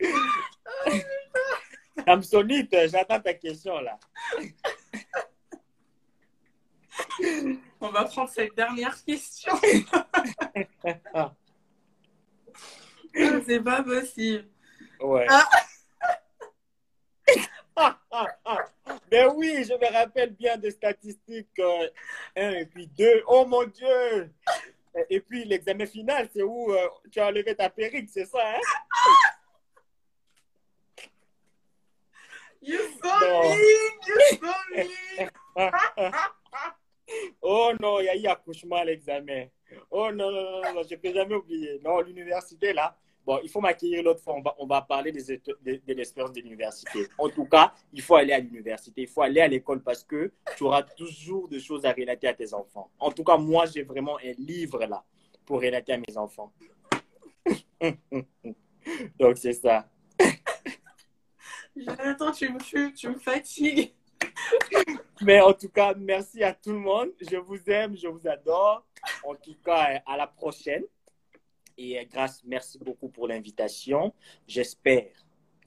Samsonite, 2.06 2.74
j'attends 2.88 3.20
ta 3.20 3.34
question 3.34 3.80
là. 3.80 3.98
On 7.80 7.88
va 7.90 8.04
prendre 8.04 8.30
cette 8.30 8.54
dernière 8.54 8.96
question. 9.04 9.52
Ah, 11.12 11.32
Ah, 13.16 13.40
C'est 13.46 13.60
pas 13.60 13.82
possible. 13.82 14.48
ouais. 15.00 15.26
Ah. 15.28 15.48
Ah, 17.76 17.98
ah, 18.10 18.26
ah. 18.44 18.58
Mais 19.10 19.26
oui, 19.26 19.64
je 19.64 19.72
me 19.74 19.92
rappelle 19.92 20.30
bien 20.30 20.56
des 20.56 20.70
statistiques 20.72 21.60
1 22.36 22.50
et 22.50 22.66
puis 22.66 22.86
2. 22.88 23.22
Oh 23.26 23.44
mon 23.46 23.64
Dieu! 23.64 24.30
Et 25.10 25.20
puis 25.20 25.44
l'examen 25.44 25.86
final, 25.86 26.28
c'est 26.32 26.42
où 26.42 26.72
euh, 26.72 26.88
tu 27.10 27.18
as 27.20 27.26
enlevé 27.26 27.54
ta 27.56 27.68
perruque, 27.70 28.08
c'est 28.08 28.26
ça, 28.26 28.38
hein? 28.44 28.60
You 32.66 32.78
so 33.02 33.08
Non. 33.20 33.42
mean, 33.50 33.90
you 34.06 34.18
so 34.40 34.52
mean. 34.74 35.30
Oh 37.42 37.70
non, 37.80 38.00
il 38.00 38.06
y 38.06 38.08
a 38.08 38.16
eu 38.16 38.26
accouchement 38.26 38.76
à 38.76 38.84
l'examen. 38.84 39.48
Oh 39.90 40.10
non, 40.10 40.30
non, 40.32 40.62
non, 40.62 40.74
non, 40.74 40.82
je 40.88 40.94
ne 40.94 41.00
peux 41.00 41.12
jamais 41.12 41.34
oublier. 41.34 41.78
Non, 41.84 42.00
l'université, 42.00 42.72
là, 42.72 42.96
bon, 43.26 43.38
il 43.42 43.50
faut 43.50 43.60
m'accueillir 43.60 44.02
l'autre 44.02 44.22
fois. 44.22 44.34
On 44.36 44.40
va, 44.40 44.54
on 44.58 44.66
va 44.66 44.80
parler 44.82 45.12
des, 45.12 45.22
de, 45.36 45.42
de 45.86 45.92
l'expérience 45.94 46.32
de 46.32 46.40
l'université. 46.40 47.06
En 47.18 47.28
tout 47.28 47.44
cas, 47.44 47.74
il 47.92 48.00
faut 48.00 48.16
aller 48.16 48.32
à 48.32 48.38
l'université, 48.40 49.02
il 49.02 49.08
faut 49.08 49.20
aller 49.20 49.42
à 49.42 49.48
l'école 49.48 49.82
parce 49.82 50.02
que 50.02 50.32
tu 50.56 50.64
auras 50.64 50.82
toujours 50.82 51.46
des 51.48 51.60
choses 51.60 51.84
à 51.84 51.92
relater 51.92 52.26
à 52.26 52.32
tes 52.34 52.54
enfants. 52.54 52.90
En 52.98 53.10
tout 53.12 53.22
cas, 53.22 53.36
moi, 53.36 53.66
j'ai 53.66 53.82
vraiment 53.82 54.16
un 54.18 54.32
livre 54.38 54.78
là 54.86 55.04
pour 55.44 55.60
relater 55.60 55.92
à 55.92 55.98
mes 55.98 56.16
enfants. 56.16 56.52
Donc, 59.18 59.36
c'est 59.36 59.52
ça. 59.52 59.86
Jonathan, 61.76 62.32
tu 62.32 62.52
me 62.52 62.58
tues, 62.58 62.92
tu 62.92 63.08
me 63.08 63.18
fatigues. 63.18 63.94
Mais 65.22 65.40
en 65.40 65.52
tout 65.52 65.68
cas, 65.68 65.94
merci 65.94 66.42
à 66.42 66.52
tout 66.52 66.72
le 66.72 66.78
monde. 66.78 67.08
Je 67.20 67.36
vous 67.36 67.58
aime, 67.66 67.96
je 67.96 68.08
vous 68.08 68.26
adore. 68.26 68.84
En 69.24 69.34
tout 69.34 69.56
cas, 69.64 70.00
à 70.06 70.16
la 70.16 70.26
prochaine. 70.26 70.84
Et 71.76 71.98
euh, 71.98 72.04
grâce, 72.10 72.42
merci 72.44 72.78
beaucoup 72.78 73.08
pour 73.08 73.28
l'invitation. 73.28 74.12
J'espère 74.46 75.06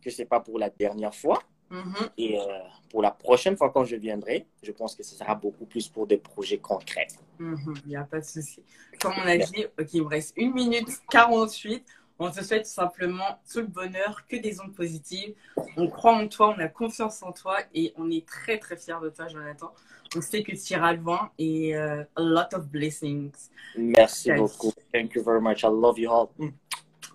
que 0.02 0.10
ce 0.10 0.22
n'est 0.22 0.28
pas 0.28 0.40
pour 0.40 0.60
la 0.60 0.70
dernière 0.70 1.14
fois. 1.14 1.42
Mhm. 1.70 2.10
Et 2.18 2.40
euh, 2.40 2.44
pour 2.90 3.02
la 3.02 3.12
prochaine 3.12 3.58
fois 3.58 3.72
quand 3.72 3.84
je 3.84 3.98
viendrai, 3.98 4.48
je 4.64 4.72
pense 4.72 4.96
que 4.96 5.04
ce 5.04 5.16
sera 5.16 5.36
beaucoup 5.36 5.66
plus 5.66 5.90
pour 5.90 6.08
des 6.08 6.18
projets 6.18 6.60
concrets. 6.60 7.08
Il 7.40 7.56
n'y 7.86 7.96
a 7.98 8.06
pas 8.06 8.22
de 8.22 8.26
souci. 8.26 8.64
Comme 9.02 9.14
on 9.18 9.28
a 9.28 9.38
dit, 9.38 9.66
ok, 9.78 9.94
il 9.94 10.04
me 10.04 10.08
reste 10.08 10.34
1 10.38 10.54
minute 10.54 10.88
48. 11.12 11.86
On 12.20 12.32
te 12.32 12.44
souhaite 12.44 12.66
simplement 12.66 13.40
tout 13.52 13.60
le 13.60 13.68
bonheur, 13.68 14.26
que 14.28 14.38
des 14.38 14.60
ondes 14.60 14.74
positives. 14.74 15.36
On 15.76 15.88
croit 15.88 16.16
en 16.16 16.28
toi, 16.28 16.56
on 16.58 16.60
a 16.60 16.68
confiance 16.68 17.22
en 17.22 17.32
toi 17.32 17.58
et 17.74 17.94
on 17.98 18.10
est 18.10 18.26
très 18.26 18.58
très 18.58 18.76
fiers 18.76 19.00
de 19.02 19.10
toi, 19.10 19.28
Jonathan. 19.28 19.72
On 20.16 20.22
sait 20.22 20.42
que 20.42 20.52
tu 20.52 20.74
iras 20.74 20.94
loin 20.94 21.32
et 21.38 21.76
euh, 21.76 22.04
a 22.16 22.22
lot 22.22 22.54
of 22.54 22.68
blessings. 22.68 23.50
Merci 23.78 24.32
beaucoup. 24.32 24.74
Thank 24.92 25.16
you 25.16 25.24
very 25.24 25.42
much. 25.42 25.64
I 25.64 25.68
love 25.68 26.00
you 26.00 26.10
all. 26.12 26.30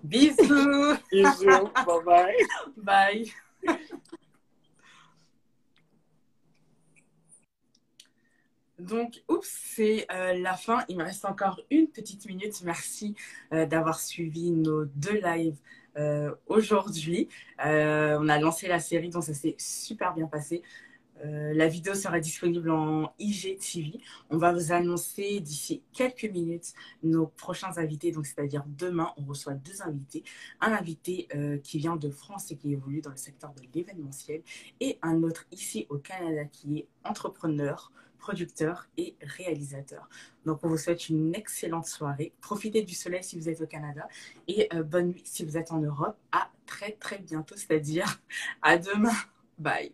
Bisous. 0.05 0.99
Bisous. 1.11 1.71
bye 1.87 2.05
bye. 2.05 3.33
Bye. 3.67 3.79
Donc, 8.83 9.23
oups, 9.29 9.49
c'est 9.49 10.07
euh, 10.13 10.35
la 10.35 10.55
fin. 10.55 10.85
Il 10.89 10.97
me 10.97 11.05
reste 11.05 11.25
encore 11.25 11.61
une 11.71 11.89
petite 11.89 12.27
minute. 12.27 12.63
Merci 12.65 13.15
euh, 13.53 13.67
d'avoir 13.67 14.01
suivi 14.01 14.51
nos 14.51 14.85
deux 14.85 15.21
lives 15.21 15.57
aujourd'hui. 16.47 17.29
on 17.59 18.29
a 18.29 18.39
lancé 18.39 18.67
la 18.67 18.81
série, 18.81 19.11
donc 19.11 19.25
ça 19.25 19.35
s'est 19.35 19.57
super 19.59 20.15
bien 20.15 20.27
passé. 20.27 20.63
Euh, 21.25 21.53
la 21.55 21.69
vidéo 21.69 21.95
sera 21.95 22.19
disponible 22.21 22.71
en 22.71 23.13
IGTV. 23.19 24.01
On 24.31 24.39
va 24.39 24.53
vous 24.53 24.73
annoncer 24.73 25.41
d'ici 25.41 25.83
quelques 25.93 26.25
minutes 26.25 26.73
nos 27.03 27.27
prochains 27.27 27.77
invités. 27.79 28.13
Donc, 28.13 28.27
c'est-à-dire 28.27 28.65
demain, 28.67 29.13
on 29.17 29.25
reçoit 29.25 29.55
deux 29.55 29.83
invités. 29.83 30.25
Un 30.61 30.73
invité 30.73 31.29
euh, 31.35 31.59
qui 31.59 31.79
vient 31.79 31.97
de 31.97 32.11
France 32.11 32.51
et 32.51 32.57
qui 32.57 32.73
évolue 32.73 33.03
dans 33.03 33.11
le 33.11 33.17
secteur 33.17 33.53
de 33.55 33.63
l'événementiel 33.75 34.43
et 34.81 34.99
un 35.03 35.23
autre 35.23 35.47
ici 35.53 35.87
au 35.91 35.99
Canada 35.99 36.45
qui 36.45 36.79
est 36.79 36.89
entrepreneur, 37.05 37.93
producteur 38.23 38.89
et 38.97 39.17
réalisateur. 39.21 40.09
Donc, 40.47 40.61
on 40.63 40.69
vous 40.69 40.79
souhaite 40.79 41.09
une 41.09 41.35
excellente 41.35 41.87
soirée. 41.87 42.33
Profitez 42.41 42.83
du 42.83 42.95
soleil 42.95 43.23
si 43.23 43.37
vous 43.37 43.49
êtes 43.49 43.61
au 43.61 43.67
Canada 43.67 44.09
et 44.49 44.69
euh, 44.73 44.85
bonne 44.85 45.09
nuit 45.09 45.23
si 45.25 45.45
vous 45.45 45.59
êtes 45.59 45.73
en 45.73 45.81
Europe. 45.81 46.17
À 46.31 46.49
très, 46.65 46.93
très 46.93 47.19
bientôt, 47.19 47.57
c'est-à-dire 47.57 48.23
à 48.63 48.79
demain. 48.79 49.13
Bye. 49.59 49.93